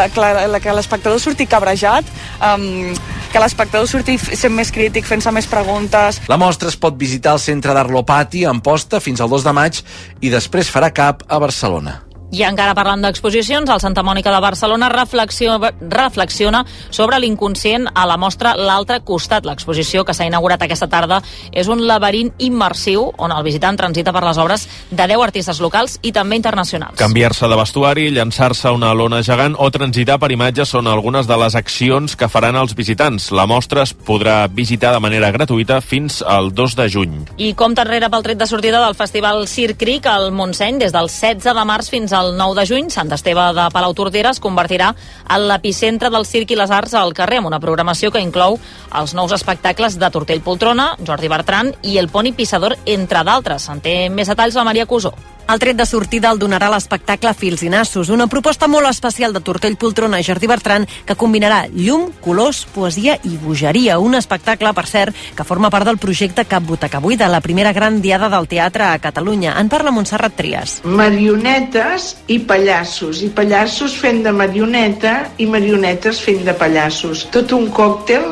que, 0.62 0.72
l'espectador 0.78 1.18
surti 1.18 1.48
cabrejat, 1.50 2.06
um, 2.38 2.94
que 3.32 3.42
l'espectador 3.42 3.90
surti 3.90 4.14
sent 4.22 4.54
més 4.54 4.70
crític, 4.70 5.08
fent-se 5.10 5.32
més 5.34 5.50
preguntes. 5.50 6.22
La 6.30 6.38
mostra 6.38 6.70
es 6.70 6.78
pot 6.78 6.94
visitar 6.94 7.34
al 7.34 7.42
Centre 7.42 7.74
d'Art 7.74 7.90
Lopati, 7.90 8.46
en 8.46 8.62
posta, 8.62 9.02
fins 9.02 9.20
al 9.20 9.32
2 9.32 9.50
de 9.50 9.56
maig, 9.58 9.82
i 10.22 10.30
després 10.30 10.70
farà 10.70 10.94
cap 10.94 11.26
a 11.26 11.42
Barcelona. 11.42 12.05
I 12.34 12.42
encara 12.42 12.74
parlant 12.74 13.04
d'exposicions, 13.04 13.70
el 13.70 13.80
Santa 13.80 14.02
Mònica 14.02 14.32
de 14.34 14.40
Barcelona 14.42 14.88
reflexiona, 14.90 15.70
reflexiona 15.78 16.64
sobre 16.90 17.20
l'inconscient 17.22 17.86
a 17.94 18.06
la 18.06 18.16
mostra 18.18 18.56
L'altre 18.58 18.98
costat. 19.06 19.46
L'exposició 19.46 20.02
que 20.04 20.14
s'ha 20.14 20.26
inaugurat 20.26 20.62
aquesta 20.66 20.88
tarda 20.90 21.20
és 21.52 21.70
un 21.70 21.84
laberint 21.86 22.32
immersiu 22.42 23.12
on 23.22 23.30
el 23.30 23.44
visitant 23.46 23.78
transita 23.78 24.12
per 24.12 24.24
les 24.26 24.40
obres 24.42 24.66
de 24.90 25.06
10 25.06 25.22
artistes 25.22 25.60
locals 25.62 26.00
i 26.02 26.10
també 26.12 26.34
internacionals. 26.40 26.98
Canviar-se 26.98 27.46
de 27.46 27.60
vestuari, 27.60 28.08
llançar-se 28.10 28.74
una 28.74 28.90
lona 28.94 29.22
gegant 29.22 29.54
o 29.58 29.70
transitar 29.70 30.18
per 30.18 30.32
imatges 30.34 30.74
són 30.74 30.90
algunes 30.90 31.30
de 31.30 31.38
les 31.38 31.54
accions 31.54 32.18
que 32.18 32.30
faran 32.32 32.58
els 32.58 32.74
visitants. 32.74 33.30
La 33.30 33.46
mostra 33.46 33.86
es 33.86 33.94
podrà 33.94 34.48
visitar 34.50 34.92
de 34.96 35.04
manera 35.04 35.30
gratuïta 35.30 35.78
fins 35.80 36.24
al 36.26 36.50
2 36.50 36.76
de 36.82 36.88
juny. 36.90 37.16
I 37.38 37.54
compta 37.54 37.86
enrere 37.86 38.10
pel 38.10 38.26
tret 38.26 38.42
de 38.42 38.50
sortida 38.50 38.82
del 38.82 38.98
Festival 38.98 39.46
Circ 39.46 39.78
Cric 39.78 40.10
al 40.10 40.32
Montseny 40.34 40.82
des 40.82 40.92
del 40.92 41.06
16 41.12 41.54
de 41.54 41.66
març 41.70 41.94
fins 41.94 42.15
al 42.16 42.36
9 42.36 42.56
de 42.60 42.66
juny, 42.66 42.88
Sant 42.90 43.12
Esteve 43.12 43.44
de 43.54 43.68
Palautordera 43.74 44.32
es 44.32 44.40
convertirà 44.42 44.92
en 45.28 45.46
l'epicentre 45.50 46.10
del 46.10 46.26
circ 46.26 46.50
i 46.50 46.58
les 46.58 46.72
arts 46.72 46.96
al 46.96 47.14
carrer, 47.14 47.42
amb 47.42 47.52
una 47.52 47.60
programació 47.62 48.10
que 48.10 48.24
inclou 48.24 48.58
els 48.96 49.14
nous 49.14 49.36
espectacles 49.36 50.00
de 50.00 50.10
Tortell 50.10 50.42
Poltrona, 50.42 50.94
Jordi 51.06 51.30
Bertran 51.30 51.74
i 51.84 51.98
El 52.00 52.08
Poni 52.08 52.32
Pissador, 52.32 52.78
entre 52.98 53.24
d'altres. 53.26 53.68
En 53.70 53.84
té 53.84 53.98
més 54.10 54.32
detalls 54.32 54.56
la 54.56 54.66
Maria 54.66 54.88
Cusó. 54.88 55.14
El 55.46 55.60
tret 55.62 55.76
de 55.78 55.84
sortida 55.86 56.32
el 56.34 56.40
donarà 56.42 56.66
l'espectacle 56.72 57.30
Fils 57.38 57.60
i 57.62 57.68
Nassos, 57.70 58.08
una 58.10 58.26
proposta 58.26 58.66
molt 58.66 58.88
especial 58.88 59.30
de 59.30 59.38
Tortell 59.46 59.76
Poltrona 59.78 60.18
i 60.18 60.24
Jardí 60.26 60.48
Bertran 60.50 60.88
que 61.06 61.14
combinarà 61.14 61.60
llum, 61.70 62.08
colors, 62.24 62.64
poesia 62.74 63.14
i 63.22 63.36
bogeria. 63.38 64.00
Un 64.02 64.18
espectacle, 64.18 64.72
per 64.74 64.86
cert, 64.90 65.14
que 65.36 65.46
forma 65.46 65.70
part 65.70 65.86
del 65.86 66.00
projecte 66.02 66.48
Cap 66.50 66.66
Butaca 66.66 66.98
Buida, 66.98 67.28
la 67.30 67.40
primera 67.44 67.72
gran 67.72 68.00
diada 68.02 68.28
del 68.32 68.48
teatre 68.50 68.88
a 68.88 68.98
Catalunya. 68.98 69.54
En 69.60 69.70
parla 69.70 69.94
Montserrat 69.94 70.34
Trias. 70.34 70.80
Marionetes 70.82 72.05
i 72.32 72.38
pallassos, 72.48 73.22
i 73.26 73.28
pallassos 73.34 73.94
fent 74.00 74.22
de 74.24 74.32
marioneta 74.34 75.14
i 75.42 75.46
marionetes 75.50 76.20
fent 76.24 76.42
de 76.46 76.54
pallassos. 76.56 77.26
Tot 77.34 77.54
un 77.56 77.68
còctel 77.74 78.26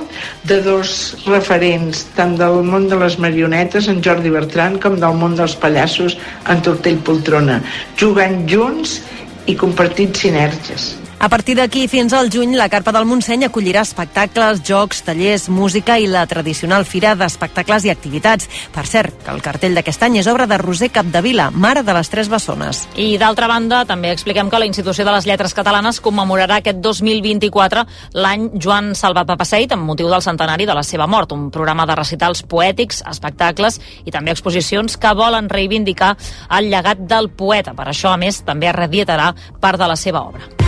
de 0.49 0.61
dos 0.65 0.97
referents, 1.27 2.07
tant 2.17 2.37
del 2.41 2.63
món 2.67 2.89
de 2.91 2.99
les 3.05 3.19
marionetes, 3.23 3.89
en 3.93 4.03
Jordi 4.05 4.33
Bertran, 4.35 4.81
com 4.83 4.99
del 5.01 5.17
món 5.21 5.39
dels 5.39 5.57
pallassos, 5.61 6.19
en 6.49 6.65
Tortell 6.67 7.01
poltrona, 7.07 7.61
jugant 8.01 8.45
junts 8.51 9.01
i 9.47 9.57
compartint 9.61 10.15
sinergies. 10.17 10.95
A 11.25 11.29
partir 11.31 11.55
d'aquí 11.57 11.87
fins 11.89 12.13
al 12.13 12.29
juny, 12.29 12.51
la 12.53 12.67
Carpa 12.69 12.93
del 12.93 13.07
Montseny 13.09 13.47
acollirà 13.47 13.81
espectacles, 13.87 14.59
jocs, 14.61 14.99
tallers, 15.07 15.47
música 15.49 15.95
i 15.97 16.05
la 16.05 16.27
tradicional 16.29 16.85
fira 16.85 17.15
d'espectacles 17.17 17.87
i 17.87 17.91
activitats. 17.95 18.51
Per 18.75 18.83
cert, 18.85 19.15
que 19.25 19.33
el 19.33 19.41
cartell 19.41 19.73
d'aquest 19.73 20.03
any 20.05 20.19
és 20.21 20.27
obra 20.29 20.45
de 20.45 20.59
Roser 20.61 20.91
Capdevila, 20.93 21.47
mare 21.49 21.81
de 21.81 21.95
les 21.97 22.13
Tres 22.13 22.29
Bessones. 22.29 22.83
I 23.01 23.17
d'altra 23.17 23.49
banda, 23.49 23.87
també 23.89 24.11
expliquem 24.13 24.51
que 24.53 24.61
la 24.61 24.69
Institució 24.69 25.07
de 25.09 25.15
les 25.15 25.25
Lletres 25.25 25.57
Catalanes 25.57 26.03
commemorarà 26.05 26.59
aquest 26.61 26.83
2024 26.85 27.87
l'any 28.21 28.51
Joan 28.61 28.93
Salvat 28.93 29.31
Papaseit 29.33 29.73
amb 29.73 29.89
motiu 29.89 30.13
del 30.13 30.27
centenari 30.27 30.69
de 30.69 30.77
la 30.77 30.85
seva 30.85 31.07
mort, 31.09 31.33
un 31.33 31.49
programa 31.49 31.89
de 31.89 31.97
recitals 31.97 32.45
poètics, 32.45 33.01
espectacles 33.09 33.81
i 34.05 34.13
també 34.13 34.37
exposicions 34.37 35.01
que 35.01 35.15
volen 35.17 35.49
reivindicar 35.49 36.19
el 36.61 36.69
llegat 36.69 37.01
del 37.01 37.31
poeta. 37.33 37.73
Per 37.73 37.89
això, 37.89 38.13
a 38.13 38.21
més, 38.21 38.43
també 38.45 38.69
es 38.69 38.77
redietarà 38.77 39.33
part 39.65 39.81
de 39.81 39.89
la 39.89 39.97
seva 39.97 40.27
obra. 40.29 40.64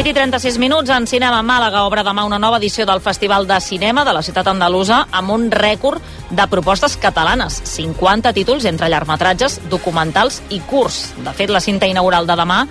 8 0.00 0.08
i 0.08 0.14
36 0.14 0.56
minuts 0.56 0.88
en 0.88 1.04
Cinema 1.04 1.42
Màlaga 1.44 1.82
obre 1.84 2.00
demà 2.00 2.22
una 2.24 2.38
nova 2.40 2.56
edició 2.56 2.86
del 2.88 3.02
Festival 3.04 3.44
de 3.44 3.58
Cinema 3.60 4.00
de 4.00 4.14
la 4.16 4.22
ciutat 4.24 4.46
andalusa 4.48 5.02
amb 5.12 5.34
un 5.34 5.50
rècord 5.52 6.00
de 6.30 6.46
propostes 6.48 6.94
catalanes. 6.96 7.58
50 7.68 8.32
títols 8.32 8.64
entre 8.64 8.88
llargmetratges, 8.88 9.58
documentals 9.68 10.40
i 10.48 10.62
curts. 10.70 11.10
De 11.20 11.34
fet, 11.36 11.52
la 11.52 11.60
cinta 11.60 11.90
inaugural 11.90 12.24
de 12.24 12.38
demà 12.40 12.62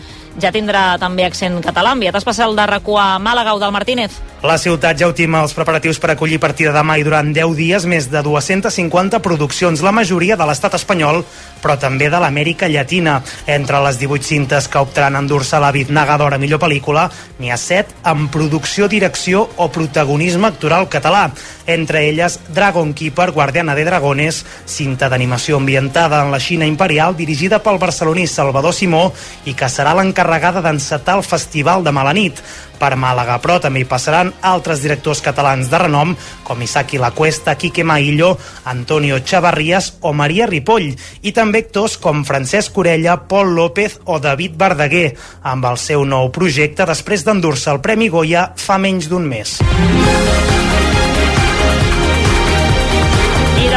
ja 0.41 0.51
tindrà 0.55 0.97
també 1.01 1.25
accent 1.27 1.59
català. 1.63 1.93
Enviat 1.97 2.15
especial 2.19 2.55
de 2.55 2.65
RACU 2.65 2.97
a 2.97 3.07
Màlaga, 3.19 3.53
Eudal 3.55 3.73
Martínez. 3.75 4.19
La 4.39 4.55
ciutat 4.55 4.95
ja 4.95 5.09
ultima 5.09 5.41
els 5.43 5.51
preparatius 5.51 5.97
per 5.99 6.13
acollir 6.13 6.37
a 6.39 6.43
partir 6.45 6.69
de 6.69 6.71
demà 6.71 6.95
i 6.95 7.03
durant 7.03 7.33
10 7.35 7.57
dies 7.57 7.85
més 7.91 8.05
de 8.07 8.21
250 8.23 9.19
produccions, 9.19 9.81
la 9.83 9.91
majoria 9.91 10.37
de 10.39 10.45
l'estat 10.47 10.77
espanyol, 10.77 11.25
però 11.59 11.75
també 11.75 12.07
de 12.07 12.21
l'Amèrica 12.23 12.69
Llatina. 12.71 13.17
Entre 13.47 13.81
les 13.83 13.99
18 13.99 14.23
cintes 14.23 14.69
que 14.71 14.79
optaran 14.79 15.17
a 15.17 15.19
endur-se 15.19 15.59
la 15.59 15.73
Bitnaga 15.75 16.15
d'Hora 16.17 16.39
millor 16.39 16.61
pel·lícula, 16.63 17.09
n'hi 17.39 17.51
ha 17.51 17.57
7 17.59 17.99
amb 18.07 18.31
producció, 18.31 18.87
direcció 18.87 19.43
o 19.57 19.67
protagonisme 19.75 20.47
actoral 20.47 20.87
català. 20.87 21.27
Entre 21.67 22.07
elles, 22.07 22.39
Dragon 22.47 22.93
Keeper, 22.93 23.31
Guardiana 23.31 23.75
de 23.75 23.83
Dragones, 23.85 24.45
cinta 24.65 25.09
d'animació 25.09 25.59
ambientada 25.59 26.23
en 26.23 26.31
la 26.31 26.39
Xina 26.39 26.65
imperial, 26.65 27.17
dirigida 27.17 27.59
pel 27.59 27.77
barceloní 27.77 28.25
Salvador 28.25 28.73
Simó 28.73 29.09
i 29.45 29.53
que 29.53 29.67
serà 29.69 29.93
l'encarregada 30.29 30.61
d'encetar 30.61 31.17
el 31.17 31.23
Festival 31.25 31.83
de 31.83 31.91
Malanit 31.91 32.39
per 32.79 32.93
Màlaga, 32.95 33.39
però 33.41 33.57
també 33.59 33.81
hi 33.81 33.87
passaran 33.89 34.29
altres 34.45 34.83
directors 34.83 35.21
catalans 35.25 35.67
de 35.71 35.79
renom 35.81 36.13
com 36.47 36.61
Isaki 36.61 36.99
Lacuesta, 37.01 37.55
Quique 37.59 37.83
Maillo, 37.83 38.37
Antonio 38.65 39.19
Chavarrías 39.19 39.95
o 40.01 40.13
Maria 40.13 40.47
Ripoll 40.47 40.93
i 41.21 41.33
també 41.35 41.65
actors 41.65 41.97
com 41.97 42.23
Francesc 42.25 42.77
Orella, 42.77 43.17
Pol 43.27 43.55
López 43.57 43.99
o 44.05 44.19
David 44.19 44.55
Verdaguer 44.59 45.09
amb 45.41 45.65
el 45.65 45.81
seu 45.81 46.05
nou 46.05 46.31
projecte 46.31 46.87
després 46.87 47.25
d'endur-se 47.25 47.73
el 47.73 47.81
Premi 47.81 48.07
Goya 48.13 48.51
fa 48.55 48.79
menys 48.79 49.09
d'un 49.09 49.27
mes. 49.27 49.59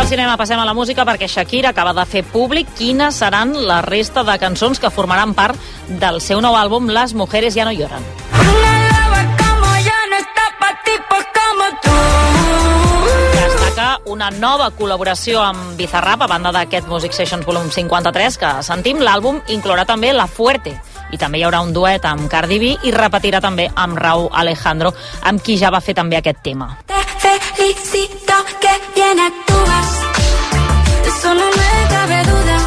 Del 0.02 0.08
cinema 0.08 0.36
passem 0.36 0.58
a 0.58 0.64
la 0.66 0.74
música 0.74 1.04
perquè 1.06 1.28
Shakira 1.30 1.70
acaba 1.70 1.92
de 1.94 2.02
fer 2.10 2.24
públic 2.26 2.66
quines 2.74 3.14
seran 3.14 3.52
la 3.68 3.76
resta 3.86 4.24
de 4.26 4.34
cançons 4.42 4.80
que 4.82 4.90
formaran 4.90 5.30
part 5.38 5.54
del 5.86 6.18
seu 6.20 6.40
nou 6.42 6.56
àlbum 6.58 6.88
Las 6.90 7.14
mujeres 7.14 7.54
ya 7.54 7.64
no 7.64 7.70
lloran. 7.70 8.02
Una 14.12 14.30
nova 14.30 14.72
col·laboració 14.76 15.40
amb 15.40 15.78
Bizarrap 15.78 16.26
a 16.26 16.26
banda 16.26 16.50
d'aquest 16.52 16.88
Music 16.90 17.14
Sessions 17.14 17.46
Volum 17.46 17.70
53 17.70 18.36
que 18.38 18.50
sentim. 18.66 18.98
L'àlbum 19.00 19.38
inclourà 19.54 19.86
també 19.86 20.12
La 20.12 20.26
Fuerte 20.26 20.74
i 21.12 21.18
també 21.18 21.38
hi 21.38 21.46
haurà 21.46 21.62
un 21.62 21.72
duet 21.72 22.04
amb 22.10 22.26
Cardi 22.30 22.58
B 22.58 22.74
i 22.88 22.90
repetirà 22.90 23.40
també 23.40 23.70
amb 23.74 23.98
Raúl 23.98 24.28
Alejandro, 24.32 24.92
amb 25.22 25.42
qui 25.42 25.56
ja 25.60 25.70
va 25.70 25.80
fer 25.80 25.94
també 25.94 26.18
aquest 26.18 26.42
tema. 26.42 26.72
Te 27.21 27.21
felicito 27.40 28.34
que 28.60 28.72
bien 28.94 29.18
actúas, 29.20 29.88
eso 31.06 31.34
no 31.34 31.46
me 31.46 31.88
cabe 31.88 32.22
duda. 32.24 32.58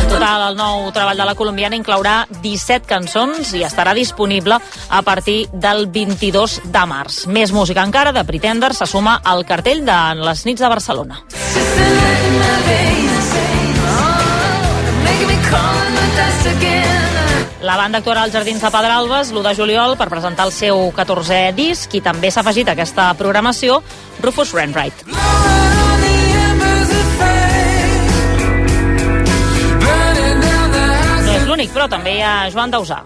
En 0.00 0.08
total, 0.08 0.48
el 0.50 0.56
nou 0.56 0.90
treball 0.92 1.16
de 1.16 1.26
la 1.28 1.34
colombiana 1.34 1.78
inclourà 1.78 2.26
17 2.42 2.88
cançons 2.88 3.54
i 3.56 3.62
estarà 3.64 3.94
disponible 3.94 4.58
a 4.88 5.02
partir 5.02 5.46
del 5.52 5.86
22 5.86 6.60
de 6.64 6.86
març. 6.86 7.26
Més 7.26 7.52
música 7.52 7.84
encara 7.84 8.12
de 8.12 8.24
Pretender 8.24 8.74
se 8.74 8.86
suma 8.86 9.20
al 9.24 9.46
cartell 9.46 9.86
de 9.86 10.00
les 10.20 10.46
nits 10.48 10.60
de 10.60 10.68
Barcelona. 10.68 11.22
La 17.62 17.76
banda 17.76 18.00
actuarà 18.00 18.24
als 18.26 18.32
Jardins 18.34 18.58
de 18.58 18.70
Pedralbes 18.74 19.28
l'1 19.30 19.42
de 19.46 19.52
juliol 19.54 19.92
per 19.96 20.08
presentar 20.10 20.48
el 20.48 20.52
seu 20.52 20.88
14è 20.96 21.52
disc 21.54 21.94
i 21.94 22.00
també 22.02 22.32
s'ha 22.34 22.42
afegit 22.42 22.66
a 22.66 22.74
aquesta 22.74 23.04
programació 23.14 23.78
Rufus 24.18 24.50
Wainwright. 24.56 25.04
No 31.22 31.36
és 31.36 31.46
l'únic, 31.46 31.70
però 31.70 31.86
també 31.86 32.16
hi 32.18 32.26
ha 32.26 32.34
Joan 32.50 32.74
Dausà. 32.74 33.04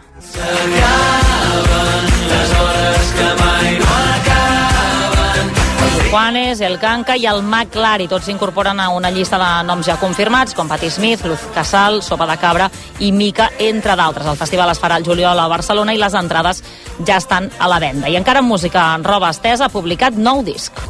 Juanes, 6.11 6.61
el 6.61 6.79
Canca 6.79 7.17
i 7.17 7.27
el 7.27 7.43
McLari. 7.43 8.09
Tots 8.09 8.27
s'incorporen 8.29 8.81
a 8.81 8.89
una 8.95 9.11
llista 9.11 9.39
de 9.41 9.51
noms 9.69 9.87
ja 9.87 9.99
confirmats, 10.01 10.55
com 10.57 10.69
Patti 10.69 10.91
Smith, 10.91 11.25
Luz 11.27 11.45
Casal, 11.55 12.03
Sopa 12.03 12.27
de 12.31 12.37
Cabra 12.41 12.71
i 13.01 13.13
Mica, 13.13 13.51
entre 13.59 13.97
d'altres. 13.97 14.27
El 14.27 14.41
festival 14.41 14.73
es 14.73 14.83
farà 14.83 14.97
el 14.97 15.07
juliol 15.07 15.39
a 15.39 15.49
Barcelona 15.53 15.95
i 15.95 16.01
les 16.03 16.15
entrades 16.15 16.63
ja 17.05 17.21
estan 17.21 17.51
a 17.59 17.69
la 17.69 17.81
venda. 17.83 18.09
I 18.09 18.17
encara 18.17 18.41
en 18.41 18.51
música 18.51 18.95
en 18.95 19.05
roba 19.05 19.31
estesa 19.31 19.67
ha 19.67 19.75
publicat 19.75 20.17
nou 20.17 20.43
disc. 20.47 20.83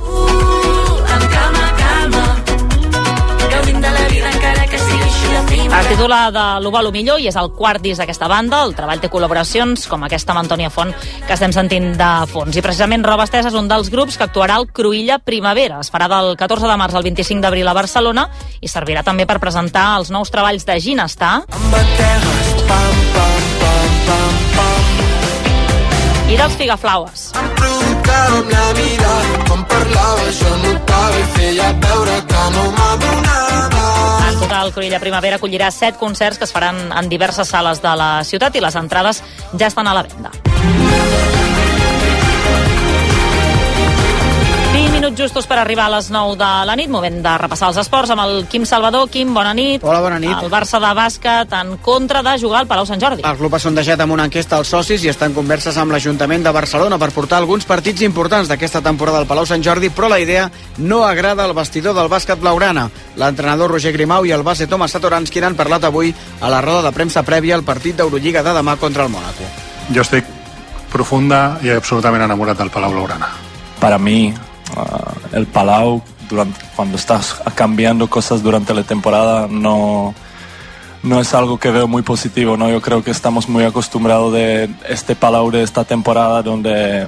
Amb 1.16 1.65
Es 5.76 5.88
titula 5.90 6.30
de 6.32 6.42
l'Uva 6.64 6.80
lo 6.80 6.90
millor 6.90 7.20
i 7.20 7.26
és 7.28 7.36
el 7.36 7.50
quart 7.52 7.82
disc 7.84 8.00
d'aquesta 8.00 8.28
banda. 8.32 8.62
El 8.64 8.72
treball 8.74 9.00
té 9.02 9.10
col·laboracions 9.12 9.84
com 9.90 10.06
aquesta 10.06 10.32
amb 10.32 10.40
Antònia 10.40 10.70
Font 10.72 10.94
que 11.26 11.34
estem 11.34 11.52
sentint 11.52 11.90
de 11.98 12.08
fons. 12.30 12.56
I 12.56 12.64
precisament 12.64 13.04
Roba 13.04 13.26
Estesa 13.28 13.52
és 13.52 13.58
un 13.58 13.68
dels 13.68 13.90
grups 13.92 14.16
que 14.16 14.24
actuarà 14.24 14.56
al 14.56 14.66
Cruïlla 14.72 15.18
Primavera. 15.20 15.82
Es 15.84 15.92
farà 15.92 16.08
del 16.08 16.32
14 16.40 16.70
de 16.70 16.78
març 16.80 16.96
al 16.96 17.04
25 17.04 17.44
d'abril 17.44 17.68
a 17.68 17.76
Barcelona 17.76 18.24
i 18.60 18.72
servirà 18.72 19.04
també 19.04 19.28
per 19.28 19.36
presentar 19.42 19.90
els 19.98 20.10
nous 20.10 20.32
treballs 20.32 20.64
de 20.64 20.80
Ginestar 20.80 21.34
i 26.26 26.40
dels 26.40 26.56
Figaflaues. 26.56 27.28
Amb 27.36 28.50
la 28.50 28.66
mirada 28.80 29.44
quan 29.46 29.62
parlava 29.68 30.32
jo 30.40 30.75
i 31.12 31.24
feia 31.36 31.70
veure 31.84 32.16
que 32.30 32.44
no 32.56 32.64
m'adonava 32.76 33.86
En 34.28 34.40
total, 34.40 34.72
Cruïlla 34.74 35.00
Primavera 35.02 35.40
acollirà 35.40 35.70
set 35.70 35.98
concerts 36.00 36.38
que 36.38 36.48
es 36.48 36.54
faran 36.54 36.80
en 36.90 37.10
diverses 37.12 37.48
sales 37.48 37.82
de 37.82 37.96
la 37.96 38.10
ciutat 38.24 38.56
i 38.56 38.64
les 38.64 38.76
entrades 38.76 39.22
ja 39.54 39.70
estan 39.70 39.88
a 39.88 39.94
la 39.96 40.06
venda. 40.06 40.34
Minuts 44.96 45.20
justos 45.20 45.44
per 45.44 45.58
arribar 45.60 45.90
a 45.90 45.92
les 45.92 46.06
9 46.10 46.38
de 46.40 46.50
la 46.64 46.74
nit, 46.78 46.88
moment 46.88 47.18
de 47.20 47.32
repassar 47.36 47.68
els 47.68 47.76
esports 47.82 48.08
amb 48.14 48.22
el 48.22 48.46
Quim 48.48 48.64
Salvador. 48.64 49.10
Quim, 49.12 49.34
bona 49.34 49.52
nit. 49.52 49.82
Hola, 49.84 49.98
bona 50.00 50.16
nit. 50.22 50.32
El 50.32 50.48
Barça 50.48 50.78
de 50.80 50.92
bàsquet 50.96 51.52
en 51.58 51.74
contra 51.84 52.22
de 52.24 52.32
jugar 52.40 52.62
al 52.62 52.68
Palau 52.70 52.86
Sant 52.88 53.02
Jordi. 53.02 53.24
El 53.28 53.36
club 53.36 53.52
ha 53.54 53.60
sondejat 53.60 54.00
amb 54.00 54.14
una 54.14 54.24
enquesta 54.30 54.56
als 54.56 54.70
socis 54.72 55.04
i 55.04 55.10
està 55.12 55.28
en 55.28 55.34
converses 55.36 55.76
amb 55.76 55.92
l'Ajuntament 55.92 56.46
de 56.46 56.52
Barcelona 56.54 56.96
per 57.02 57.10
portar 57.12 57.42
alguns 57.42 57.68
partits 57.68 58.06
importants 58.08 58.48
d'aquesta 58.48 58.80
temporada 58.80 59.20
al 59.20 59.28
Palau 59.28 59.44
Sant 59.44 59.64
Jordi, 59.64 59.90
però 59.92 60.08
la 60.08 60.20
idea 60.22 60.48
no 60.78 61.02
agrada 61.04 61.44
al 61.44 61.52
vestidor 61.52 61.92
del 61.94 62.08
bàsquet 62.08 62.40
blaugrana. 62.40 62.88
L'entrenador 63.20 63.76
Roger 63.76 63.92
Grimau 63.92 64.24
i 64.24 64.32
el 64.32 64.46
base 64.46 64.66
Thomas 64.66 64.96
Satoranski 64.96 65.44
han 65.44 65.58
parlat 65.60 65.84
avui 65.84 66.14
a 66.40 66.48
la 66.48 66.62
roda 66.64 66.88
de 66.88 66.94
premsa 66.96 67.22
prèvia 67.22 67.58
al 67.58 67.68
partit 67.68 68.00
d'Eurolliga 68.00 68.42
de 68.42 68.56
demà 68.56 68.78
contra 68.80 69.04
el 69.04 69.10
Mónaco. 69.10 69.44
Yo 69.90 70.00
estoy 70.00 70.24
profunda 70.90 71.58
y 71.62 71.68
absolutamente 71.68 72.24
enamorado 72.24 72.62
del 72.62 72.70
Palau 72.70 72.92
Blaugrana. 72.92 73.28
para 73.80 73.98
mí 73.98 74.34
ah, 74.76 75.12
el 75.32 75.46
Palau 75.46 76.02
durante, 76.28 76.58
cuando 76.74 76.96
estás 76.96 77.36
cambiando 77.54 78.08
cosas 78.08 78.42
durante 78.42 78.74
la 78.74 78.82
temporada 78.82 79.46
no 79.48 80.14
no 81.02 81.20
es 81.20 81.34
algo 81.34 81.58
que 81.58 81.70
veo 81.70 81.86
muy 81.86 82.02
positivo 82.02 82.56
no 82.56 82.68
yo 82.70 82.80
creo 82.80 83.04
que 83.04 83.10
estamos 83.10 83.48
muy 83.48 83.64
acostumbrados 83.64 84.32
de 84.32 84.70
este 84.88 85.14
Palau 85.14 85.50
de 85.50 85.62
esta 85.62 85.84
temporada 85.84 86.42
donde 86.42 87.06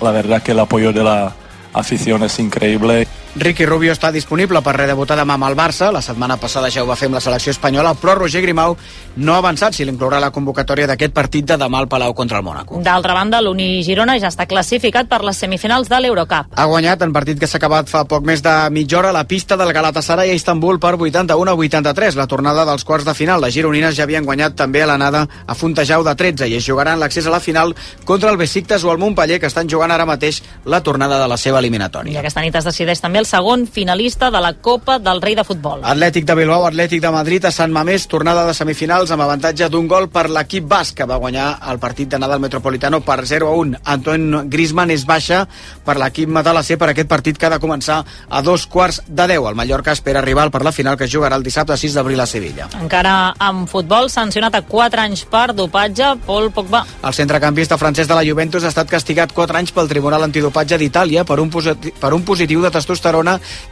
la 0.00 0.10
verdad 0.10 0.42
que 0.42 0.52
el 0.52 0.60
apoyo 0.60 0.92
de 0.92 1.04
la 1.04 1.34
afición 1.72 2.22
es 2.22 2.38
increíble 2.38 3.06
Ricky 3.38 3.66
Rubio 3.66 3.92
està 3.92 4.08
disponible 4.08 4.62
per 4.64 4.72
redebutar 4.78 5.12
demà 5.18 5.34
amb 5.36 5.44
el 5.50 5.54
Barça. 5.58 5.90
La 5.92 6.00
setmana 6.00 6.38
passada 6.40 6.70
ja 6.72 6.80
ho 6.80 6.86
va 6.88 6.94
fer 6.96 7.10
amb 7.10 7.18
la 7.18 7.20
selecció 7.20 7.52
espanyola, 7.52 7.90
però 8.00 8.14
Roger 8.16 8.40
Grimau 8.40 8.76
no 9.16 9.34
ha 9.34 9.42
avançat 9.42 9.76
si 9.76 9.84
l'inclourà 9.84 10.16
la 10.24 10.30
convocatòria 10.32 10.86
d'aquest 10.88 11.12
partit 11.12 11.44
de 11.44 11.58
demà 11.60 11.82
al 11.82 11.88
Palau 11.88 12.14
contra 12.16 12.38
el 12.40 12.44
Mónaco. 12.46 12.80
D'altra 12.80 13.12
banda, 13.12 13.42
l'Uni 13.44 13.82
Girona 13.84 14.14
ja 14.18 14.30
està 14.32 14.46
classificat 14.48 15.10
per 15.10 15.18
les 15.22 15.36
semifinals 15.36 15.90
de 15.92 15.98
l'Eurocup. 16.00 16.48
Ha 16.56 16.64
guanyat 16.64 17.04
en 17.04 17.12
partit 17.12 17.38
que 17.38 17.46
s'ha 17.46 17.60
acabat 17.60 17.92
fa 17.92 18.06
poc 18.08 18.24
més 18.24 18.40
de 18.40 18.54
mitja 18.72 19.02
hora 19.02 19.12
la 19.12 19.26
pista 19.28 19.58
del 19.60 19.74
Galatasaray 19.76 20.32
a 20.32 20.38
Istanbul 20.40 20.80
per 20.80 20.94
81 20.96 21.52
a 21.52 21.54
83. 21.60 22.16
La 22.16 22.26
tornada 22.26 22.64
dels 22.64 22.88
quarts 22.88 23.04
de 23.04 23.12
final. 23.14 23.44
Les 23.44 23.52
gironines 23.52 23.94
ja 24.00 24.08
havien 24.08 24.24
guanyat 24.24 24.56
també 24.56 24.80
a 24.82 24.88
l'anada 24.88 25.26
a 25.46 25.54
Fontejau 25.54 26.06
de 26.08 26.16
13 26.16 26.48
i 26.48 26.56
es 26.56 26.64
jugaran 26.64 26.98
l'accés 26.98 27.28
a 27.28 27.36
la 27.36 27.40
final 27.40 27.76
contra 28.06 28.30
el 28.32 28.40
Besiktas 28.40 28.82
o 28.84 28.92
el 28.92 28.98
Montpellier 28.98 29.40
que 29.40 29.52
estan 29.52 29.68
jugant 29.68 29.92
ara 29.92 30.08
mateix 30.08 30.40
la 30.64 30.80
tornada 30.80 31.20
de 31.20 31.28
la 31.28 31.36
seva 31.36 31.60
I 31.60 31.66
eliminatòria. 31.66 32.18
aquesta 32.20 32.40
nit 32.40 32.56
es 32.56 32.64
decideix 32.64 33.00
també 33.04 33.18
el 33.18 33.25
segon 33.26 33.66
finalista 33.66 34.30
de 34.30 34.40
la 34.40 34.54
Copa 34.54 34.98
del 35.02 35.20
Rei 35.20 35.34
de 35.34 35.44
Futbol. 35.44 35.82
Atlètic 35.84 36.24
de 36.24 36.34
Bilbao, 36.38 36.64
Atlètic 36.66 37.02
de 37.02 37.10
Madrid 37.10 37.44
a 37.44 37.50
Sant 37.52 37.72
Mamés, 37.74 38.06
tornada 38.08 38.46
de 38.46 38.54
semifinals 38.54 39.10
amb 39.10 39.24
avantatge 39.26 39.68
d'un 39.72 39.88
gol 39.90 40.08
per 40.08 40.28
l'equip 40.30 40.64
basc, 40.70 40.94
que 40.96 41.06
va 41.08 41.18
guanyar 41.20 41.48
el 41.70 41.80
partit 41.82 42.08
d'anada 42.08 42.38
al 42.38 42.44
Metropolitano 42.44 43.00
per 43.04 43.26
0 43.26 43.48
a 43.50 43.56
1. 43.58 43.80
Anton 43.96 44.48
Griezmann 44.48 44.94
és 44.94 45.04
baixa 45.04 45.42
per 45.84 45.98
l'equip 45.98 46.30
matalassé 46.30 46.78
per 46.78 46.90
aquest 46.92 47.10
partit 47.10 47.36
que 47.36 47.48
ha 47.48 47.52
de 47.52 47.60
començar 47.60 47.98
a 48.06 48.42
dos 48.42 48.66
quarts 48.70 49.02
de 49.08 49.26
10. 49.26 49.50
El 49.50 49.58
Mallorca 49.58 49.92
espera 49.92 50.22
rival 50.22 50.50
per 50.54 50.62
la 50.62 50.72
final 50.72 50.96
que 50.96 51.10
jugarà 51.10 51.36
el 51.36 51.44
dissabte 51.44 51.76
6 51.76 51.98
d'abril 51.98 52.22
a 52.22 52.26
Sevilla. 52.30 52.70
Encara 52.80 53.34
amb 53.38 53.68
futbol, 53.68 54.08
sancionat 54.10 54.54
a 54.54 54.62
4 54.62 55.02
anys 55.02 55.26
per 55.26 55.50
dopatge, 55.52 56.14
Paul 56.26 56.52
Pogba. 56.54 56.84
El 57.02 57.14
centrecampista 57.14 57.78
francès 57.78 58.08
de 58.08 58.14
la 58.14 58.24
Juventus 58.24 58.64
ha 58.64 58.72
estat 58.72 58.90
castigat 58.90 59.34
4 59.34 59.58
anys 59.58 59.74
pel 59.74 59.90
Tribunal 59.90 60.24
Antidopatge 60.28 60.78
d'Itàlia 60.78 61.26
per, 61.26 61.40
un 61.42 61.50
per 61.50 62.14
un 62.14 62.22
positiu 62.22 62.62
de 62.62 62.70
testosterona 62.70 63.15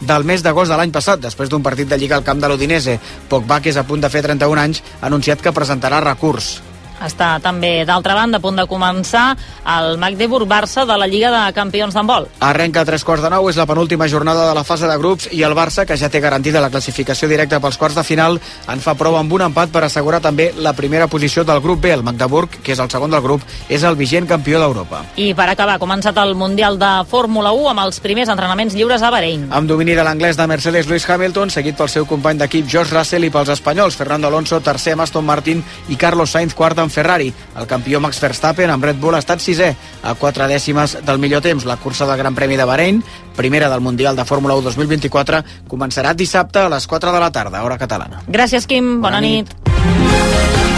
del 0.01 0.25
mes 0.25 0.43
d'agost 0.43 0.71
de 0.71 0.77
l'any 0.77 0.93
passat, 0.93 1.21
després 1.21 1.51
d'un 1.51 1.63
partit 1.63 1.89
de 1.89 1.99
Lliga 1.99 2.17
al 2.17 2.25
camp 2.25 2.41
de 2.41 2.49
l'Udinese. 2.49 2.99
Pogba, 3.29 3.61
que 3.61 3.71
és 3.71 3.77
a 3.77 3.85
punt 3.85 4.01
de 4.01 4.11
fer 4.11 4.23
31 4.23 4.61
anys, 4.61 4.83
ha 5.01 5.07
anunciat 5.07 5.43
que 5.43 5.53
presentarà 5.53 6.01
recurs. 6.01 6.74
Està 7.03 7.39
també, 7.43 7.85
d'altra 7.85 8.15
banda, 8.15 8.39
a 8.39 8.45
punt 8.45 8.57
de 8.57 8.67
començar 8.71 9.35
el 9.77 9.99
Magdeburg-Barça 9.99 10.85
de 10.87 10.97
la 10.99 11.09
Lliga 11.11 11.33
de 11.33 11.53
Campions 11.57 11.95
d'handbol. 11.95 12.29
Arrenca 12.45 12.83
a 12.83 12.89
tres 12.89 13.05
quarts 13.05 13.25
de 13.25 13.31
nou, 13.33 13.49
és 13.51 13.59
la 13.59 13.67
penúltima 13.67 14.09
jornada 14.09 14.47
de 14.49 14.55
la 14.55 14.65
fase 14.65 14.89
de 14.89 14.97
grups 14.99 15.29
i 15.33 15.43
el 15.43 15.57
Barça, 15.57 15.85
que 15.87 15.97
ja 15.99 16.11
té 16.11 16.21
garantida 16.21 16.63
la 16.63 16.71
classificació 16.71 17.29
directa 17.29 17.61
pels 17.61 17.79
quarts 17.81 17.99
de 17.99 18.05
final, 18.07 18.39
en 18.69 18.81
fa 18.85 18.95
prou 18.95 19.19
amb 19.19 19.33
un 19.33 19.47
empat 19.49 19.73
per 19.75 19.85
assegurar 19.85 20.21
també 20.23 20.53
la 20.57 20.73
primera 20.73 21.09
posició 21.09 21.45
del 21.45 21.61
grup 21.61 21.83
B. 21.83 21.93
El 21.95 22.05
Magdeburg, 22.07 22.61
que 22.63 22.73
és 22.73 22.83
el 22.83 22.91
segon 22.91 23.11
del 23.11 23.23
grup, 23.23 23.43
és 23.69 23.83
el 23.83 23.97
vigent 23.97 24.29
campió 24.31 24.61
d'Europa. 24.63 25.05
I 25.17 25.33
per 25.35 25.49
acabar, 25.51 25.77
ha 25.77 25.83
començat 25.83 26.17
el 26.23 26.35
Mundial 26.39 26.79
de 26.79 26.93
Fórmula 27.11 27.53
1 27.53 27.71
amb 27.73 27.85
els 27.85 28.01
primers 28.05 28.31
entrenaments 28.33 28.75
lliures 28.75 29.03
a 29.03 29.11
Bahrein. 29.11 29.49
Amb 29.51 29.69
domini 29.69 29.95
de 29.95 30.05
l'anglès 30.07 30.39
de 30.39 30.47
Mercedes 30.47 30.89
Lewis 30.89 31.09
Hamilton, 31.09 31.51
seguit 31.51 31.77
pel 31.79 31.91
seu 31.91 32.07
company 32.07 32.39
d'equip 32.39 32.69
George 32.71 32.95
Russell 32.95 33.27
i 33.27 33.33
pels 33.35 33.53
espanyols 33.55 33.97
Fernando 33.99 34.29
Alonso, 34.31 34.61
tercer 34.65 34.95
amb 34.95 35.05
Aston 35.07 35.25
Martin 35.25 35.63
i 35.89 35.97
Carlos 36.01 36.35
Sainz, 36.35 36.55
quart 36.55 36.79
amb 36.85 36.93
Ferrari. 36.95 37.33
El 37.59 37.67
campió 37.71 38.01
Max 38.01 38.21
Verstappen 38.23 38.71
amb 38.71 38.85
Red 38.85 39.01
Bull 39.03 39.17
ha 39.17 39.23
estat 39.23 39.43
sisè, 39.43 39.73
a 40.03 40.15
quatre 40.21 40.49
dècimes 40.51 40.99
del 41.05 41.19
millor 41.19 41.43
temps. 41.45 41.67
La 41.67 41.79
cursa 41.81 42.07
del 42.07 42.21
Gran 42.21 42.37
Premi 42.37 42.57
de 42.61 42.69
Bahrein, 42.69 43.03
primera 43.37 43.69
del 43.73 43.81
Mundial 43.81 44.17
de 44.17 44.25
Fórmula 44.25 44.55
1 44.61 44.69
2024, 44.71 45.43
començarà 45.69 46.15
dissabte 46.15 46.63
a 46.63 46.69
les 46.69 46.87
4 46.87 47.13
de 47.13 47.21
la 47.21 47.33
tarda, 47.33 47.65
hora 47.65 47.79
catalana. 47.79 48.23
Gràcies, 48.29 48.67
Quim. 48.67 49.01
Bona, 49.01 49.19
Bona 49.19 49.21
nit. 49.21 49.51
nit. 49.51 50.74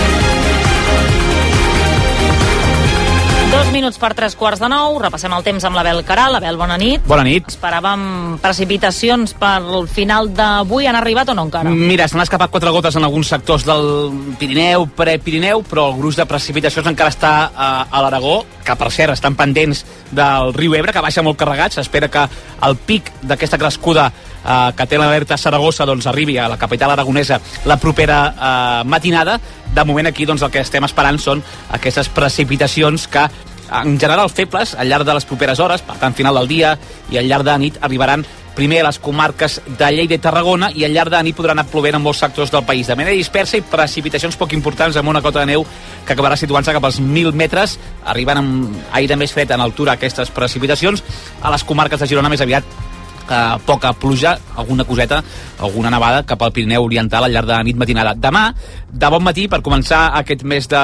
Dos 3.46 3.68
minuts 3.70 3.98
per 4.02 4.10
tres 4.18 4.34
quarts 4.34 4.58
de 4.58 4.66
nou. 4.68 4.96
Repassem 4.98 5.30
el 5.32 5.44
temps 5.46 5.64
amb 5.68 5.78
l'Abel 5.78 6.00
Caral. 6.04 6.34
Abel, 6.34 6.56
bona 6.58 6.74
nit. 6.80 7.04
Bona 7.06 7.22
nit. 7.26 7.46
Esperàvem 7.52 8.00
precipitacions 8.42 9.36
pel 9.38 9.86
final 9.86 10.32
d'avui. 10.34 10.88
Han 10.90 10.98
arribat 10.98 11.30
o 11.30 11.36
no 11.38 11.46
encara? 11.46 11.70
Mira, 11.70 12.08
s'han 12.10 12.24
escapat 12.24 12.50
quatre 12.50 12.72
gotes 12.74 12.98
en 12.98 13.06
alguns 13.06 13.30
sectors 13.30 13.62
del 13.68 13.86
Pirineu, 14.40 14.88
pre-Pirineu, 14.98 15.62
però 15.70 15.88
el 15.92 16.00
gruix 16.00 16.18
de 16.18 16.26
precipitacions 16.26 16.90
encara 16.90 17.14
està 17.14 17.34
eh, 17.46 17.68
a 17.86 18.02
l'Aragó, 18.02 18.40
que 18.66 18.74
per 18.76 18.90
cert 18.90 19.14
estan 19.14 19.38
pendents 19.38 19.84
del 20.10 20.54
riu 20.56 20.74
Ebre, 20.74 20.92
que 20.92 21.04
baixa 21.04 21.22
molt 21.22 21.38
carregat. 21.38 21.78
S'espera 21.78 22.10
que 22.10 22.26
el 22.66 22.74
pic 22.88 23.12
d'aquesta 23.22 23.62
crescuda 23.62 24.10
eh, 24.10 24.72
que 24.76 24.86
té 24.90 24.98
l'alerta 24.98 25.38
Saragossa 25.38 25.86
doncs, 25.86 26.10
arribi 26.10 26.38
a 26.38 26.48
la 26.50 26.58
capital 26.58 26.94
aragonesa 26.94 27.40
la 27.64 27.78
propera 27.78 28.20
eh, 28.34 28.82
matinada. 28.88 29.38
De 29.76 29.84
moment 29.84 30.08
aquí 30.08 30.24
doncs, 30.24 30.40
el 30.40 30.52
que 30.54 30.62
estem 30.64 30.86
esperant 30.86 31.18
són 31.20 31.42
aquestes 31.76 32.08
precipitacions 32.08 33.04
que 33.12 33.26
en 33.76 33.98
general 34.00 34.30
febles 34.30 34.72
al 34.74 34.88
llarg 34.88 35.04
de 35.04 35.12
les 35.18 35.26
properes 35.28 35.60
hores, 35.60 35.82
per 35.84 35.98
tant 36.00 36.16
final 36.16 36.38
del 36.40 36.48
dia 36.48 36.78
i 37.12 37.18
al 37.20 37.28
llarg 37.28 37.44
de 37.44 37.52
la 37.52 37.60
nit 37.60 37.76
arribaran 37.84 38.24
primer 38.56 38.80
a 38.80 38.86
les 38.86 38.98
comarques 38.98 39.58
de 39.66 39.90
Lleida 39.92 40.16
i 40.16 40.22
Tarragona 40.22 40.70
i 40.72 40.86
al 40.86 40.94
llarg 40.96 41.12
de 41.12 41.18
la 41.18 41.26
nit 41.26 41.36
podran 41.36 41.58
anar 41.58 41.68
plovent 41.68 41.98
en 41.98 42.04
molts 42.06 42.22
sectors 42.24 42.54
del 42.54 42.64
país. 42.64 42.88
De 42.88 42.96
manera 42.96 43.12
dispersa 43.12 43.60
i 43.60 43.66
precipitacions 43.68 44.40
poc 44.40 44.56
importants 44.56 44.96
amb 44.96 45.12
una 45.12 45.20
cota 45.20 45.42
de 45.42 45.52
neu 45.52 45.66
que 46.06 46.16
acabarà 46.16 46.40
situant-se 46.40 46.72
cap 46.72 46.88
als 46.88 47.02
1.000 47.02 47.36
metres 47.36 47.76
arribant 48.06 48.40
amb 48.40 48.96
aire 48.96 49.20
més 49.20 49.36
fred 49.36 49.52
en 49.52 49.60
altura 49.60 49.98
aquestes 50.00 50.32
precipitacions. 50.32 51.04
A 51.42 51.52
les 51.52 51.68
comarques 51.68 52.00
de 52.00 52.08
Girona 52.08 52.32
més 52.32 52.40
aviat 52.40 52.64
eh, 53.30 53.58
poca 53.66 53.92
pluja, 53.92 54.36
alguna 54.56 54.84
coseta, 54.84 55.22
alguna 55.60 55.90
nevada 55.90 56.24
cap 56.26 56.42
al 56.42 56.52
Pirineu 56.52 56.84
Oriental 56.84 57.24
al 57.24 57.32
llarg 57.32 57.48
de 57.48 57.54
la 57.54 57.62
nit 57.66 57.76
matinada. 57.76 58.14
Demà, 58.14 58.48
de 58.90 59.10
bon 59.12 59.22
matí, 59.24 59.46
per 59.48 59.62
començar 59.64 60.10
aquest 60.20 60.44
mes 60.44 60.68
de, 60.68 60.82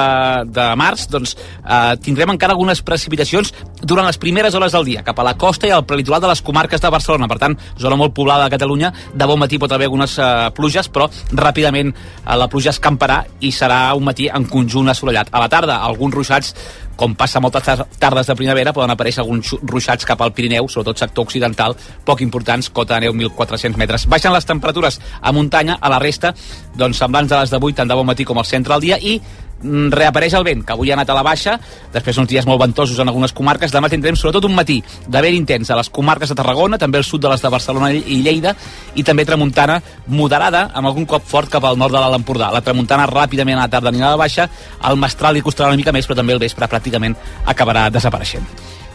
de 0.49 0.67
març, 0.79 1.07
doncs, 1.11 1.35
eh, 1.63 1.95
tindrem 2.03 2.33
encara 2.33 2.55
algunes 2.55 2.83
precipitacions 2.85 3.53
durant 3.81 4.07
les 4.07 4.19
primeres 4.21 4.55
hores 4.55 4.75
del 4.75 4.87
dia, 4.91 5.03
cap 5.05 5.19
a 5.19 5.27
la 5.27 5.35
costa 5.39 5.67
i 5.67 5.73
al 5.73 5.85
prelitoral 5.89 6.21
de 6.23 6.31
les 6.31 6.41
comarques 6.41 6.81
de 6.81 6.93
Barcelona. 6.93 7.29
Per 7.31 7.39
tant, 7.41 7.57
zona 7.79 7.99
molt 7.99 8.15
poblada 8.15 8.47
de 8.47 8.55
Catalunya, 8.55 8.93
de 9.13 9.29
bon 9.29 9.39
matí 9.41 9.59
pot 9.61 9.71
haver 9.71 9.89
algunes 9.89 10.17
eh, 10.19 10.29
pluges, 10.55 10.89
però 10.93 11.09
ràpidament 11.31 11.93
eh, 11.93 12.37
la 12.37 12.49
pluja 12.51 12.73
escamparà 12.73 13.23
i 13.41 13.51
serà 13.51 13.85
un 13.97 14.05
matí 14.07 14.29
en 14.29 14.47
conjunt 14.49 14.93
assolellat. 14.93 15.31
A 15.31 15.43
la 15.43 15.51
tarda, 15.51 15.81
alguns 15.83 16.15
ruixats 16.15 16.53
com 16.95 17.15
passa 17.15 17.39
moltes 17.41 17.63
tar- 17.63 17.87
tardes 17.99 18.27
de 18.27 18.35
primavera, 18.35 18.73
poden 18.73 18.91
aparèixer 18.93 19.21
alguns 19.23 19.55
ruixats 19.61 20.05
cap 20.05 20.21
al 20.21 20.33
Pirineu, 20.33 20.67
sobretot 20.69 20.99
sector 20.99 21.25
occidental, 21.25 21.75
poc 22.05 22.21
importants, 22.21 22.69
cota 22.69 22.99
de 22.99 23.07
neu 23.07 23.13
1.400 23.13 23.77
metres. 23.77 24.05
Baixen 24.07 24.33
les 24.33 24.45
temperatures 24.45 24.99
a 25.21 25.31
muntanya, 25.31 25.77
a 25.81 25.89
la 25.89 25.99
resta, 25.99 26.33
doncs 26.75 26.97
semblants 27.01 27.31
a 27.31 27.41
les 27.41 27.53
8, 27.53 27.75
tant 27.75 27.89
de 27.89 27.95
bon 27.95 28.05
matí 28.05 28.23
com 28.25 28.37
al 28.37 28.45
centre 28.45 28.73
del 28.75 28.81
dia, 28.81 28.99
i 29.01 29.19
reapareix 29.63 30.33
el 30.37 30.43
vent, 30.43 30.63
que 30.65 30.73
avui 30.75 30.91
ha 30.91 30.97
anat 30.97 31.09
a 31.09 31.15
la 31.17 31.23
baixa, 31.23 31.57
després 31.93 32.17
uns 32.19 32.29
dies 32.29 32.45
molt 32.45 32.61
ventosos 32.61 32.99
en 32.99 33.07
algunes 33.07 33.33
comarques, 33.33 33.71
demà 33.71 33.89
tindrem 33.89 34.15
sobretot 34.19 34.45
un 34.45 34.55
matí 34.55 34.81
de 35.07 35.21
vent 35.23 35.35
intens 35.37 35.71
a 35.71 35.77
les 35.79 35.89
comarques 35.89 36.29
de 36.29 36.35
Tarragona, 36.35 36.77
també 36.77 36.99
al 36.99 37.07
sud 37.07 37.21
de 37.23 37.31
les 37.31 37.41
de 37.41 37.49
Barcelona 37.53 37.91
i 37.93 38.21
Lleida, 38.25 38.55
i 38.95 39.03
també 39.03 39.25
tramuntana 39.25 39.81
moderada, 40.07 40.69
amb 40.73 40.87
algun 40.91 41.05
cop 41.05 41.23
fort 41.25 41.49
cap 41.49 41.63
al 41.65 41.77
nord 41.79 41.93
de 41.95 41.99
l'Alt 41.99 42.19
Empordà. 42.19 42.51
La 42.53 42.61
tramuntana 42.61 43.07
ràpidament 43.07 43.57
a 43.57 43.65
la 43.65 43.71
tarda 43.71 43.89
anirà 43.93 44.11
a 44.11 44.15
la 44.17 44.21
baixa, 44.21 44.49
el 44.89 44.97
mestral 44.97 45.37
hi 45.37 45.41
costarà 45.45 45.69
una 45.71 45.79
mica 45.79 45.91
més, 45.95 46.07
però 46.07 46.19
també 46.19 46.33
el 46.35 46.43
vespre 46.43 46.67
pràcticament 46.69 47.15
acabarà 47.45 47.89
desapareixent. 47.89 48.45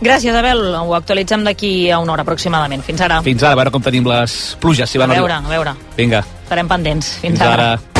Gràcies, 0.00 0.30
Abel. 0.34 0.60
Ho 0.78 0.94
actualitzem 0.94 1.42
d'aquí 1.42 1.90
a 1.90 1.98
una 1.98 2.12
hora 2.12 2.22
aproximadament. 2.22 2.84
Fins 2.86 3.00
ara. 3.02 3.18
Fins 3.26 3.42
ara, 3.42 3.56
a 3.56 3.58
veure 3.58 3.72
com 3.74 3.82
tenim 3.82 4.06
les 4.06 4.56
pluges, 4.62 4.88
si 4.88 4.98
a 4.98 5.02
van 5.02 5.10
veure, 5.10 5.32
arribar. 5.40 5.44
a 5.44 5.56
veure. 5.56 5.76
Vinga, 5.96 6.24
Estarem 6.44 6.68
pendents. 6.70 7.16
Fins, 7.18 7.34
fins 7.34 7.40
ara. 7.42 7.72
Pràcticament 7.74 7.97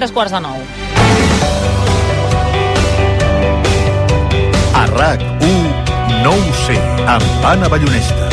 tres 0.00 0.12
quarts 0.12 0.32
de 0.32 0.40
nou. 0.40 0.56
A 4.72 4.86
RAC1, 4.86 6.22
no 6.24 6.32
ho 6.32 6.58
sé, 6.64 6.80
amb 7.04 7.46
Anna 7.52 7.68
Ballonesta. 7.68 8.29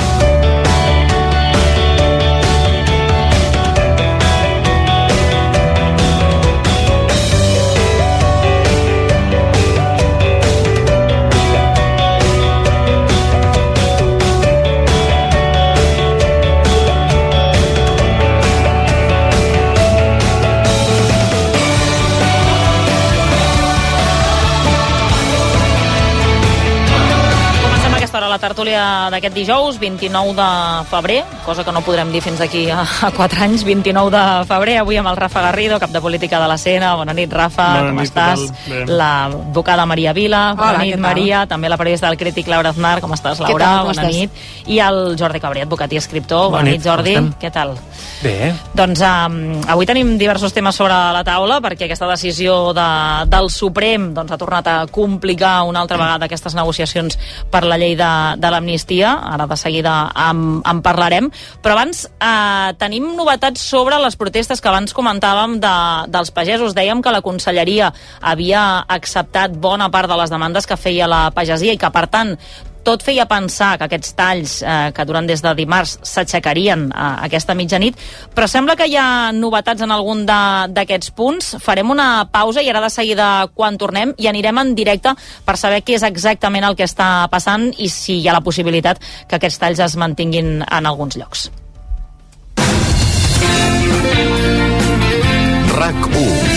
Tertúlia 28.67 29.09
d'aquest 29.11 29.35
dijous, 29.35 29.79
29 29.79 30.33
de 30.35 30.49
febrer, 30.91 31.23
cosa 31.45 31.63
que 31.63 31.71
no 31.71 31.81
podrem 31.85 32.11
dir 32.11 32.19
fins 32.21 32.39
d'aquí 32.39 32.67
a, 32.69 32.81
a 32.83 33.11
4 33.15 33.43
anys, 33.45 33.63
29 33.63 34.11
de 34.11 34.23
febrer, 34.49 34.77
avui 34.81 34.97
amb 34.99 35.07
el 35.07 35.15
Rafa 35.15 35.41
Garrido, 35.41 35.79
cap 35.79 35.91
de 35.91 36.01
política 36.01 36.39
de 36.41 36.47
la 36.47 36.57
Sena. 36.57 36.95
Bona 36.99 37.13
nit, 37.15 37.31
Rafa, 37.31 37.67
Bona 37.77 37.93
com 37.93 38.01
nit, 38.01 38.11
estàs? 38.11 38.43
L'advocada 38.89 39.85
Maria 39.87 40.11
Vila, 40.13 40.53
bona 40.57 40.73
Hola, 40.73 40.83
nit, 40.83 40.95
què 40.95 40.99
tal? 40.99 41.05
Maria, 41.07 41.45
també 41.47 41.71
la 41.71 41.77
periodista 41.79 42.09
del 42.09 42.19
crític 42.19 42.51
Laura 42.51 42.73
Aznar, 42.75 42.99
com 42.99 43.15
estàs, 43.15 43.39
Laura? 43.39 43.63
tal, 43.63 43.85
com 43.85 43.93
bona 43.93 44.03
estàs? 44.03 44.19
nit. 44.19 44.67
I 44.67 44.81
el 44.83 45.15
Jordi 45.19 45.39
Cabré, 45.39 45.63
advocat 45.63 45.95
i 45.95 46.01
escriptor. 46.01 46.49
Bona 46.51 46.57
Bona, 46.57 46.71
nit, 46.73 46.81
nit, 46.81 46.87
Jordi. 46.89 47.15
Què 47.39 47.53
tal? 47.53 47.77
Bé. 48.17 48.51
Doncs 48.75 49.01
um, 49.05 49.37
avui 49.69 49.85
tenim 49.87 50.15
diversos 50.17 50.53
temes 50.55 50.75
sobre 50.75 50.95
la 51.13 51.23
taula 51.25 51.59
perquè 51.63 51.85
aquesta 51.85 52.07
decisió 52.09 52.73
de, 52.75 52.87
del 53.29 53.51
Suprem 53.53 54.09
doncs, 54.15 54.33
ha 54.33 54.39
tornat 54.41 54.67
a 54.71 54.77
complicar 54.91 55.61
una 55.69 55.83
altra 55.85 55.99
vegada 56.01 56.25
aquestes 56.25 56.55
negociacions 56.57 57.17
per 57.53 57.63
la 57.67 57.77
llei 57.77 57.95
de, 57.99 58.11
de 58.41 58.51
l'amnistia. 58.57 59.13
Ara 59.37 59.47
de 59.47 59.57
seguida 59.59 59.95
en, 60.27 60.59
en 60.65 60.81
parlarem. 60.83 61.29
Però 61.63 61.77
abans 61.77 62.03
eh, 62.09 62.73
tenim 62.81 63.13
novetats 63.15 63.63
sobre 63.63 63.99
les 64.01 64.17
protestes 64.19 64.61
que 64.61 64.71
abans 64.71 64.95
comentàvem 64.97 65.59
de, 65.63 65.75
dels 66.11 66.33
pagesos. 66.33 66.75
Dèiem 66.77 67.03
que 67.05 67.13
la 67.13 67.23
conselleria 67.25 67.93
havia 68.19 68.83
acceptat 68.97 69.55
bona 69.61 69.91
part 69.93 70.09
de 70.09 70.17
les 70.19 70.33
demandes 70.33 70.67
que 70.67 70.79
feia 70.79 71.07
la 71.07 71.27
pagesia 71.35 71.77
i 71.77 71.79
que, 71.79 71.91
per 71.93 72.07
tant, 72.11 72.35
tot 72.87 73.03
feia 73.03 73.25
pensar 73.27 73.75
que 73.77 73.87
aquests 73.87 74.13
talls 74.15 74.57
eh, 74.63 74.91
que 74.95 75.05
duran 75.07 75.27
des 75.27 75.43
de 75.43 75.51
dimarts 75.57 75.97
s'aixecarien 76.07 76.87
a 76.95 77.07
aquesta 77.27 77.55
mitjanit, 77.57 77.97
però 78.35 78.47
sembla 78.47 78.77
que 78.79 78.87
hi 78.87 78.95
ha 78.95 79.33
novetats 79.35 79.83
en 79.83 79.91
algun 79.91 80.23
d'aquests 80.27 81.11
punts. 81.17 81.55
Farem 81.63 81.91
una 81.91 82.27
pausa 82.31 82.63
i 82.63 82.71
ara 82.71 82.83
de 82.83 82.91
seguida 82.93 83.27
quan 83.53 83.77
tornem 83.77 84.13
i 84.17 84.29
anirem 84.31 84.63
en 84.63 84.75
directe 84.77 85.13
per 85.45 85.57
saber 85.59 85.83
què 85.83 85.97
és 85.97 86.05
exactament 86.07 86.67
el 86.67 86.77
que 86.79 86.87
està 86.87 87.27
passant 87.31 87.69
i 87.77 87.89
si 87.91 88.21
hi 88.21 88.27
ha 88.29 88.37
la 88.37 88.45
possibilitat 88.45 89.01
que 89.27 89.39
aquests 89.39 89.59
talls 89.59 89.83
es 89.83 89.97
mantinguin 89.99 90.61
en 90.63 90.87
alguns 90.87 91.19
llocs. 91.19 91.49
RAC 95.77 96.07
1 96.07 96.56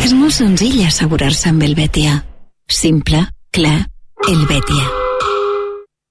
És 0.00 0.14
molt 0.16 0.32
senzill 0.32 0.80
assegurar-se 0.86 1.50
amb 1.52 1.62
el 1.66 1.74
Betia. 1.76 2.22
Simple, 2.70 3.20
clar, 3.52 3.76
el 4.28 4.42
Betia. 4.48 4.86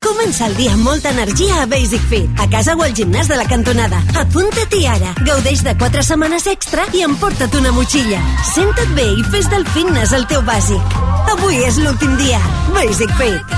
Comença 0.05 0.45
el 0.45 0.55
dia 0.59 0.73
amb 0.75 0.85
molta 0.85 1.09
energia 1.09 1.61
a 1.63 1.65
Basic 1.67 2.03
Fit, 2.11 2.29
a 2.39 2.45
casa 2.51 2.75
o 2.77 2.83
al 2.85 2.93
gimnàs 2.95 3.27
de 3.31 3.37
la 3.39 3.47
cantonada. 3.49 4.01
Apunta-t'hi 4.21 4.85
ara, 4.87 5.13
gaudeix 5.25 5.63
de 5.65 5.73
4 5.79 6.03
setmanes 6.05 6.45
extra 6.51 6.85
i 6.93 7.01
emporta't 7.07 7.57
una 7.59 7.73
motxilla. 7.75 8.21
Senta't 8.53 8.93
bé 8.95 9.07
i 9.09 9.25
fes 9.33 9.49
del 9.51 9.65
fitness 9.73 10.13
el 10.13 10.27
teu 10.29 10.45
bàsic. 10.45 10.99
Avui 11.33 11.63
és 11.65 11.81
l'últim 11.81 12.13
dia. 12.21 12.39
Basic 12.75 13.15
Fit. 13.17 13.57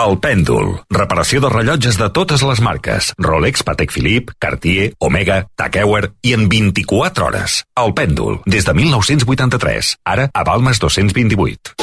El 0.00 0.16
Pèndol. 0.16 0.70
Reparació 0.94 1.42
de 1.44 1.50
rellotges 1.52 1.98
de 2.00 2.06
totes 2.16 2.40
les 2.46 2.60
marques. 2.64 3.10
Rolex, 3.20 3.64
Patek 3.66 3.92
Philippe, 3.92 4.32
Cartier, 4.40 4.94
Omega, 4.98 5.42
Tag 5.60 5.76
Heuer 5.76 6.12
i 6.24 6.32
en 6.32 6.48
24 6.48 7.26
hores. 7.26 7.60
El 7.76 7.92
Pèndol. 7.92 8.40
Des 8.46 8.64
de 8.64 8.74
1983. 8.78 9.92
Ara 10.08 10.30
a 10.32 10.44
Balmes 10.46 10.80
228. 10.80 11.76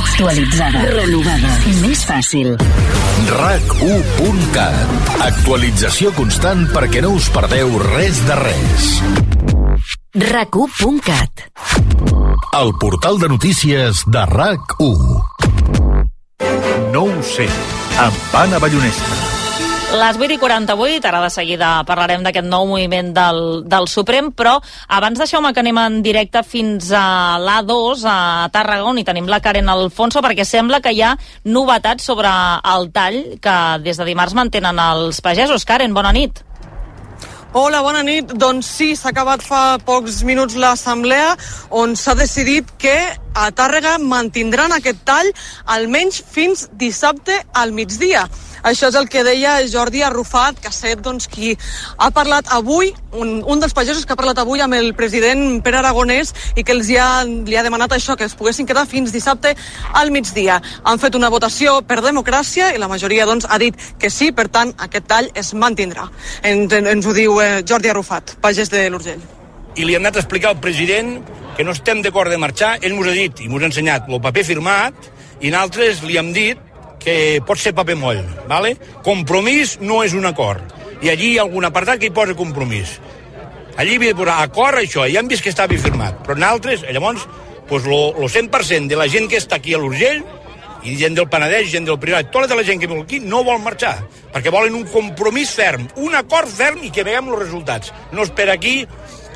Actualitzada. 0.00 0.82
Renovada. 0.90 1.54
Més 1.84 2.02
fàcil. 2.08 2.56
RAC1.cat. 3.30 5.16
Actualització 5.30 6.10
constant 6.18 6.66
perquè 6.74 7.04
no 7.04 7.14
us 7.20 7.30
perdeu 7.30 7.76
res 7.94 8.22
de 8.26 8.42
res. 8.42 8.92
RAC1.cat. 10.18 11.50
El 12.58 12.72
portal 12.82 13.20
de 13.22 13.28
notícies 13.38 14.02
de 14.10 14.24
RAC1. 14.34 15.29
No 16.92 17.04
ho 17.08 17.22
sé, 17.22 17.48
amb 18.00 18.34
Anna 18.34 18.58
Ballonesta. 18.58 19.20
Les 19.90 20.14
8 20.14 20.36
i 20.36 20.38
48, 20.38 21.08
ara 21.08 21.18
de 21.24 21.30
seguida 21.34 21.68
parlarem 21.82 22.22
d'aquest 22.22 22.46
nou 22.46 22.68
moviment 22.68 23.08
del, 23.14 23.40
del 23.66 23.88
Suprem, 23.90 24.28
però 24.30 24.52
abans 24.86 25.18
deixeu-me 25.18 25.50
que 25.50 25.64
anem 25.64 25.80
en 25.82 25.96
directe 26.04 26.44
fins 26.46 26.92
a 26.94 27.38
l'A2, 27.42 28.04
a 28.06 28.18
Tarragona, 28.54 28.92
on 28.92 29.00
hi 29.02 29.06
tenim 29.08 29.26
la 29.26 29.40
Karen 29.42 29.72
Alfonso, 29.72 30.22
perquè 30.22 30.46
sembla 30.46 30.78
que 30.84 30.94
hi 30.94 31.02
ha 31.02 31.16
novetats 31.42 32.06
sobre 32.06 32.30
el 32.74 32.92
tall 32.94 33.18
que 33.42 33.56
des 33.82 33.98
de 33.98 34.06
dimarts 34.06 34.38
mantenen 34.38 34.78
els 34.78 35.18
pagesos. 35.26 35.66
Karen, 35.66 35.90
bona 35.96 36.14
nit. 36.14 36.44
Hola, 37.52 37.80
bona 37.82 38.04
nit. 38.06 38.30
Doncs 38.38 38.68
sí, 38.78 38.92
s'ha 38.94 39.10
acabat 39.10 39.42
fa 39.42 39.80
pocs 39.82 40.20
minuts 40.22 40.54
l'assemblea 40.54 41.32
on 41.74 41.96
s'ha 41.98 42.14
decidit 42.14 42.68
que 42.78 42.94
a 43.34 43.48
Tàrrega 43.50 43.96
mantindran 43.98 44.70
aquest 44.76 45.02
tall 45.02 45.32
almenys 45.74 46.20
fins 46.30 46.68
dissabte 46.78 47.40
al 47.50 47.74
migdia. 47.74 48.28
Això 48.62 48.90
és 48.90 48.96
el 48.98 49.08
que 49.08 49.24
deia 49.24 49.58
Jordi 49.70 50.02
Arrufat, 50.04 50.60
que 50.60 50.68
estat 50.68 51.00
doncs, 51.04 51.28
qui 51.30 51.54
ha 51.96 52.10
parlat 52.14 52.50
avui, 52.52 52.92
un, 53.12 53.40
un 53.46 53.62
dels 53.62 53.74
pagesos 53.76 54.04
que 54.06 54.14
ha 54.14 54.18
parlat 54.18 54.38
avui 54.42 54.60
amb 54.60 54.76
el 54.76 54.92
president 54.98 55.62
Pere 55.64 55.80
Aragonès 55.80 56.34
i 56.56 56.64
que 56.64 56.76
els 56.76 56.90
ha, 57.00 57.24
li 57.24 57.56
ha 57.56 57.64
demanat 57.66 57.96
això, 57.96 58.16
que 58.16 58.28
es 58.28 58.36
poguessin 58.38 58.68
quedar 58.68 58.86
fins 58.90 59.12
dissabte 59.12 59.54
al 59.94 60.12
migdia. 60.14 60.60
Han 60.84 61.00
fet 61.02 61.16
una 61.18 61.32
votació 61.32 61.80
per 61.82 62.00
democràcia 62.04 62.72
i 62.74 62.80
la 62.82 62.90
majoria 62.90 63.26
doncs, 63.26 63.48
ha 63.48 63.58
dit 63.58 63.76
que 63.98 64.10
sí, 64.10 64.30
per 64.32 64.48
tant, 64.48 64.74
aquest 64.78 65.08
tall 65.10 65.30
es 65.34 65.54
mantindrà. 65.54 66.08
Ens, 66.42 66.72
ens 66.72 67.06
ho 67.06 67.16
diu 67.16 67.40
eh, 67.40 67.60
Jordi 67.66 67.90
Arrufat, 67.92 68.36
pagès 68.40 68.70
de 68.72 68.88
l'Urgell. 68.90 69.22
i 69.76 69.84
li 69.86 69.94
hem 69.94 70.02
anat 70.02 70.16
a 70.16 70.22
explicar 70.24 70.50
al 70.50 70.60
president 70.60 71.20
que 71.56 71.64
no 71.64 71.72
estem 71.72 72.02
d'acord 72.02 72.30
de 72.30 72.38
marxar, 72.42 72.78
ell 72.82 72.94
m'ho 72.96 73.04
ha 73.06 73.14
dit 73.14 73.40
i 73.44 73.48
m'ho 73.48 73.60
ha 73.60 73.68
ensenyat 73.68 74.08
el 74.08 74.20
paper 74.20 74.44
firmat 74.44 75.10
i 75.40 75.52
nosaltres 75.52 76.02
li 76.02 76.18
hem 76.18 76.32
dit 76.34 76.69
que 77.00 77.40
pot 77.46 77.58
ser 77.58 77.74
paper 77.74 77.96
moll, 77.96 78.22
¿vale? 78.48 78.76
compromís 79.06 79.78
no 79.80 80.02
és 80.04 80.16
un 80.16 80.28
acord 80.28 80.76
i 81.00 81.12
allí 81.12 81.32
hi 81.32 81.38
ha 81.38 81.46
algun 81.48 81.66
apartat 81.68 82.00
que 82.00 82.10
hi 82.10 82.16
posa 82.16 82.36
compromís 82.38 82.98
allí 83.76 83.96
havia 83.96 84.12
de 84.12 84.18
posar 84.18 84.40
acord 84.44 84.82
això 84.82 85.06
ja 85.08 85.22
hem 85.22 85.30
vist 85.30 85.44
que 85.44 85.52
estava 85.52 85.78
firmat 85.80 86.20
però 86.26 86.36
nosaltres, 86.36 86.84
llavors, 86.92 87.26
pues 87.70 87.86
lo, 87.86 88.12
lo 88.18 88.28
100% 88.28 88.90
de 88.90 88.98
la 88.98 89.08
gent 89.08 89.30
que 89.30 89.40
està 89.40 89.60
aquí 89.60 89.74
a 89.74 89.80
l'Urgell 89.80 90.24
i 90.82 90.96
gent 90.96 91.16
del 91.16 91.28
Penedès, 91.28 91.68
gent 91.72 91.86
del 91.88 91.98
Priorat, 92.00 92.30
tota 92.32 92.56
la 92.56 92.64
gent 92.64 92.80
que 92.80 92.88
viu 92.88 93.02
aquí 93.02 93.20
no 93.20 93.42
vol 93.44 93.60
marxar, 93.62 93.98
perquè 94.32 94.52
volen 94.52 94.76
un 94.78 94.86
compromís 94.88 95.52
ferm, 95.56 95.86
un 96.00 96.16
acord 96.16 96.48
ferm 96.48 96.80
i 96.86 96.92
que 96.94 97.04
veiem 97.06 97.28
els 97.28 97.42
resultats. 97.42 97.92
No 98.16 98.24
és 98.24 98.32
per 98.36 98.48
aquí 98.52 98.80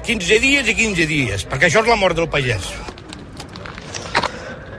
15 0.04 0.40
dies 0.40 0.68
i 0.68 0.76
15 0.78 1.08
dies, 1.10 1.46
perquè 1.48 1.68
això 1.68 1.84
és 1.84 1.90
la 1.90 2.00
mort 2.00 2.16
del 2.16 2.30
pagès. 2.32 2.70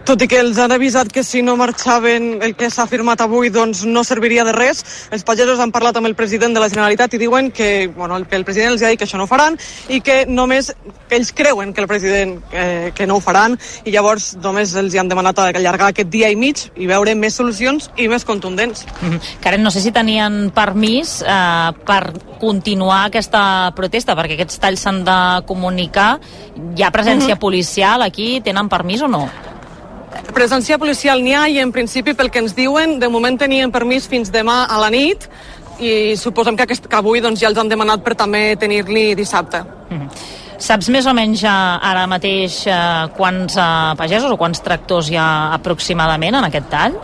Tot 0.06 0.22
i 0.22 0.28
que 0.30 0.38
els 0.38 0.60
han 0.62 0.70
avisat 0.70 1.10
que 1.10 1.24
si 1.26 1.40
no 1.42 1.56
marxaven 1.58 2.44
el 2.46 2.52
que 2.54 2.68
s'ha 2.70 2.84
firmat 2.86 3.24
avui 3.24 3.50
doncs 3.50 3.80
no 3.90 4.04
serviria 4.06 4.44
de 4.46 4.52
res, 4.54 4.84
els 5.10 5.24
pagesos 5.26 5.58
han 5.60 5.72
parlat 5.74 5.98
amb 5.98 6.06
el 6.06 6.14
president 6.14 6.54
de 6.54 6.62
la 6.62 6.68
Generalitat 6.70 7.16
i 7.18 7.20
diuen 7.24 7.50
que, 7.50 7.88
bueno, 7.90 8.20
que 8.30 8.38
el 8.38 8.46
president 8.46 8.76
els 8.76 8.84
ha 8.86 8.92
dit 8.94 9.00
que 9.02 9.08
això 9.08 9.18
no 9.18 9.26
ho 9.26 9.32
faran 9.32 9.58
i 9.90 10.04
que 10.06 10.28
només 10.30 10.70
que 11.10 11.18
ells 11.18 11.32
creuen 11.34 11.74
que 11.74 11.82
el 11.82 11.88
president 11.90 12.36
eh, 12.52 12.92
que 12.94 13.08
no 13.10 13.18
ho 13.18 13.24
faran 13.24 13.58
i 13.84 13.96
llavors 13.96 14.36
només 14.44 14.76
els 14.78 14.94
hi 14.94 15.02
han 15.02 15.10
demanat 15.10 15.42
allargar 15.42 15.90
aquest 15.90 16.14
dia 16.14 16.30
i 16.30 16.38
mig 16.38 16.68
i 16.76 16.86
veure 16.86 17.18
més 17.18 17.34
solucions 17.42 17.90
i 17.98 18.06
més 18.08 18.28
contundents. 18.30 18.86
Mhm. 19.02 19.18
Karen, 19.42 19.64
no 19.66 19.74
sé 19.74 19.82
si 19.82 19.92
tenien 19.92 20.52
permís 20.54 21.24
eh, 21.26 21.72
per 21.82 22.14
continuar 22.38 23.08
aquesta 23.08 23.74
protesta, 23.74 24.14
perquè 24.14 24.38
aquests 24.38 24.62
talls 24.62 24.86
s'han 24.86 25.04
de 25.04 25.18
comunicar. 25.50 26.20
Hi 26.78 26.84
ha 26.84 26.94
presència 26.94 27.34
Mhm. 27.34 27.42
policial 27.42 28.04
aquí? 28.04 28.40
Tenen 28.42 28.70
permís 28.70 29.02
o 29.02 29.08
no? 29.08 29.55
Presència 30.36 30.78
policial 30.82 31.22
n'hi 31.24 31.36
ha 31.36 31.46
i 31.52 31.60
en 31.64 31.72
principi 31.76 32.14
pel 32.16 32.32
que 32.32 32.42
ens 32.44 32.56
diuen 32.56 32.98
de 33.00 33.10
moment 33.12 33.38
tenien 33.40 33.72
permís 33.72 34.08
fins 34.12 34.32
demà 34.34 34.66
a 34.70 34.80
la 34.82 34.90
nit 34.94 35.28
i 35.80 36.16
suposem 36.16 36.56
que, 36.56 36.64
aquest, 36.64 36.88
que 36.88 36.98
avui 36.98 37.22
doncs, 37.24 37.42
ja 37.42 37.50
els 37.52 37.60
han 37.60 37.72
demanat 37.72 38.04
per 38.04 38.16
també 38.16 38.56
tenir-li 38.60 39.14
dissabte. 39.16 39.66
Saps 40.58 40.88
més 40.90 41.08
o 41.08 41.14
menys 41.16 41.44
eh, 41.44 41.52
ara 41.52 42.06
mateix 42.08 42.62
eh, 42.68 42.78
quants 43.18 43.58
eh, 43.60 43.68
pagesos 44.00 44.32
o 44.32 44.38
quants 44.40 44.64
tractors 44.64 45.12
hi 45.12 45.20
ha 45.20 45.28
aproximadament 45.58 46.40
en 46.40 46.48
aquest 46.48 46.72
tall? 46.72 46.96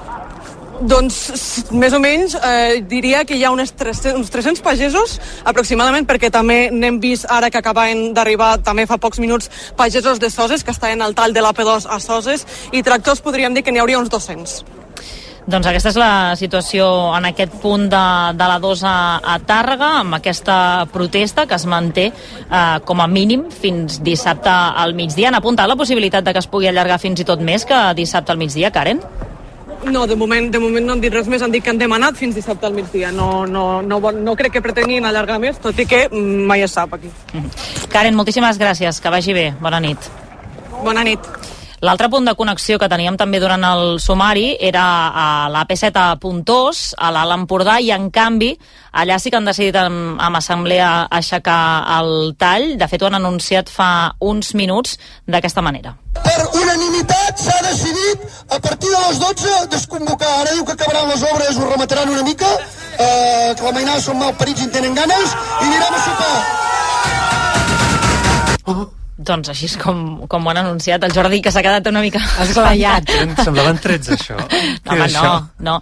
Doncs, 0.82 1.70
més 1.78 1.94
o 1.94 2.00
menys, 2.02 2.34
eh, 2.34 2.82
diria 2.90 3.22
que 3.26 3.36
hi 3.38 3.44
ha 3.46 3.52
unes 3.54 3.74
300, 3.78 4.16
uns 4.18 4.32
300 4.34 4.64
pagesos, 4.66 5.20
aproximadament, 5.46 6.08
perquè 6.10 6.32
també 6.34 6.72
n'hem 6.74 7.00
vist 7.00 7.28
ara 7.30 7.52
que 7.52 7.60
acabaven 7.60 8.14
d'arribar, 8.16 8.58
també 8.66 8.88
fa 8.88 8.98
pocs 8.98 9.20
minuts, 9.20 9.50
pagesos 9.78 10.20
de 10.20 10.32
Soses, 10.32 10.64
que 10.64 10.72
estaven 10.72 11.02
al 11.02 11.14
tall 11.14 11.34
de 11.34 11.42
l'AP2 11.42 11.86
a 11.86 12.00
Soses, 12.00 12.48
i 12.72 12.82
tractors 12.82 13.22
podríem 13.22 13.54
dir 13.54 13.62
que 13.62 13.72
n'hi 13.72 13.80
hauria 13.80 14.00
uns 14.00 14.10
200. 14.10 14.64
Doncs 15.46 15.68
aquesta 15.68 15.90
és 15.90 15.98
la 15.98 16.36
situació 16.38 16.86
en 17.18 17.26
aquest 17.30 17.54
punt 17.62 17.88
de, 17.90 18.04
de 18.38 18.48
la 18.50 18.60
2 18.62 18.84
a, 18.86 18.98
a 19.22 19.40
Tàrrega, 19.46 19.90
amb 20.02 20.18
aquesta 20.18 20.88
protesta 20.94 21.46
que 21.46 21.58
es 21.58 21.66
manté 21.66 22.08
eh, 22.10 22.78
com 22.86 23.02
a 23.02 23.08
mínim 23.10 23.50
fins 23.50 24.00
dissabte 24.02 24.50
al 24.50 24.94
migdia. 24.94 25.30
Han 25.30 25.38
apuntat 25.42 25.70
la 25.70 25.78
possibilitat 25.78 26.26
de 26.26 26.34
que 26.34 26.42
es 26.42 26.50
pugui 26.50 26.70
allargar 26.70 27.02
fins 27.02 27.22
i 27.22 27.28
tot 27.28 27.42
més 27.42 27.66
que 27.66 27.82
dissabte 27.98 28.34
al 28.34 28.42
migdia, 28.42 28.74
Karen? 28.74 29.02
No, 29.84 30.06
de 30.08 30.16
moment, 30.16 30.52
de 30.54 30.60
moment 30.62 30.86
no 30.86 30.94
han 30.94 31.02
dit 31.02 31.14
res 31.14 31.28
més, 31.32 31.42
han 31.42 31.52
dit 31.52 31.64
que 31.64 31.72
han 31.74 31.80
demanat 31.82 32.18
fins 32.20 32.36
dissabte 32.38 32.68
al 32.68 32.76
migdia. 32.78 33.12
No, 33.12 33.46
no, 33.50 33.82
no, 33.82 34.00
no 34.12 34.36
crec 34.38 34.58
que 34.58 34.62
pretenguin 34.62 35.08
allargar 35.10 35.40
més, 35.42 35.58
tot 35.62 35.78
i 35.82 35.88
que 35.90 36.04
mm, 36.10 36.46
mai 36.52 36.62
es 36.68 36.78
sap 36.78 36.94
aquí. 36.98 37.10
Karen, 37.92 38.16
moltíssimes 38.16 38.62
gràcies, 38.62 39.02
que 39.02 39.14
vagi 39.14 39.34
bé. 39.38 39.48
Bona 39.62 39.82
nit. 39.84 40.12
Bona 40.84 41.06
nit. 41.08 41.32
L'altre 41.82 42.12
punt 42.14 42.28
de 42.30 42.36
connexió 42.38 42.78
que 42.78 42.86
teníem 42.86 43.16
també 43.18 43.40
durant 43.42 43.64
el 43.66 43.96
sumari 43.98 44.52
era 44.62 44.84
a 45.18 45.50
la 45.50 45.64
P7 45.66 45.98
a 45.98 46.20
Puntós, 46.22 46.92
a 46.94 47.10
l'Alt 47.10 47.34
Empordà, 47.34 47.80
i 47.82 47.90
en 47.96 48.12
canvi 48.14 48.52
allà 48.94 49.18
sí 49.18 49.32
que 49.32 49.40
han 49.40 49.50
decidit 49.50 49.80
amb, 49.82 50.20
amb 50.22 50.38
assemblea 50.38 51.08
aixecar 51.10 51.82
el 51.98 52.36
tall. 52.38 52.78
De 52.78 52.86
fet, 52.92 53.02
ho 53.02 53.10
han 53.10 53.18
anunciat 53.18 53.74
fa 53.74 54.14
uns 54.20 54.54
minuts 54.54 55.00
d'aquesta 55.26 55.66
manera. 55.66 55.96
Per 56.22 56.38
unanimitat 56.62 57.42
s'ha 57.48 57.58
decidit 57.72 58.30
a 58.54 58.62
partir 58.62 58.94
de 58.94 59.02
les 59.08 59.18
12 59.26 59.58
desconvocar. 59.74 60.32
Ara 60.44 60.54
diu 60.54 60.64
que 60.68 60.78
acabaran 60.78 61.10
les 61.10 61.26
obres, 61.34 61.58
ho 61.58 61.66
remataran 61.66 62.14
una 62.14 62.22
mica, 62.30 62.54
eh, 63.00 63.56
que 63.58 63.64
la 63.66 63.74
mainada 63.74 64.06
són 64.06 64.22
mal 64.22 64.38
parits 64.38 64.62
i 64.62 64.70
en 64.70 64.74
tenen 64.78 64.94
ganes, 65.02 65.34
i 65.34 65.66
anirem 65.66 65.94
a 65.98 66.00
sopar. 66.06 66.40
Doncs 69.22 69.52
així 69.54 69.68
és 69.70 69.76
com, 69.78 70.26
com 70.30 70.46
ho 70.48 70.50
han 70.50 70.58
anunciat. 70.64 71.04
El 71.06 71.14
Jordi, 71.14 71.42
que 71.46 71.52
s'ha 71.54 71.62
quedat 71.62 71.86
una 71.92 72.02
mica 72.02 72.20
esglaiat. 72.42 73.10
Semblaven 73.44 73.78
13, 73.84 74.16
això. 74.18 74.38
No, 74.40 74.96
home, 74.96 75.08
no, 75.14 75.34
no. 75.68 75.76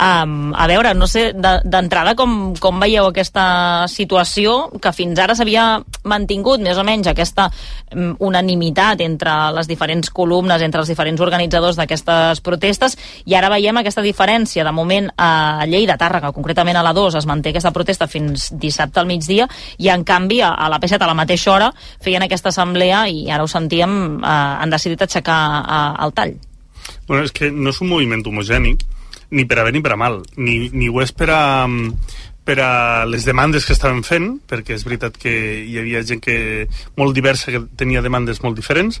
Um, 0.00 0.54
a 0.56 0.66
veure, 0.70 0.94
no 0.96 1.06
sé, 1.10 1.26
de- 1.36 1.60
d'entrada 1.64 2.14
com, 2.16 2.54
com 2.60 2.80
veieu 2.80 3.08
aquesta 3.10 3.44
situació 3.92 4.70
que 4.80 4.92
fins 4.96 5.18
ara 5.20 5.34
s'havia 5.36 5.66
mantingut 6.08 6.62
més 6.64 6.78
o 6.80 6.84
menys 6.86 7.10
aquesta 7.12 7.50
um, 7.92 8.14
unanimitat 8.30 9.02
entre 9.04 9.34
les 9.58 9.68
diferents 9.68 10.08
columnes, 10.14 10.62
entre 10.64 10.80
els 10.80 10.88
diferents 10.88 11.20
organitzadors 11.20 11.76
d'aquestes 11.76 12.40
protestes 12.46 12.96
i 13.26 13.36
ara 13.36 13.50
veiem 13.52 13.76
aquesta 13.82 14.04
diferència. 14.04 14.64
De 14.64 14.72
moment 14.72 15.10
a 15.20 15.66
Lleida, 15.68 15.98
Tàrrega, 16.00 16.32
concretament 16.32 16.80
a 16.80 16.84
la 16.86 16.94
2, 16.96 17.18
es 17.20 17.26
manté 17.28 17.52
aquesta 17.52 17.74
protesta 17.76 18.08
fins 18.08 18.48
dissabte 18.56 19.00
al 19.02 19.06
migdia 19.10 19.48
i 19.78 19.90
en 19.92 20.04
canvi 20.08 20.40
a, 20.40 20.54
a 20.54 20.70
la 20.72 20.80
P7 20.80 21.02
a 21.02 21.10
la 21.12 21.18
mateixa 21.18 21.52
hora 21.52 21.70
feien 22.00 22.24
aquesta 22.24 22.48
assemblea 22.54 22.85
i 22.86 23.26
ara 23.30 23.44
ho 23.44 23.50
sentíem, 23.50 24.18
eh, 24.22 24.34
han 24.62 24.70
decidit 24.70 25.02
aixecar 25.06 25.40
eh, 25.62 26.04
el 26.04 26.14
tall. 26.16 26.36
Bueno, 27.06 27.24
és 27.24 27.32
que 27.34 27.50
no 27.50 27.70
és 27.70 27.80
un 27.82 27.90
moviment 27.90 28.22
homogènic, 28.26 28.84
ni 29.30 29.44
per 29.44 29.58
a 29.58 29.64
bé 29.66 29.72
ni 29.74 29.82
per 29.82 29.94
a 29.94 29.98
mal, 29.98 30.20
ni, 30.36 30.68
ni 30.72 30.88
ho 30.88 31.02
és 31.02 31.12
per 31.12 31.30
a, 31.34 31.42
per 32.46 32.60
a 32.62 33.04
les 33.10 33.26
demandes 33.26 33.66
que 33.66 33.74
estaven 33.74 34.04
fent, 34.06 34.28
perquè 34.46 34.76
és 34.76 34.84
veritat 34.86 35.16
que 35.18 35.32
hi 35.66 35.76
havia 35.80 36.04
gent 36.06 36.22
que 36.22 36.36
molt 36.96 37.16
diversa 37.16 37.50
que 37.50 37.64
tenia 37.78 38.04
demandes 38.04 38.38
molt 38.44 38.54
diferents, 38.58 39.00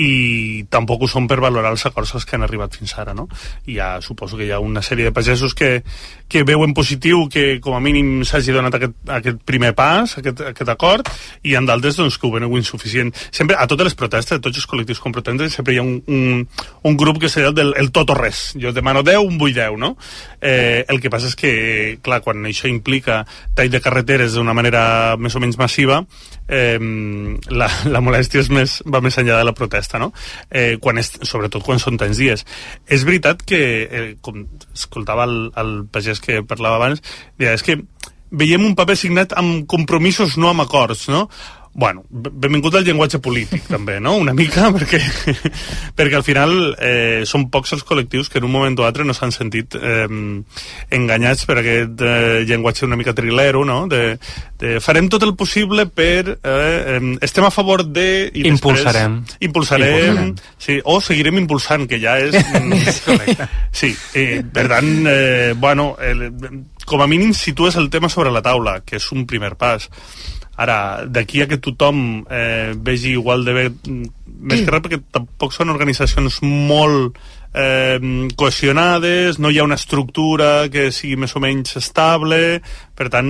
i 0.00 0.64
tampoc 0.72 1.04
ho 1.04 1.10
són 1.10 1.28
per 1.28 1.38
valorar 1.44 1.74
els 1.74 1.84
acords 1.86 2.24
que 2.24 2.38
han 2.38 2.46
arribat 2.46 2.78
fins 2.78 2.96
ara, 2.96 3.12
no? 3.14 3.28
I 3.68 3.76
ja 3.76 3.90
suposo 4.00 4.38
que 4.40 4.48
hi 4.48 4.52
ha 4.54 4.62
una 4.64 4.82
sèrie 4.82 5.04
de 5.04 5.12
pagesos 5.12 5.54
que, 5.54 5.82
que 6.28 6.44
veuen 6.48 6.72
positiu 6.74 7.26
que 7.28 7.60
com 7.60 7.76
a 7.76 7.82
mínim 7.84 8.24
s'hagi 8.24 8.54
donat 8.56 8.78
aquest, 8.78 8.96
aquest 9.18 9.44
primer 9.44 9.74
pas, 9.76 10.16
aquest, 10.18 10.40
aquest 10.54 10.72
acord, 10.72 11.10
i 11.44 11.54
en 11.58 11.68
d'altres 11.68 12.00
doncs, 12.00 12.16
que 12.16 12.26
ho 12.26 12.32
veuen 12.32 12.48
insuficient. 12.56 13.12
Sempre, 13.30 13.58
a 13.60 13.68
totes 13.68 13.90
les 13.90 13.98
protestes, 13.98 14.38
a 14.38 14.42
tots 14.42 14.62
els 14.62 14.68
col·lectius 14.70 15.02
com 15.02 15.12
protestes, 15.12 15.54
sempre 15.58 15.76
hi 15.76 15.82
ha 15.82 15.84
un, 15.84 16.00
un, 16.06 16.46
un 16.88 16.96
grup 16.96 17.20
que 17.20 17.30
el 17.36 17.54
del 17.54 17.74
el 17.76 17.92
tot 17.92 18.10
o 18.10 18.16
res. 18.16 18.54
Jo 18.60 18.72
demano 18.72 19.02
10, 19.04 19.20
un 19.26 19.36
vull 19.38 19.54
10, 19.54 19.76
no? 19.78 19.96
Eh, 20.40 20.84
el 20.88 21.00
que 21.02 21.12
passa 21.12 21.28
és 21.28 21.36
que, 21.36 21.52
clar, 22.02 22.22
quan 22.24 22.44
això 22.48 22.70
tall 22.86 23.72
de 23.72 23.80
carreteres 23.82 24.36
d'una 24.36 24.54
manera 24.56 25.16
més 25.20 25.34
o 25.36 25.42
menys 25.42 25.58
massiva, 25.60 26.00
eh, 26.48 26.78
la, 27.50 27.68
la 27.94 28.02
molèstia 28.04 28.42
és 28.44 28.50
més, 28.52 28.78
va 28.86 29.02
més 29.04 29.18
enllà 29.18 29.40
de 29.40 29.48
la 29.48 29.56
protesta, 29.56 30.00
no? 30.02 30.12
Eh, 30.50 30.76
quan 30.82 31.02
és, 31.02 31.12
sobretot 31.22 31.64
quan 31.66 31.82
són 31.82 31.98
tants 32.00 32.22
dies. 32.22 32.46
És 32.86 33.04
veritat 33.08 33.42
que, 33.46 33.60
eh, 33.84 34.08
com 34.20 34.44
escoltava 34.72 35.26
el, 35.28 35.36
el 35.56 35.76
pagès 35.92 36.22
que 36.22 36.42
parlava 36.46 36.80
abans, 36.80 37.02
deia, 37.38 37.56
és 37.56 37.66
que 37.66 37.80
veiem 38.36 38.64
un 38.66 38.74
paper 38.78 38.96
signat 38.98 39.36
amb 39.38 39.66
compromisos, 39.70 40.36
no 40.40 40.50
amb 40.50 40.66
acords, 40.66 41.06
no? 41.12 41.26
Bueno, 41.76 42.06
benvingut 42.08 42.72
al 42.78 42.86
llenguatge 42.86 43.18
polític, 43.20 43.66
també, 43.74 43.98
no? 44.00 44.14
Una 44.16 44.32
mica, 44.32 44.70
perquè, 44.76 45.00
perquè 45.96 46.16
al 46.16 46.24
final 46.24 46.54
eh, 46.80 47.24
són 47.28 47.50
pocs 47.52 47.74
els 47.76 47.84
col·lectius 47.84 48.30
que 48.32 48.40
en 48.40 48.46
un 48.48 48.54
moment 48.54 48.78
o 48.80 48.86
altre 48.88 49.04
no 49.04 49.12
s'han 49.16 49.34
sentit 49.34 49.76
eh, 49.76 50.06
enganyats 50.96 51.44
per 51.44 51.58
aquest 51.60 52.00
eh, 52.00 52.44
llenguatge 52.48 52.86
una 52.88 52.96
mica 52.96 53.12
trilero, 53.16 53.66
no? 53.68 53.82
De, 53.92 54.16
de 54.56 54.78
farem 54.80 55.10
tot 55.12 55.26
el 55.26 55.34
possible 55.36 55.84
per... 55.92 56.38
Eh, 56.40 56.96
eh, 56.96 57.02
estem 57.26 57.44
a 57.44 57.52
favor 57.52 57.84
de... 57.84 58.06
I 58.32 58.46
Impulsarem. 58.48 59.20
Després, 59.20 59.50
impulsarem. 59.50 59.92
Impulsarem. 59.92 60.32
Sí, 60.56 60.78
o 60.80 60.96
seguirem 61.04 61.42
impulsant, 61.42 61.84
que 61.90 62.00
ja 62.00 62.16
és... 62.24 62.40
mm, 62.56 63.44
sí, 63.68 63.92
eh, 64.16 64.40
per 64.40 64.64
tant, 64.72 64.90
eh, 65.12 65.52
bueno, 65.60 65.90
el, 66.00 66.30
com 66.88 67.04
a 67.04 67.10
mínim 67.10 67.36
situes 67.36 67.76
el 67.76 67.90
tema 67.92 68.08
sobre 68.08 68.32
la 68.32 68.40
taula, 68.40 68.78
que 68.80 68.96
és 68.96 69.12
un 69.12 69.28
primer 69.28 69.58
pas. 69.60 69.90
Ara, 70.56 71.04
d'aquí 71.04 71.42
a 71.42 71.48
que 71.50 71.60
tothom 71.60 72.24
eh, 72.32 72.72
vegi 72.76 73.12
igual 73.12 73.44
de 73.44 73.52
bé, 73.52 73.64
mm, 73.68 74.12
més 74.48 74.62
que 74.64 74.72
res 74.72 74.84
perquè 74.84 75.00
tampoc 75.12 75.52
són 75.52 75.72
organitzacions 75.72 76.40
molt 76.42 77.18
eh, 77.52 77.98
cohesionades, 78.36 79.38
no 79.38 79.50
hi 79.50 79.58
ha 79.60 79.66
una 79.68 79.78
estructura 79.80 80.68
que 80.72 80.90
sigui 80.92 81.16
més 81.20 81.36
o 81.36 81.42
menys 81.44 81.76
estable, 81.80 82.60
per 82.96 83.10
tant, 83.12 83.28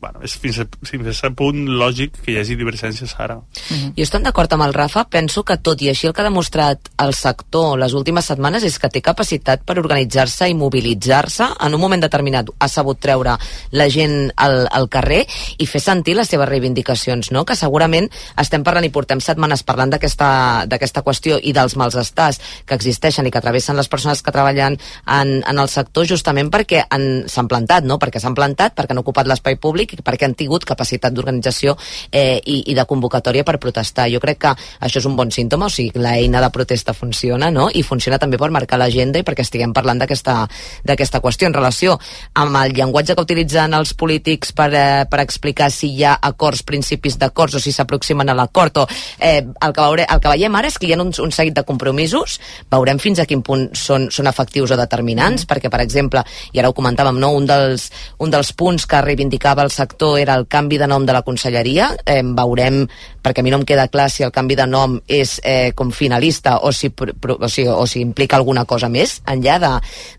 bueno, 0.00 0.22
és 0.22 0.36
fins 0.38 0.60
a, 0.62 0.66
fins 0.86 1.22
a 1.26 1.30
punt 1.34 1.64
lògic 1.80 2.20
que 2.22 2.32
hi 2.32 2.38
hagi 2.38 2.56
divergències 2.56 3.16
ara. 3.18 3.36
Mm 3.36 3.76
-hmm. 3.76 3.92
Jo 3.96 4.02
estic 4.02 4.22
d'acord 4.22 4.52
amb 4.52 4.62
el 4.62 4.74
Rafa, 4.74 5.04
penso 5.04 5.42
que 5.44 5.56
tot 5.56 5.82
i 5.82 5.88
així 5.88 6.06
el 6.06 6.12
que 6.12 6.20
ha 6.20 6.30
demostrat 6.30 6.78
el 6.98 7.14
sector 7.14 7.78
les 7.78 7.92
últimes 7.92 8.24
setmanes 8.24 8.62
és 8.62 8.78
que 8.78 8.88
té 8.88 9.00
capacitat 9.02 9.64
per 9.64 9.78
organitzar-se 9.78 10.48
i 10.48 10.54
mobilitzar-se 10.54 11.44
en 11.60 11.74
un 11.74 11.80
moment 11.80 12.02
determinat. 12.02 12.46
Ha 12.58 12.68
sabut 12.68 13.00
treure 13.00 13.36
la 13.70 13.88
gent 13.88 14.30
al, 14.36 14.68
al 14.70 14.88
carrer 14.88 15.26
i 15.58 15.66
fer 15.66 15.80
sentir 15.80 16.14
les 16.14 16.28
seves 16.28 16.48
reivindicacions, 16.48 17.32
no? 17.32 17.44
que 17.44 17.56
segurament 17.56 18.08
estem 18.36 18.62
parlant 18.62 18.84
i 18.84 18.90
portem 18.90 19.20
setmanes 19.20 19.62
parlant 19.62 19.90
d'aquesta 19.90 21.02
qüestió 21.02 21.38
i 21.42 21.52
dels 21.52 21.76
malestars 21.76 22.40
que 22.64 22.74
existeixen 22.74 23.26
i 23.26 23.30
que 23.30 23.40
travessen 23.40 23.76
les 23.76 23.88
persones 23.88 24.22
que 24.22 24.30
treballen 24.32 24.78
en, 25.06 25.42
en 25.42 25.58
el 25.58 25.68
sector 25.68 26.06
justament 26.06 26.50
perquè 26.50 26.84
s'han 27.26 27.48
plantat, 27.48 27.84
no? 27.84 27.98
perquè 27.98 28.20
s'han 28.22 28.36
plantat, 28.38 28.76
perquè 28.76 28.99
ocupat 29.02 29.28
l'espai 29.28 29.56
públic 29.60 29.94
i 29.94 30.02
perquè 30.04 30.28
han 30.28 30.36
tingut 30.38 30.64
capacitat 30.68 31.14
d'organització 31.14 31.76
eh, 32.10 32.38
i, 32.44 32.62
i 32.70 32.76
de 32.76 32.86
convocatòria 32.88 33.44
per 33.46 33.58
protestar. 33.62 34.08
Jo 34.12 34.20
crec 34.22 34.40
que 34.44 34.54
això 34.80 35.00
és 35.00 35.08
un 35.08 35.16
bon 35.18 35.30
símptoma, 35.34 35.66
o 35.66 35.72
sigui, 35.72 35.92
l'eina 36.00 36.40
de 36.42 36.50
protesta 36.54 36.94
funciona, 36.96 37.50
no? 37.50 37.68
I 37.72 37.82
funciona 37.86 38.18
també 38.18 38.38
per 38.40 38.50
marcar 38.54 38.78
l'agenda 38.80 39.20
i 39.20 39.26
perquè 39.26 39.44
estiguem 39.46 39.74
parlant 39.76 40.00
d'aquesta 40.00 41.20
qüestió 41.20 41.48
en 41.48 41.56
relació 41.56 41.96
amb 42.34 42.56
el 42.62 42.74
llenguatge 42.76 43.16
que 43.16 43.26
utilitzen 43.26 43.74
els 43.76 43.94
polítics 43.94 44.54
per, 44.56 44.70
eh, 44.74 45.04
per 45.10 45.20
explicar 45.24 45.70
si 45.74 45.92
hi 45.96 46.04
ha 46.04 46.16
acords, 46.30 46.62
principis 46.66 47.18
d'acords 47.18 47.56
o 47.56 47.62
si 47.62 47.72
s'aproximen 47.72 48.28
a 48.28 48.36
l'acord 48.36 48.82
o 48.82 48.86
eh, 49.18 49.40
el, 49.42 49.72
que 49.72 49.80
veure, 49.80 50.06
el 50.06 50.20
que 50.20 50.34
veiem 50.34 50.56
ara 50.56 50.70
és 50.70 50.78
que 50.78 50.88
hi 50.88 50.94
ha 50.94 51.00
un, 51.02 51.12
un 51.12 51.34
seguit 51.34 51.56
de 51.56 51.64
compromisos 51.66 52.38
veurem 52.70 53.00
fins 53.02 53.20
a 53.20 53.26
quin 53.28 53.42
punt 53.46 53.68
són, 53.76 54.08
són 54.12 54.30
efectius 54.30 54.74
o 54.74 54.78
determinants, 54.80 55.44
mm. 55.44 55.50
perquè 55.50 55.70
per 55.72 55.82
exemple 55.84 56.24
i 56.52 56.60
ara 56.60 56.70
ho 56.70 56.76
comentàvem, 56.76 57.18
no? 57.20 57.32
un, 57.36 57.46
dels, 57.48 57.88
un 58.20 58.32
dels 58.32 58.52
punts 58.56 58.86
que 58.90 59.00
reivindicava 59.04 59.62
el 59.62 59.70
sector 59.70 60.18
era 60.18 60.34
el 60.34 60.48
canvi 60.50 60.80
de 60.80 60.88
nom 60.90 61.06
de 61.06 61.14
la 61.14 61.22
conselleria. 61.22 61.92
Eh, 62.04 62.22
veurem, 62.24 62.82
perquè 63.22 63.42
a 63.42 63.46
mi 63.46 63.52
no 63.52 63.60
em 63.60 63.66
queda 63.68 63.88
clar 63.88 64.08
si 64.10 64.24
el 64.26 64.32
canvi 64.32 64.56
de 64.58 64.66
nom 64.66 64.98
és 65.08 65.38
eh, 65.44 65.72
com 65.76 65.92
finalista 65.92 66.58
o 66.64 66.72
si, 66.72 66.90
o, 66.90 67.48
si, 67.48 67.66
o 67.68 67.86
si 67.86 68.00
implica 68.00 68.36
alguna 68.36 68.64
cosa 68.64 68.88
més 68.88 69.20
enllà 69.28 69.58
de, 69.62 69.72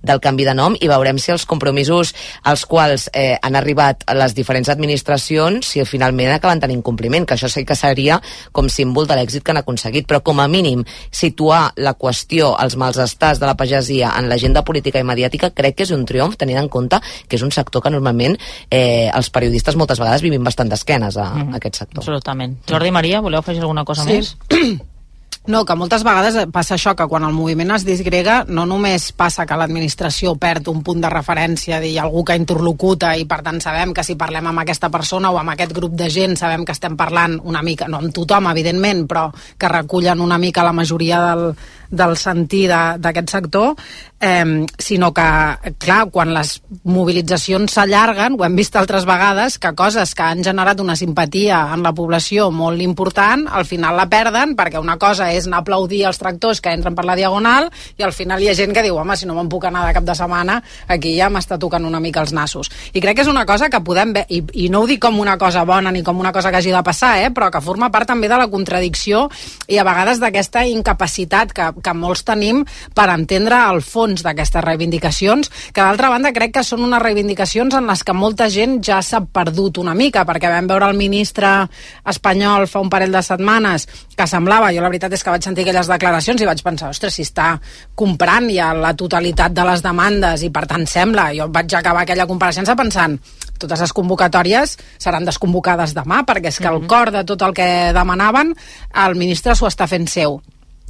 del 0.06 0.22
canvi 0.24 0.46
de 0.48 0.56
nom 0.58 0.76
i 0.80 0.90
veurem 0.92 1.20
si 1.22 1.34
els 1.34 1.46
compromisos 1.50 2.14
als 2.44 2.66
quals 2.70 3.10
eh, 3.14 3.38
han 3.42 3.58
arribat 3.58 4.06
les 4.18 4.36
diferents 4.38 4.70
administracions 4.70 5.66
si 5.74 5.84
finalment 5.86 6.32
acaben 6.36 6.62
tenint 6.62 6.84
compliment, 6.86 7.26
que 7.26 7.36
això 7.36 7.50
sí 7.52 7.66
que 7.68 7.76
seria 7.78 8.20
com 8.52 8.70
símbol 8.70 9.08
de 9.10 9.18
l'èxit 9.18 9.44
que 9.44 9.54
han 9.54 9.62
aconseguit, 9.62 10.08
però 10.08 10.22
com 10.24 10.40
a 10.40 10.48
mínim 10.52 10.84
situar 11.12 11.72
la 11.82 11.96
qüestió, 12.00 12.54
els 12.62 12.78
malestats 12.80 13.42
de 13.42 13.50
la 13.50 13.58
pagesia 13.58 14.14
en 14.20 14.30
l'agenda 14.30 14.64
política 14.68 15.02
i 15.02 15.08
mediàtica 15.08 15.52
crec 15.56 15.80
que 15.80 15.88
és 15.88 15.94
un 15.96 16.06
triomf 16.08 16.38
tenint 16.40 16.62
en 16.62 16.70
compte 16.72 17.02
que 17.28 17.40
és 17.40 17.46
un 17.46 17.52
sector 17.52 17.84
que 17.84 17.92
normalment 17.94 18.38
eh, 18.70 19.10
els 19.10 19.32
periodistes 19.34 19.78
moltes 19.80 20.00
vegades 20.02 20.24
vivim 20.24 20.44
bastant 20.44 20.70
d'esquenes 20.72 21.18
a, 21.18 21.28
mm. 21.36 21.54
a 21.54 21.62
aquest 21.62 21.82
sector. 21.84 22.04
Absolutament. 22.04 22.58
Jordi 22.70 22.91
Maria, 22.92 23.22
voleu 23.22 23.40
afegir 23.40 23.62
alguna 23.62 23.86
cosa 23.86 24.04
sí. 24.04 24.14
més? 24.14 24.38
No, 25.50 25.64
que 25.66 25.74
moltes 25.74 26.04
vegades 26.06 26.36
passa 26.54 26.76
això, 26.76 26.92
que 26.94 27.08
quan 27.10 27.24
el 27.26 27.34
moviment 27.34 27.72
es 27.74 27.82
disgrega 27.82 28.44
no 28.46 28.68
només 28.70 29.08
passa 29.18 29.48
que 29.50 29.56
l'administració 29.58 30.36
perd 30.38 30.70
un 30.70 30.84
punt 30.86 31.02
de 31.02 31.10
referència, 31.10 31.80
dir 31.82 31.96
algú 31.98 32.22
que 32.28 32.36
interlocuta 32.38 33.16
i 33.18 33.26
per 33.26 33.40
tant 33.42 33.58
sabem 33.64 33.90
que 33.90 34.06
si 34.06 34.14
parlem 34.20 34.52
amb 34.52 34.62
aquesta 34.62 34.92
persona 34.94 35.32
o 35.34 35.40
amb 35.42 35.56
aquest 35.56 35.74
grup 35.74 35.98
de 35.98 36.12
gent 36.14 36.38
sabem 36.38 36.62
que 36.62 36.76
estem 36.78 36.94
parlant 36.94 37.40
una 37.42 37.66
mica, 37.66 37.90
no 37.90 37.98
amb 37.98 38.14
tothom 38.14 38.52
evidentment, 38.52 39.08
però 39.10 39.32
que 39.34 39.74
recullen 39.74 40.22
una 40.22 40.38
mica 40.38 40.62
la 40.62 40.78
majoria 40.78 41.24
del, 41.32 41.48
del 41.90 42.16
sentir 42.22 42.68
d'aquest 42.72 43.34
sector, 43.34 43.74
eh, 44.22 44.66
sinó 44.78 45.12
que, 45.14 45.26
clar, 45.82 46.06
quan 46.14 46.36
les 46.38 46.54
mobilitzacions 46.86 47.74
s'allarguen, 47.74 48.38
ho 48.38 48.46
hem 48.46 48.56
vist 48.56 48.78
altres 48.80 49.10
vegades, 49.10 49.58
que 49.58 49.74
coses 49.74 50.14
que 50.14 50.24
han 50.24 50.46
generat 50.46 50.80
una 50.80 50.96
simpatia 50.96 51.66
en 51.74 51.82
la 51.82 51.94
població 51.98 52.52
molt 52.54 52.82
important, 52.82 53.48
al 53.50 53.66
final 53.66 53.98
la 53.98 54.06
perden, 54.06 54.56
perquè 54.56 54.80
una 54.80 55.00
cosa 55.02 55.31
és 55.36 55.48
anar 55.48 55.62
a 55.62 55.66
aplaudir 55.66 56.04
els 56.10 56.20
tractors 56.22 56.62
que 56.62 56.74
entren 56.74 56.96
per 56.96 57.06
la 57.08 57.16
diagonal, 57.16 57.70
i 57.98 58.04
al 58.04 58.14
final 58.14 58.42
hi 58.42 58.50
ha 58.52 58.56
gent 58.58 58.74
que 58.76 58.84
diu, 58.86 58.98
home, 58.98 59.18
si 59.18 59.28
no 59.30 59.36
me'n 59.38 59.50
puc 59.52 59.66
anar 59.70 59.86
de 59.88 59.96
cap 59.98 60.08
de 60.08 60.16
setmana, 60.18 60.60
aquí 60.88 61.16
ja 61.18 61.30
m'està 61.30 61.60
tocant 61.60 61.86
una 61.86 62.00
mica 62.00 62.22
els 62.22 62.34
nassos. 62.34 62.72
I 62.94 63.02
crec 63.04 63.20
que 63.20 63.26
és 63.26 63.32
una 63.32 63.46
cosa 63.46 63.70
que 63.70 63.82
podem 63.84 64.14
ver, 64.18 64.26
i, 64.30 64.42
i 64.66 64.70
no 64.70 64.84
ho 64.84 64.90
dic 64.90 65.02
com 65.02 65.20
una 65.20 65.38
cosa 65.42 65.64
bona 65.68 65.92
ni 65.92 66.04
com 66.04 66.20
una 66.20 66.32
cosa 66.32 66.52
que 66.52 66.62
hagi 66.62 66.74
de 66.74 66.84
passar, 66.84 67.18
eh, 67.24 67.32
però 67.34 67.52
que 67.52 67.62
forma 67.62 67.92
part 67.92 68.10
també 68.12 68.30
de 68.30 68.38
la 68.38 68.50
contradicció 68.52 69.28
i 69.68 69.80
a 69.80 69.86
vegades 69.88 70.22
d'aquesta 70.22 70.66
incapacitat 70.70 71.54
que, 71.56 71.70
que 71.84 71.94
molts 71.98 72.24
tenim 72.28 72.64
per 72.96 73.10
entendre 73.14 73.60
el 73.72 73.82
fons 73.86 74.24
d'aquestes 74.26 74.64
reivindicacions, 74.66 75.52
que 75.74 75.82
d'altra 75.82 76.12
banda 76.14 76.34
crec 76.36 76.56
que 76.58 76.66
són 76.68 76.86
unes 76.86 77.02
reivindicacions 77.02 77.76
en 77.78 77.88
les 77.90 78.04
que 78.04 78.16
molta 78.18 78.50
gent 78.52 78.80
ja 78.86 79.02
s'ha 79.06 79.24
perdut 79.26 79.82
una 79.82 79.96
mica, 79.98 80.26
perquè 80.28 80.52
vam 80.52 80.70
veure 80.70 80.90
el 80.92 81.00
ministre 81.00 81.52
espanyol 82.08 82.68
fa 82.68 82.82
un 82.84 82.92
parell 82.92 83.14
de 83.14 83.24
setmanes 83.26 83.88
que 84.16 84.28
semblava, 84.28 84.72
jo 84.74 84.84
la 84.84 84.92
veritat 84.92 85.14
és 85.16 85.21
que 85.24 85.34
vaig 85.34 85.46
sentir 85.46 85.66
aquelles 85.66 85.90
declaracions 85.92 86.42
i 86.42 86.50
vaig 86.50 86.64
pensar, 86.66 86.92
ostres, 86.94 87.16
si 87.18 87.26
està 87.28 87.54
comprant 87.96 88.50
ja 88.52 88.72
la 88.78 88.94
totalitat 88.98 89.54
de 89.56 89.66
les 89.68 89.84
demandes 89.86 90.46
i 90.46 90.52
per 90.54 90.66
tant 90.70 90.88
sembla, 90.88 91.32
jo 91.38 91.50
vaig 91.54 91.74
acabar 91.78 92.06
aquella 92.06 92.28
compareixença 92.30 92.78
pensant 92.80 93.20
totes 93.62 93.84
les 93.84 93.94
convocatòries 93.94 94.78
seran 95.02 95.28
desconvocades 95.28 95.94
demà 95.98 96.24
perquè 96.28 96.50
és 96.50 96.58
que 96.62 96.72
el 96.72 96.88
cor 96.90 97.14
de 97.14 97.24
tot 97.28 97.46
el 97.46 97.54
que 97.58 97.68
demanaven 97.94 98.56
el 99.06 99.20
ministre 99.20 99.56
s'ho 99.56 99.70
està 99.70 99.88
fent 99.92 100.10
seu 100.10 100.40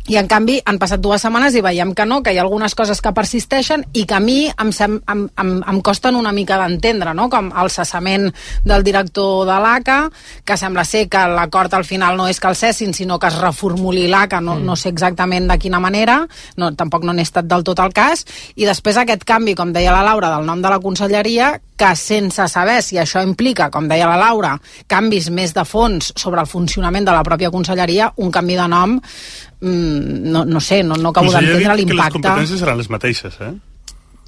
i 0.10 0.18
en 0.18 0.28
canvi 0.30 0.58
han 0.66 0.80
passat 0.82 1.02
dues 1.02 1.22
setmanes 1.22 1.56
i 1.56 1.62
veiem 1.62 1.94
que 1.98 2.06
no, 2.08 2.22
que 2.24 2.34
hi 2.34 2.40
ha 2.40 2.46
algunes 2.46 2.74
coses 2.76 3.02
que 3.02 3.14
persisteixen 3.14 3.84
i 3.94 4.06
que 4.10 4.18
a 4.18 4.22
mi 4.24 4.40
em, 4.50 4.72
sem, 4.74 4.98
em, 5.12 5.26
em, 5.40 5.52
em 5.62 5.82
costen 5.86 6.18
una 6.18 6.32
mica 6.34 6.58
d'entendre, 6.62 7.14
no? 7.14 7.30
com 7.30 7.52
el 7.52 7.70
cessament 7.70 8.30
del 8.66 8.84
director 8.84 9.46
de 9.50 9.60
l'ACA, 9.62 10.00
que 10.46 10.58
sembla 10.58 10.86
ser 10.88 11.08
que 11.12 11.22
l'acord 11.30 11.74
al 11.78 11.86
final 11.86 12.18
no 12.18 12.28
és 12.28 12.40
que 12.40 12.50
el 12.50 12.58
cessin, 12.58 12.94
sinó 12.98 13.20
que 13.20 13.30
es 13.30 13.40
reformuli 13.42 14.08
l'ACA, 14.10 14.42
no, 14.42 14.58
mm. 14.58 14.66
no 14.66 14.76
sé 14.76 14.90
exactament 14.90 15.50
de 15.52 15.60
quina 15.62 15.80
manera, 15.80 16.22
no, 16.58 16.74
tampoc 16.76 17.06
no 17.06 17.14
n'he 17.14 17.26
estat 17.28 17.50
del 17.50 17.66
tot 17.68 17.80
el 17.84 17.94
cas, 17.94 18.26
i 18.56 18.66
després 18.66 18.98
aquest 18.98 19.26
canvi, 19.28 19.56
com 19.56 19.74
deia 19.74 19.94
la 19.94 20.06
Laura, 20.06 20.34
del 20.36 20.48
nom 20.50 20.62
de 20.62 20.72
la 20.72 20.82
conselleria, 20.82 21.54
que 21.82 21.96
sense 21.98 22.46
saber 22.52 22.80
si 22.86 23.00
això 23.02 23.24
implica, 23.26 23.72
com 23.74 23.88
deia 23.90 24.10
la 24.10 24.20
Laura, 24.22 24.54
canvis 24.92 25.32
més 25.34 25.56
de 25.56 25.66
fons 25.66 26.12
sobre 26.14 26.44
el 26.44 26.50
funcionament 26.50 27.08
de 27.08 27.16
la 27.16 27.24
pròpia 27.26 27.50
conselleria, 27.54 28.12
un 28.22 28.30
canvi 28.34 28.60
de 28.60 28.68
nom 28.70 28.96
mm, 29.00 30.30
no, 30.30 30.46
no 30.46 30.62
sé, 30.62 30.84
no, 30.86 31.00
no 31.02 31.10
acabo 31.10 31.34
d'entendre 31.34 31.78
l'impacte. 31.80 31.98
les 31.98 32.18
competències 32.20 32.62
seran 32.62 32.78
les 32.82 32.90
mateixes, 32.94 33.42
eh? 33.42 33.54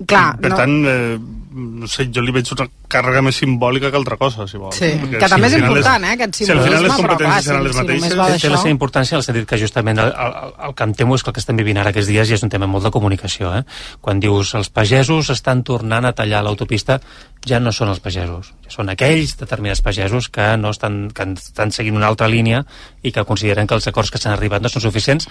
Clar, 0.09 0.27
per 0.41 0.49
no... 0.49 0.57
tant, 0.57 0.77
eh, 0.89 1.17
no 1.53 1.87
sé, 1.87 2.07
jo 2.13 2.21
li 2.25 2.31
veig 2.35 2.49
una 2.55 2.65
càrrega 2.89 3.21
més 3.25 3.37
simbòlica 3.39 3.89
que 3.91 3.97
altra 3.99 4.17
cosa, 4.17 4.47
si 4.49 4.57
vol. 4.57 4.71
Sí, 4.75 4.89
Perquè 5.01 5.19
que 5.21 5.29
també 5.29 5.49
si 5.49 5.55
és 5.55 5.61
al 5.61 5.63
final 5.63 5.77
important, 5.77 6.03
eh, 6.05 6.11
aquest 6.17 6.35
Si 6.35 6.47
al 6.51 6.61
final 6.63 6.83
les 6.83 6.93
simbolisme, 6.93 6.93
però 6.93 7.17
clar, 7.17 7.17
competències 7.17 7.45
seran 7.45 7.61
si- 7.61 7.67
les 7.67 7.75
si 7.75 7.81
mateixes... 7.81 8.17
va 8.19 8.27
té, 8.31 8.39
té 8.43 8.49
la 8.53 8.57
seva 8.63 8.73
importància 8.73 9.15
en 9.15 9.17
el 9.21 9.23
sentit 9.27 9.47
que 9.49 9.59
justament 9.61 9.99
el, 10.03 10.11
el, 10.25 10.53
el 10.67 10.75
que 10.75 10.83
em 10.89 10.93
temo 11.01 11.15
és 11.15 11.23
que 11.23 11.29
el 11.29 11.33
que 11.37 11.43
estem 11.43 11.57
vivint 11.61 11.77
ara 11.81 11.89
aquests 11.93 12.09
dies 12.11 12.29
ja 12.29 12.35
és 12.35 12.43
un 12.43 12.49
tema 12.53 12.67
molt 12.67 12.83
de 12.83 12.91
comunicació. 12.91 13.53
Eh? 13.57 13.63
Quan 14.01 14.19
dius 14.19 14.53
els 14.59 14.69
pagesos 14.69 15.29
estan 15.29 15.63
tornant 15.63 16.05
a 16.05 16.13
tallar 16.13 16.43
l'autopista, 16.43 16.99
ja 17.45 17.59
no 17.59 17.71
són 17.71 17.89
els 17.89 17.99
pagesos, 17.99 18.53
ja 18.63 18.71
són 18.71 18.89
aquells 18.89 19.37
determinats 19.37 19.81
pagesos 19.81 20.29
que 20.29 20.55
no 20.57 20.69
estan, 20.71 21.09
que 21.11 21.27
estan 21.33 21.71
seguint 21.71 21.95
una 21.99 22.07
altra 22.07 22.27
línia 22.27 22.63
i 23.03 23.11
que 23.11 23.25
consideren 23.25 23.67
que 23.67 23.75
els 23.75 23.87
acords 23.87 24.09
que 24.11 24.17
s'han 24.17 24.33
arribat 24.33 24.61
no 24.63 24.69
són 24.69 24.81
suficients 24.81 25.27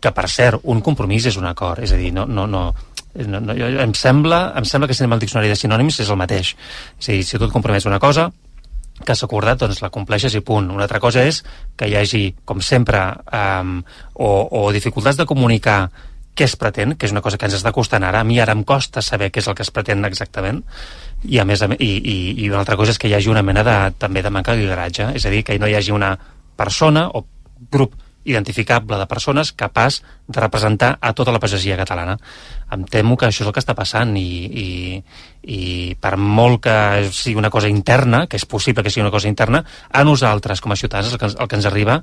que 0.00 0.12
per 0.16 0.30
cert, 0.32 0.62
un 0.64 0.80
compromís 0.80 1.26
és 1.28 1.36
un 1.36 1.44
acord 1.44 1.82
és 1.84 1.92
a 1.92 1.96
dir, 2.00 2.08
no, 2.16 2.24
no, 2.24 2.46
no, 2.48 2.62
no, 3.14 3.40
no 3.40 3.56
em, 3.56 3.94
sembla, 3.94 4.52
em 4.58 4.66
sembla 4.68 4.88
que 4.88 4.94
si 4.94 5.02
anem 5.02 5.16
al 5.16 5.22
diccionari 5.22 5.50
de 5.50 5.58
sinònims 5.58 6.00
és 6.02 6.10
el 6.10 6.18
mateix 6.20 6.54
dir, 7.02 7.22
si 7.24 7.38
tu 7.38 7.46
et 7.46 7.52
comprometes 7.52 7.88
una 7.90 7.98
cosa 8.02 8.30
que 9.04 9.16
s'ha 9.16 9.26
acordat, 9.26 9.58
doncs 9.62 9.80
la 9.80 9.88
compleixes 9.88 10.34
i 10.36 10.42
punt. 10.44 10.68
Una 10.74 10.84
altra 10.84 11.00
cosa 11.00 11.22
és 11.24 11.40
que 11.76 11.88
hi 11.88 11.96
hagi, 11.96 12.22
com 12.44 12.60
sempre, 12.60 13.00
um, 13.32 13.78
o, 14.12 14.30
o 14.60 14.66
dificultats 14.76 15.16
de 15.16 15.24
comunicar 15.24 15.86
què 16.36 16.46
es 16.46 16.56
pretén, 16.56 16.94
que 16.96 17.08
és 17.08 17.14
una 17.14 17.22
cosa 17.24 17.38
que 17.40 17.48
ens 17.48 17.56
està 17.58 17.72
costant 17.72 18.04
ara. 18.06 18.20
A 18.20 18.28
mi 18.28 18.38
ara 18.40 18.54
em 18.56 18.62
costa 18.64 19.02
saber 19.04 19.30
què 19.32 19.42
és 19.42 19.48
el 19.50 19.56
que 19.56 19.64
es 19.66 19.72
pretén 19.74 20.04
exactament, 20.08 20.62
i 21.24 21.40
a 21.40 21.46
més 21.48 21.64
i, 21.64 21.88
i, 21.88 22.14
i 22.44 22.50
una 22.50 22.62
altra 22.62 22.78
cosa 22.80 22.94
és 22.94 23.00
que 23.00 23.10
hi 23.10 23.16
hagi 23.16 23.32
una 23.32 23.44
mena 23.44 23.64
de, 23.66 23.78
també 24.00 24.22
de 24.24 24.32
manca 24.32 24.54
de 24.54 24.64
lideratge, 24.64 25.10
és 25.16 25.26
a 25.26 25.32
dir, 25.32 25.42
que 25.44 25.58
no 25.58 25.68
hi 25.68 25.76
hagi 25.80 25.96
una 25.96 26.14
persona 26.60 27.08
o 27.08 27.24
grup 27.72 27.96
identificable 28.24 28.98
de 29.00 29.06
persones 29.08 29.52
capaç 29.56 30.02
de 30.28 30.40
representar 30.40 30.98
a 31.00 31.12
tota 31.16 31.32
la 31.32 31.40
pagesia 31.40 31.76
catalana. 31.76 32.18
Em 32.70 32.84
temo 32.86 33.16
que 33.18 33.26
això 33.28 33.44
és 33.44 33.48
el 33.50 33.54
que 33.56 33.62
està 33.62 33.74
passant 33.78 34.14
i, 34.18 34.28
i, 34.46 34.68
i 35.42 35.60
per 36.00 36.14
molt 36.20 36.62
que 36.66 36.76
sigui 37.10 37.38
una 37.40 37.50
cosa 37.50 37.70
interna, 37.72 38.26
que 38.30 38.38
és 38.38 38.46
possible 38.46 38.84
que 38.84 38.92
sigui 38.92 39.06
una 39.06 39.14
cosa 39.14 39.30
interna, 39.30 39.64
a 39.90 40.04
nosaltres 40.06 40.62
com 40.62 40.72
a 40.72 40.78
ciutadans 40.78 41.12
el 41.12 41.18
que, 41.18 41.32
el 41.34 41.50
que 41.50 41.60
ens 41.60 41.68
arriba 41.70 42.00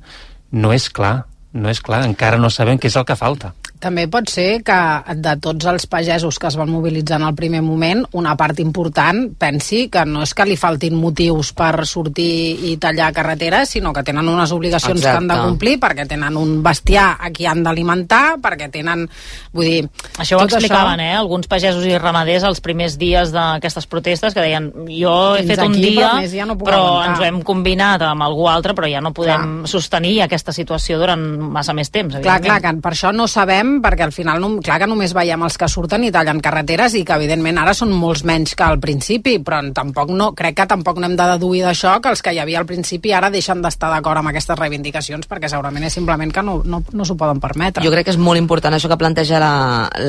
no 0.52 0.74
és 0.76 0.90
clar 0.90 1.28
no 1.54 1.70
és 1.72 1.82
clar, 1.82 2.04
encara 2.06 2.38
no 2.38 2.52
sabem 2.52 2.78
què 2.78 2.92
és 2.92 2.98
el 3.00 3.06
que 3.08 3.16
falta. 3.16 3.54
També 3.78 4.08
pot 4.10 4.26
ser 4.34 4.64
que 4.66 4.78
de 5.22 5.34
tots 5.38 5.68
els 5.70 5.86
pagesos 5.86 6.40
que 6.42 6.50
es 6.50 6.56
van 6.58 6.70
mobilitzar 6.74 7.20
en 7.20 7.28
el 7.28 7.36
primer 7.38 7.62
moment, 7.62 8.02
una 8.18 8.34
part 8.38 8.58
important 8.64 9.20
pensi 9.38 9.84
que 9.94 10.02
no 10.10 10.24
és 10.26 10.34
que 10.34 10.48
li 10.50 10.58
faltin 10.58 10.96
motius 10.98 11.52
per 11.58 11.86
sortir 11.86 12.72
i 12.72 12.74
tallar 12.82 13.12
carreteres, 13.14 13.76
sinó 13.76 13.92
que 13.94 14.02
tenen 14.08 14.32
unes 14.32 14.52
obligacions 14.56 14.98
Exacte. 14.98 15.12
que 15.12 15.18
han 15.22 15.30
de 15.30 15.38
complir 15.46 15.76
perquè 15.84 16.08
tenen 16.10 16.40
un 16.42 16.56
bestiar 16.66 17.12
a 17.22 17.30
qui 17.30 17.46
han 17.46 17.62
d'alimentar, 17.66 18.40
perquè 18.42 18.72
tenen... 18.74 19.06
Vull 19.54 19.70
dir... 19.70 19.86
Això 20.18 20.40
ho 20.40 20.48
explicaven, 20.48 21.04
eh? 21.06 21.14
Alguns 21.20 21.46
pagesos 21.50 21.86
i 21.86 21.94
ramaders 22.02 22.48
els 22.50 22.64
primers 22.66 22.98
dies 22.98 23.30
d'aquestes 23.36 23.86
protestes 23.86 24.34
que 24.34 24.42
deien 24.42 24.72
jo 24.90 25.14
he 25.36 25.46
Fins 25.46 25.54
fet 25.54 25.64
un 25.68 25.78
aquí, 25.78 25.86
dia, 25.92 26.16
però 26.18 26.34
ja 26.34 26.50
no 26.50 26.58
però 26.58 26.82
aguantar." 26.82 27.12
ens 27.12 27.22
ho 27.22 27.30
hem 27.30 27.40
combinat 27.46 28.08
amb 28.10 28.26
algú 28.26 28.50
altre, 28.50 28.74
però 28.74 28.90
ja 28.90 29.06
no 29.06 29.14
podem 29.14 29.68
sostenir 29.70 30.18
aquesta 30.26 30.56
situació 30.56 30.98
durant 30.98 31.28
massa 31.52 31.76
més 31.78 31.92
temps, 31.94 32.18
Clar, 32.22 32.40
clar, 32.44 32.58
que 32.64 32.74
per 32.84 32.92
això 32.94 33.12
no 33.16 33.28
sabem, 33.30 33.78
perquè 33.84 34.06
al 34.08 34.14
final, 34.16 34.42
no, 34.42 34.62
clar 34.64 34.80
que 34.82 34.90
només 34.90 35.14
veiem 35.16 35.44
els 35.48 35.58
que 35.60 35.70
surten 35.72 36.06
i 36.08 36.12
tallen 36.14 36.42
carreteres 36.44 36.96
i 36.98 37.04
que 37.08 37.16
evidentment 37.18 37.60
ara 37.62 37.74
són 37.78 37.94
molts 37.96 38.24
menys 38.28 38.56
que 38.58 38.66
al 38.66 38.80
principi, 38.84 39.38
però 39.44 39.62
tampoc 39.76 40.12
no, 40.16 40.32
crec 40.38 40.58
que 40.62 40.68
tampoc 40.70 41.00
no 41.00 41.10
hem 41.10 41.18
de 41.20 41.30
deduir 41.34 41.64
d'això 41.66 41.98
que 42.04 42.12
els 42.14 42.24
que 42.24 42.34
hi 42.34 42.42
havia 42.44 42.62
al 42.62 42.68
principi 42.70 43.14
ara 43.16 43.32
deixen 43.34 43.62
d'estar 43.64 43.92
d'acord 43.94 44.22
amb 44.22 44.32
aquestes 44.32 44.60
reivindicacions 44.60 45.30
perquè 45.30 45.50
segurament 45.52 45.88
és 45.88 45.98
simplement 45.98 46.34
que 46.34 46.44
no, 46.46 46.60
no, 46.66 46.82
no 46.92 47.08
s'ho 47.08 47.18
poden 47.20 47.42
permetre. 47.44 47.84
Jo 47.86 47.94
crec 47.94 48.10
que 48.10 48.16
és 48.16 48.22
molt 48.22 48.40
important 48.40 48.76
això 48.76 48.92
que 48.92 49.00
planteja 49.00 49.42
la, 49.42 49.54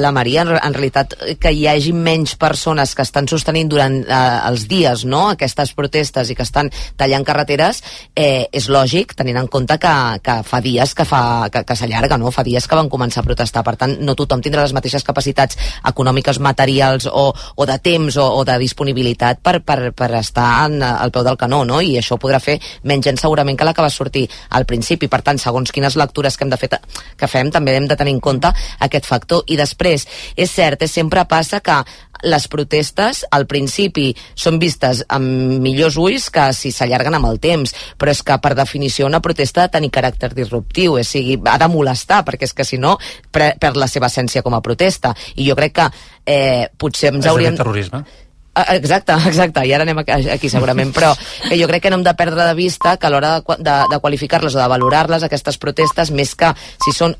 la 0.02 0.12
Maria, 0.14 0.44
en, 0.44 0.54
en 0.56 0.76
realitat 0.76 1.16
que 1.40 1.52
hi 1.54 1.66
hagi 1.70 1.94
menys 1.96 2.36
persones 2.40 2.94
que 2.94 3.06
estan 3.06 3.28
sostenint 3.30 3.70
durant 3.70 4.00
eh, 4.02 4.20
els 4.48 4.66
dies 4.70 5.04
no? 5.08 5.28
aquestes 5.34 5.74
protestes 5.76 6.32
i 6.32 6.38
que 6.38 6.46
estan 6.46 6.70
tallant 6.98 7.26
carreteres, 7.26 7.82
eh, 8.16 8.46
és 8.52 8.68
lògic 8.72 9.14
tenint 9.18 9.40
en 9.42 9.50
compte 9.50 9.78
que, 9.80 9.94
que 10.24 10.40
fa 10.46 10.62
dies 10.64 10.94
que, 10.94 11.06
fa, 11.08 11.17
que, 11.52 11.64
que 11.64 11.76
s'allarga, 11.76 12.18
no? 12.20 12.32
fa 12.34 12.44
dies 12.46 12.66
que 12.68 12.78
van 12.78 12.90
començar 12.92 13.22
a 13.22 13.26
protestar, 13.26 13.64
per 13.66 13.76
tant 13.80 13.96
no 14.04 14.14
tothom 14.18 14.42
tindrà 14.44 14.64
les 14.66 14.74
mateixes 14.76 15.06
capacitats 15.06 15.58
econòmiques, 15.90 16.40
materials 16.44 17.08
o, 17.10 17.28
o 17.32 17.66
de 17.68 17.78
temps 17.82 18.16
o, 18.16 18.26
o 18.40 18.44
de 18.48 18.58
disponibilitat 18.60 19.42
per, 19.42 19.58
per, 19.66 19.92
per 19.96 20.10
estar 20.20 20.48
en, 20.66 20.82
al 20.82 21.12
peu 21.14 21.26
del 21.26 21.38
canó, 21.40 21.64
no? 21.68 21.80
i 21.82 21.96
això 21.98 22.18
podrà 22.20 22.40
fer 22.42 22.58
menys 22.88 23.08
gent 23.08 23.20
segurament 23.20 23.58
que 23.58 23.66
la 23.66 23.74
que 23.74 23.84
va 23.84 23.90
sortir 23.90 24.26
al 24.50 24.66
principi, 24.68 25.08
per 25.08 25.22
tant, 25.26 25.38
segons 25.40 25.72
quines 25.74 25.96
lectures 25.98 26.36
que 26.36 26.46
hem 26.46 26.52
de 26.52 26.60
fer, 26.60 26.70
que 27.18 27.30
fem, 27.30 27.52
també 27.54 27.76
hem 27.76 27.88
de 27.88 27.96
tenir 27.98 28.16
en 28.16 28.22
compte 28.24 28.52
aquest 28.84 29.08
factor. 29.08 29.44
I 29.46 29.58
després, 29.60 30.06
és 30.36 30.50
cert, 30.50 30.82
eh, 30.82 30.90
sempre 30.90 31.24
passa 31.28 31.60
que 31.60 31.78
les 32.22 32.48
protestes 32.48 33.24
al 33.30 33.46
principi 33.46 34.08
són 34.34 34.58
vistes 34.58 35.04
amb 35.08 35.58
millors 35.62 35.96
ulls 36.00 36.28
que 36.34 36.48
si 36.56 36.72
s'allarguen 36.74 37.14
amb 37.18 37.28
el 37.30 37.38
temps, 37.40 37.74
però 37.98 38.10
és 38.14 38.22
que 38.22 38.38
per 38.42 38.54
definició 38.58 39.06
una 39.06 39.20
protesta 39.24 39.62
ha 39.62 39.68
de 39.68 39.76
tenir 39.78 39.90
caràcter 39.94 40.32
disruptiu, 40.34 40.96
o 40.98 41.04
sigui, 41.04 41.38
ha 41.46 41.58
de 41.58 41.68
molestar, 41.68 42.24
perquè 42.26 42.48
és 42.48 42.54
que 42.54 42.64
si 42.66 42.78
no 42.78 42.96
perd 43.32 43.76
la 43.76 43.86
seva 43.88 44.06
essència 44.10 44.42
com 44.42 44.54
a 44.54 44.62
protesta. 44.64 45.14
I 45.36 45.48
jo 45.48 45.56
crec 45.58 45.76
que 45.78 45.90
eh, 46.26 46.66
potser 46.76 47.12
ens 47.14 47.24
És 47.26 47.30
hauríem... 47.30 47.56
terrorisme. 47.56 48.02
Ah, 48.58 48.74
Exacte, 48.74 49.14
exacte, 49.30 49.62
i 49.68 49.72
ara 49.72 49.84
anem 49.86 50.00
a- 50.02 50.34
aquí 50.34 50.48
segurament, 50.50 50.90
però 50.96 51.12
que 51.48 51.54
jo 51.60 51.68
crec 51.70 51.84
que 51.84 51.90
no 51.92 52.00
hem 52.00 52.04
de 52.08 52.14
perdre 52.18 52.42
de 52.48 52.54
vista 52.58 52.96
que 52.98 53.06
a 53.06 53.10
l'hora 53.12 53.36
de, 53.38 53.56
de, 53.62 53.76
de 53.92 53.98
qualificar-les 54.02 54.56
o 54.56 54.58
de 54.58 54.66
valorar-les, 54.72 55.22
aquestes 55.22 55.58
protestes, 55.62 56.10
més 56.10 56.34
que 56.34 56.50
si 56.82 56.90
són 56.96 57.14